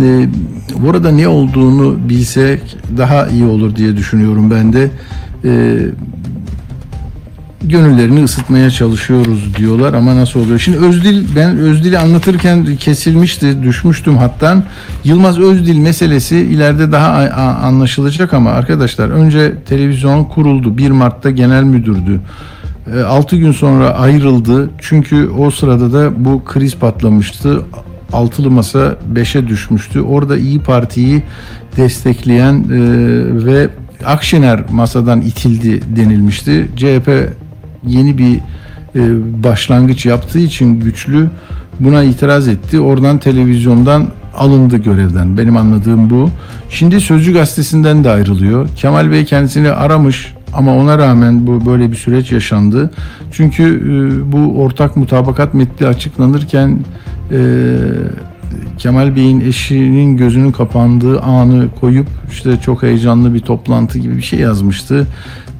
[0.02, 0.28] e,
[0.76, 2.60] burada ne olduğunu bilsek
[2.96, 4.90] daha iyi olur diye düşünüyorum ben de.
[5.44, 5.78] E,
[7.62, 10.59] gönüllerini ısıtmaya çalışıyoruz diyorlar ama nasıl oluyor?
[10.59, 14.65] Şimdi Özdil ben Özdil'i anlatırken kesilmişti, düşmüştüm hattan.
[15.05, 17.12] Yılmaz Özdil meselesi ileride daha
[17.62, 20.78] anlaşılacak ama arkadaşlar önce televizyon kuruldu.
[20.78, 22.20] 1 Mart'ta genel müdürdü.
[23.07, 24.70] 6 gün sonra ayrıldı.
[24.78, 27.62] Çünkü o sırada da bu kriz patlamıştı.
[28.12, 30.01] Altılı masa 5'e düşmüştü.
[30.01, 31.23] Orada İyi Parti'yi
[31.77, 32.66] destekleyen e,
[33.47, 33.69] ve
[34.07, 36.69] Akşener masadan itildi denilmişti.
[36.77, 37.31] CHP
[37.86, 38.40] yeni bir
[38.94, 39.01] e,
[39.44, 41.31] başlangıç yaptığı için güçlü
[41.81, 42.81] buna itiraz etti.
[42.81, 45.39] Oradan televizyondan alındı görevden.
[45.39, 46.31] Benim anladığım bu.
[46.70, 48.69] Şimdi Sözcü gazetesinden de ayrılıyor.
[48.77, 52.90] Kemal Bey kendisini aramış ama ona rağmen bu böyle bir süreç yaşandı.
[53.32, 56.78] Çünkü e, bu ortak mutabakat metni açıklanırken
[57.32, 57.39] e,
[58.78, 64.39] Kemal Bey'in eşinin gözünün kapandığı anı koyup işte çok heyecanlı bir toplantı gibi bir şey
[64.39, 65.07] yazmıştı.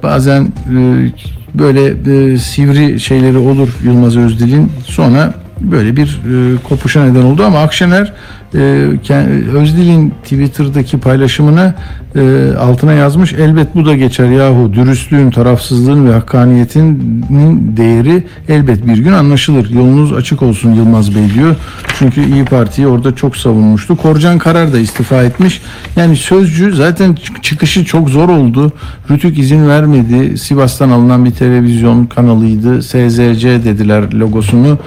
[0.03, 1.11] Bazen e,
[1.53, 1.85] böyle
[2.33, 4.71] e, sivri şeyleri olur Yılmaz Özdil'in.
[4.85, 8.13] Sonra böyle bir e, kopuşa neden oldu ama Akşener
[8.53, 11.75] Özdil'in Twitter'daki paylaşımına
[12.15, 13.33] e, altına yazmış.
[13.33, 14.73] Elbet bu da geçer yahu.
[14.73, 19.69] Dürüstlüğün, tarafsızlığın ve hakkaniyetinin değeri elbet bir gün anlaşılır.
[19.69, 21.55] Yolunuz açık olsun Yılmaz Bey diyor.
[21.99, 23.97] Çünkü İyi Parti'yi orada çok savunmuştu.
[23.97, 25.61] Korcan Karar da istifa etmiş.
[25.95, 28.71] Yani sözcü zaten çık- çıkışı çok zor oldu.
[29.11, 30.37] Rütük izin vermedi.
[30.37, 32.83] Sivas'tan alınan bir televizyon kanalıydı.
[32.83, 34.77] SZC dediler logosunu.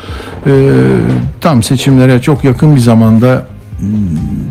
[0.47, 0.53] E,
[1.41, 3.47] tam seçimlere çok yakın bir zamanda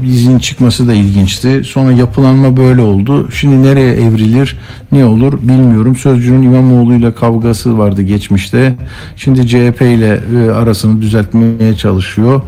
[0.05, 1.63] izin çıkması da ilginçti.
[1.63, 3.31] Sonra yapılanma böyle oldu.
[3.31, 4.57] Şimdi nereye evrilir,
[4.91, 5.95] ne olur bilmiyorum.
[5.95, 8.75] Sözcünün İmamoğlu'yla kavgası vardı geçmişte.
[9.15, 12.41] Şimdi CHP ile e, arasını düzeltmeye çalışıyor.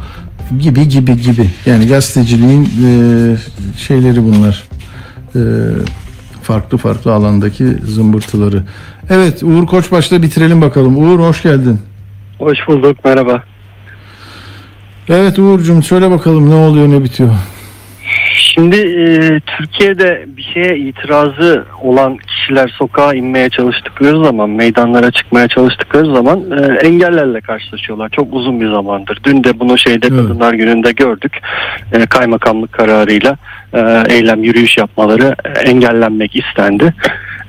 [0.59, 1.49] Gibi gibi gibi.
[1.65, 2.89] Yani gazeteciliğin e,
[3.77, 4.63] şeyleri bunlar.
[5.35, 5.41] E,
[6.41, 8.63] farklı farklı alandaki zımbırtıları.
[9.09, 10.97] Evet Uğur Koçbaş'la bitirelim bakalım.
[10.97, 11.79] Uğur hoş geldin.
[12.39, 13.43] Hoş bulduk, merhaba.
[15.09, 17.29] Evet Uğur'cum söyle bakalım ne oluyor ne bitiyor.
[18.33, 26.13] Şimdi e, Türkiye'de bir şeye itirazı olan kişiler sokağa inmeye çalıştıkları zaman, meydanlara çıkmaya çalıştıkları
[26.13, 28.09] zaman e, engellerle karşılaşıyorlar.
[28.09, 29.19] Çok uzun bir zamandır.
[29.23, 30.21] Dün de bunu şeyde Evet.
[30.21, 31.39] Kadınlar Günü'nde gördük.
[31.91, 33.37] E, kaymakamlık kararıyla
[33.73, 36.93] e, eylem, yürüyüş yapmaları engellenmek istendi.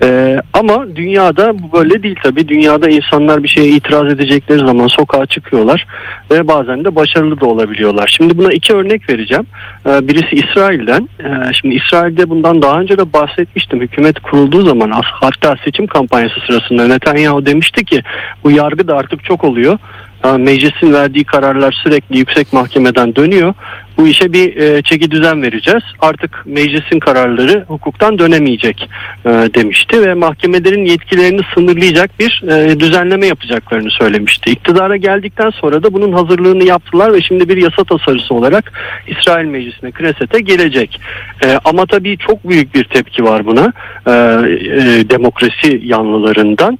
[0.02, 2.48] E, ama dünyada bu böyle değil tabii.
[2.48, 5.86] Dünyada insanlar bir şeye itiraz edecekleri zaman sokağa çıkıyorlar
[6.30, 8.14] ve bazen de başarılı da olabiliyorlar.
[8.16, 9.46] Şimdi buna iki örnek vereceğim.
[9.86, 11.08] Ee, Birisi İsrail'den.
[11.20, 13.80] Ee, Şimdi İsrail'de bundan daha önce de bahsetmiştim.
[13.80, 18.02] Hükümet kurulduğu zaman hatta seçim kampanyası sırasında Netanyahu demişti ki
[18.44, 19.78] bu yargı da artık çok oluyor.
[20.24, 23.54] Ee, Meclisin verdiği kararlar sürekli yüksek mahkemeden dönüyor.
[23.98, 25.82] Bu işe bir e, çeki düzen vereceğiz.
[26.00, 28.88] Artık meclisin kararları hukuktan dönemeyecek
[29.24, 34.50] e, demişti ve mahkemelerin yetkilerini sınırlayacak bir e, düzenleme yapacaklarını söylemişti.
[34.50, 38.72] İktidara geldikten sonra da bunun hazırlığını yaptılar ve şimdi bir yasa tasarısı olarak
[39.06, 41.00] İsrail Meclisi'ne, Knesset'e gelecek.
[41.44, 43.72] E, ama tabii çok büyük bir tepki var buna.
[44.06, 46.78] E, e, demokrasi yanlılarından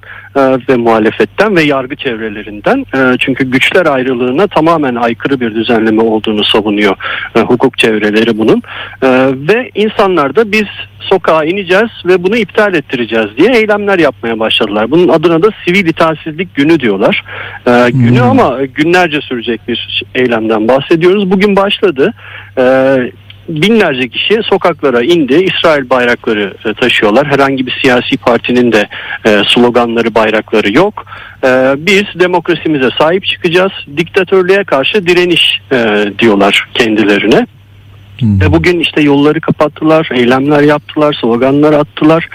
[0.69, 2.85] ve muhalefetten ve yargı çevrelerinden.
[2.95, 6.95] E, çünkü güçler ayrılığına tamamen aykırı bir düzenleme olduğunu savunuyor
[7.35, 8.61] e, hukuk çevreleri bunun.
[9.01, 10.67] E, ve insanlar da biz
[10.99, 14.91] sokağa ineceğiz ve bunu iptal ettireceğiz diye eylemler yapmaya başladılar.
[14.91, 17.23] Bunun adına da sivil itaatsizlik günü diyorlar.
[17.67, 18.29] E, günü Hmm.
[18.29, 21.31] ama günlerce sürecek bir eylemden bahsediyoruz.
[21.31, 22.13] Bugün başladı.
[22.57, 22.97] E,
[23.49, 25.33] binlerce kişi sokaklara indi.
[25.33, 27.27] İsrail bayrakları e, taşıyorlar.
[27.27, 28.87] Herhangi bir siyasi partinin de
[29.25, 31.05] e, sloganları, bayrakları yok.
[31.43, 33.71] E, biz demokrasimize sahip çıkacağız.
[33.97, 37.47] Diktatörlüğe karşı direniş e, diyorlar kendilerine.
[38.19, 38.41] Hmm.
[38.41, 42.29] Ve bugün işte yolları kapattılar, eylemler yaptılar, sloganlar attılar.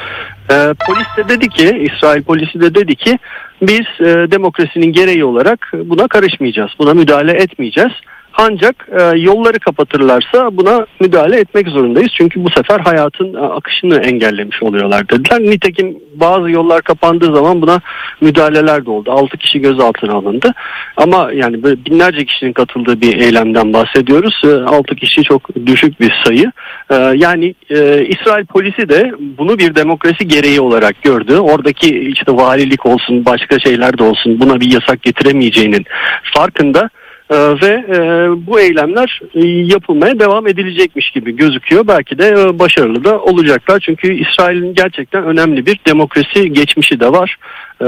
[0.51, 0.55] E,
[0.86, 3.18] polis de dedi ki, İsrail polisi de dedi ki
[3.62, 7.93] biz e, demokrasinin gereği olarak buna karışmayacağız, buna müdahale etmeyeceğiz.
[8.34, 12.10] Ancak e, yolları kapatırlarsa buna müdahale etmek zorundayız.
[12.18, 15.40] Çünkü bu sefer hayatın e, akışını engellemiş oluyorlar dediler.
[15.40, 17.80] Nitekim bazı yollar kapandığı zaman buna
[18.20, 19.12] müdahaleler de oldu.
[19.12, 20.52] 6 kişi gözaltına alındı.
[20.96, 24.42] Ama yani binlerce kişinin katıldığı bir eylemden bahsediyoruz.
[24.44, 26.52] E, 6 kişi çok düşük bir sayı.
[26.90, 31.36] E, yani e, İsrail polisi de bunu bir demokrasi gereği olarak gördü.
[31.36, 35.84] Oradaki işte valilik olsun başka şeyler de olsun buna bir yasak getiremeyeceğinin
[36.22, 36.90] farkında.
[37.32, 37.98] Ee, ve e,
[38.46, 41.86] bu eylemler e, yapılmaya devam edilecekmiş gibi gözüküyor.
[41.88, 43.80] Belki de e, başarılı da olacaklar.
[43.80, 47.36] Çünkü İsrail'in gerçekten önemli bir demokrasi geçmişi de var.
[47.80, 47.86] Ee,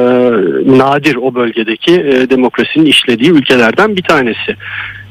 [0.78, 1.92] nadir o bölgedeki
[2.30, 4.56] demokrasinin işlediği ülkelerden bir tanesi.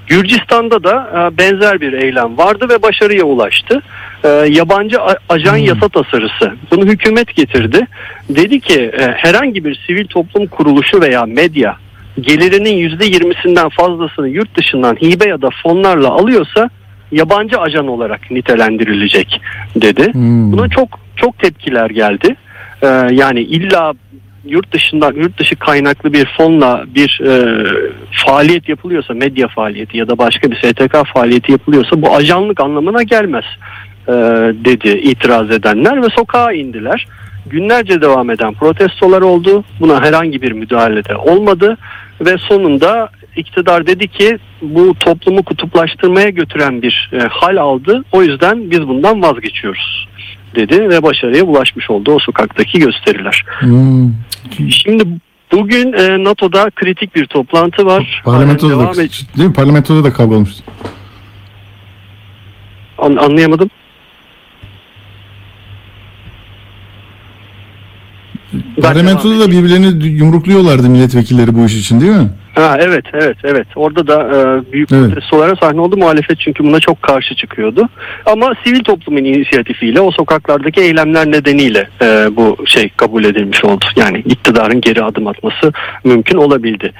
[0.08, 3.82] Gürcistan'da da benzer bir eylem vardı ve başarıya ulaştı.
[4.24, 4.98] E, yabancı
[5.30, 6.54] ajan yasa tasarısı.
[6.72, 7.88] Bunu hükümet getirdi.
[8.30, 11.78] Dedi ki herhangi bir sivil toplum kuruluşu veya medya
[12.22, 16.70] gelirinin yüzde yirmisinden fazlasını yurt dışından hibe ya da fonlarla alıyorsa
[17.12, 19.42] yabancı ajan olarak nitelendirilecek
[19.76, 20.12] dedi.
[20.52, 22.36] Buna çok çok tepkiler geldi.
[22.82, 23.94] Ee, yani illa
[24.46, 27.64] yurt dışından yurt dışı kaynaklı bir fonla bir e,
[28.26, 33.46] faaliyet yapılıyorsa medya faaliyeti ya da başka bir STK faaliyeti yapılıyorsa bu ajanlık anlamına gelmez
[34.08, 34.14] e,
[34.66, 37.08] dedi itiraz edenler ve sokağa indiler.
[37.46, 39.64] Günlerce devam eden protestolar oldu.
[39.80, 41.78] Buna herhangi bir müdahale de olmadı
[42.26, 48.04] ve sonunda iktidar dedi ki bu toplumu kutuplaştırmaya götüren bir e, hal aldı.
[48.12, 50.08] O yüzden biz bundan vazgeçiyoruz
[50.56, 53.46] dedi ve başarıya ulaşmış oldu o sokaktaki gösteriler.
[53.60, 54.12] Hmm.
[54.70, 55.04] Şimdi
[55.52, 58.22] bugün e, NATO'da kritik bir toplantı var.
[58.26, 59.54] Parlamentoda da, değil mi?
[59.54, 60.64] Parlamentoda da kavga olmuştu.
[62.98, 63.70] An- anlayamadım.
[68.82, 72.30] Parlamentoda da birbirlerini yumrukluyorlardı milletvekilleri bu iş için değil mi?
[72.56, 73.68] Ha, evet evet evet.
[73.76, 75.10] Orada da e, büyük Evet.
[75.10, 75.98] protestolara sahne oldu.
[75.98, 77.90] Muhalefet çünkü buna çok karşı çıkıyordu.
[78.26, 83.86] Ama sivil toplumun inisiyatifiyle o sokaklardaki eylemler nedeniyle e, bu şey kabul edilmiş oldu.
[83.96, 85.74] Yani iktidarın geri adım atması
[86.04, 86.92] mümkün olabildi.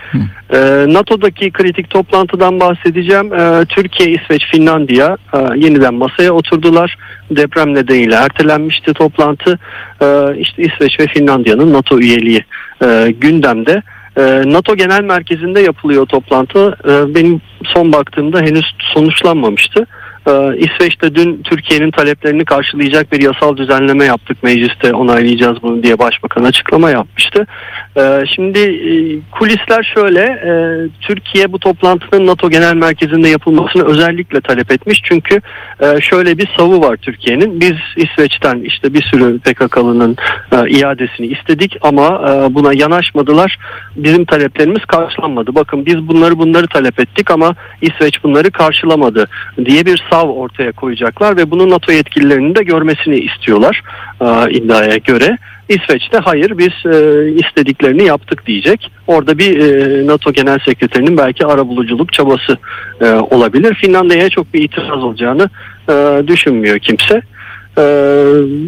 [0.54, 0.58] E,
[0.88, 3.34] NATO'daki kritik toplantıdan bahsedeceğim.
[3.34, 6.98] E, Türkiye, İsveç, Finlandiya e, yeniden masaya oturdular.
[7.32, 9.60] Deprem nedeniyle ertelenmişti toplantı.
[10.02, 10.06] E,
[10.38, 12.46] işte İsveç ve Finlandiya'nın NATO üyeliği
[12.84, 13.82] e, gündemde.
[14.18, 16.78] Ee, NATO Genel Merkezi'nde yapılıyor toplantı.
[16.88, 19.88] Ee, Benim son baktığımda henüz sonuçlanmamıştı.
[20.28, 24.44] Ee, İsveç'te dün Türkiye'nin taleplerini karşılayacak bir yasal düzenleme yaptık.
[24.44, 27.48] Mecliste onaylayacağız bunu diye Başbakan açıklama yapmıştı.
[27.98, 28.92] Ee, Şimdi e,
[29.32, 30.20] kulisler şöyle.
[30.22, 30.54] e,
[31.02, 35.02] Türkiye bu toplantının NATO Genel Merkezi'nde yapılmasını özellikle talep etmiş.
[35.04, 35.42] Çünkü
[35.80, 37.60] e, şöyle bir savu var Türkiye'nin.
[37.60, 40.18] Biz İsveç'ten işte bir sürü PKK'lının
[40.70, 42.24] iadesini istedik ama
[42.56, 43.58] buna yanaşmadılar.
[43.96, 45.56] Bizim taleplerimiz karşılanmadı.
[45.56, 49.28] Bakın biz bunları bunları talep ettik ama İsveç bunları karşılamadı
[49.66, 53.82] diye bir sav ortaya koyacaklar ve bunu NATO yetkililerinin de görmesini istiyorlar
[54.22, 55.38] e, iddiaya göre.
[55.70, 58.92] İsveç de hayır biz e, istediklerini yaptık diyecek.
[59.08, 62.58] Orada bir e, NATO Genel Sekreterinin belki arabuluculuk çabası
[63.02, 63.74] e, olabilir.
[63.74, 65.50] Finlandiya'ya çok bir itiraz olacağını
[65.90, 67.22] e, düşünmüyor kimse.
[67.78, 67.82] Ee,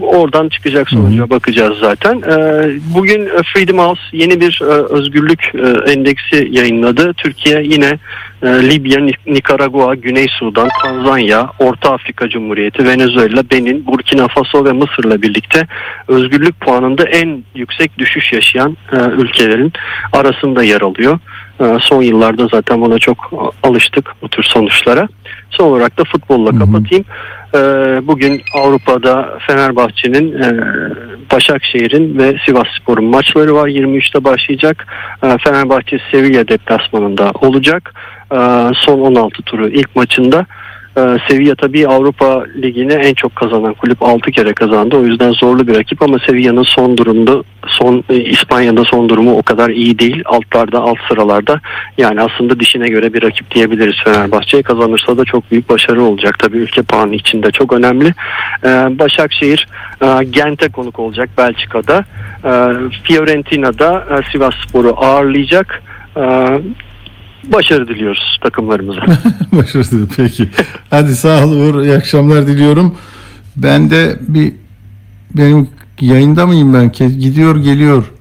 [0.01, 2.21] oradan çıkacak sonuca bakacağız zaten.
[2.21, 7.13] Ee, bugün e, Freedom House yeni bir e, özgürlük e, endeksi yayınladı.
[7.13, 7.99] Türkiye yine
[8.43, 14.71] e, Libya, Ni- Nikaragua, Güney Sudan, Tanzanya, Orta Afrika Cumhuriyeti, Venezuela, Benin, Burkina Faso ve
[14.71, 15.67] Mısır'la birlikte
[16.07, 19.73] özgürlük puanında en yüksek düşüş yaşayan e, ülkelerin
[20.13, 21.19] arasında yer alıyor.
[21.59, 23.31] E, son yıllarda zaten buna çok
[23.63, 25.07] alıştık bu tür sonuçlara.
[25.49, 27.05] Son olarak da futbolla kapatayım.
[27.05, 27.44] Ee,
[28.07, 30.49] Bugün Avrupa'da Fenerbahçe'nin, e,
[31.31, 33.67] Başakşehir'in ve Sivasspor'un maçları var.
[33.67, 34.87] 23'te başlayacak.
[35.23, 37.93] Ee, Fenerbahçe Sevilla deplasmanında olacak.
[38.31, 38.37] Ee,
[38.73, 40.45] Son 16 turu ilk maçında.
[40.97, 44.97] Ee, Sevilla tabii Avrupa Ligi'ni en çok kazanan kulüp 6 kere kazandı.
[44.97, 49.43] O yüzden zorlu bir rakip ama Sevilla'nın son durumda son e, İspanya'da son durumu o
[49.43, 50.23] kadar iyi değil.
[50.25, 51.61] Altlarda, alt sıralarda.
[51.97, 54.63] Yani aslında dişine göre bir rakip diyebiliriz Fenerbahçe'ye.
[54.63, 56.39] Kazanırsa da çok büyük başarı olacak.
[56.39, 58.13] Tabii ülke puanı içinde çok önemli.
[58.63, 58.67] Ee,
[58.99, 59.67] Başakşehir
[60.01, 62.05] e, Gent'e konuk olacak Belçika'da.
[62.45, 62.49] Ee,
[63.03, 65.83] Fiorentina'da e, Sivasspor'u ağırlayacak.
[67.53, 69.01] Başarı diliyoruz takımlarımıza.
[69.51, 70.49] Başarılı peki.
[70.89, 71.83] Hadi sağ ol Uğur.
[71.83, 72.95] İyi akşamlar diliyorum.
[73.55, 74.53] Ben de bir
[75.33, 75.69] benim
[76.01, 76.91] yayında mıyım ben?
[77.19, 78.11] Gidiyor geliyor.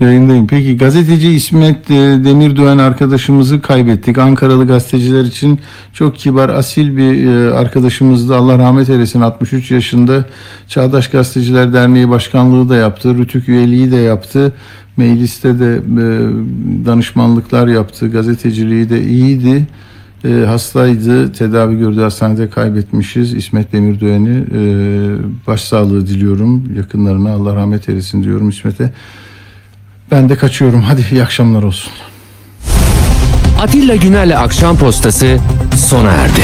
[0.00, 0.46] Yayındayım.
[0.46, 4.18] Peki gazeteci İsmet e, Demirdoğan arkadaşımızı kaybettik.
[4.18, 5.60] Ankaralı gazeteciler için
[5.92, 8.36] çok kibar, asil bir e, arkadaşımızdı.
[8.36, 9.20] Allah rahmet eylesin.
[9.20, 10.24] 63 yaşında
[10.68, 13.18] Çağdaş Gazeteciler Derneği Başkanlığı da yaptı.
[13.18, 14.52] Rütük üyeliği de yaptı.
[14.96, 16.06] Mecliste de e,
[16.86, 18.10] danışmanlıklar yaptı.
[18.10, 19.66] Gazeteciliği de iyiydi.
[20.24, 23.34] E, hastaydı, tedavi gördüğü hastanede kaybetmişiz.
[23.34, 24.60] İsmet Demirdoğan'ı e,
[25.46, 26.76] başsağlığı diliyorum.
[26.76, 28.92] Yakınlarına Allah rahmet eylesin diyorum İsmet'e.
[30.10, 30.82] Ben de kaçıyorum.
[30.82, 31.92] Hadi iyi akşamlar olsun.
[33.60, 35.38] Atilla Güner'le Akşam Postası
[35.76, 36.42] sona erdi.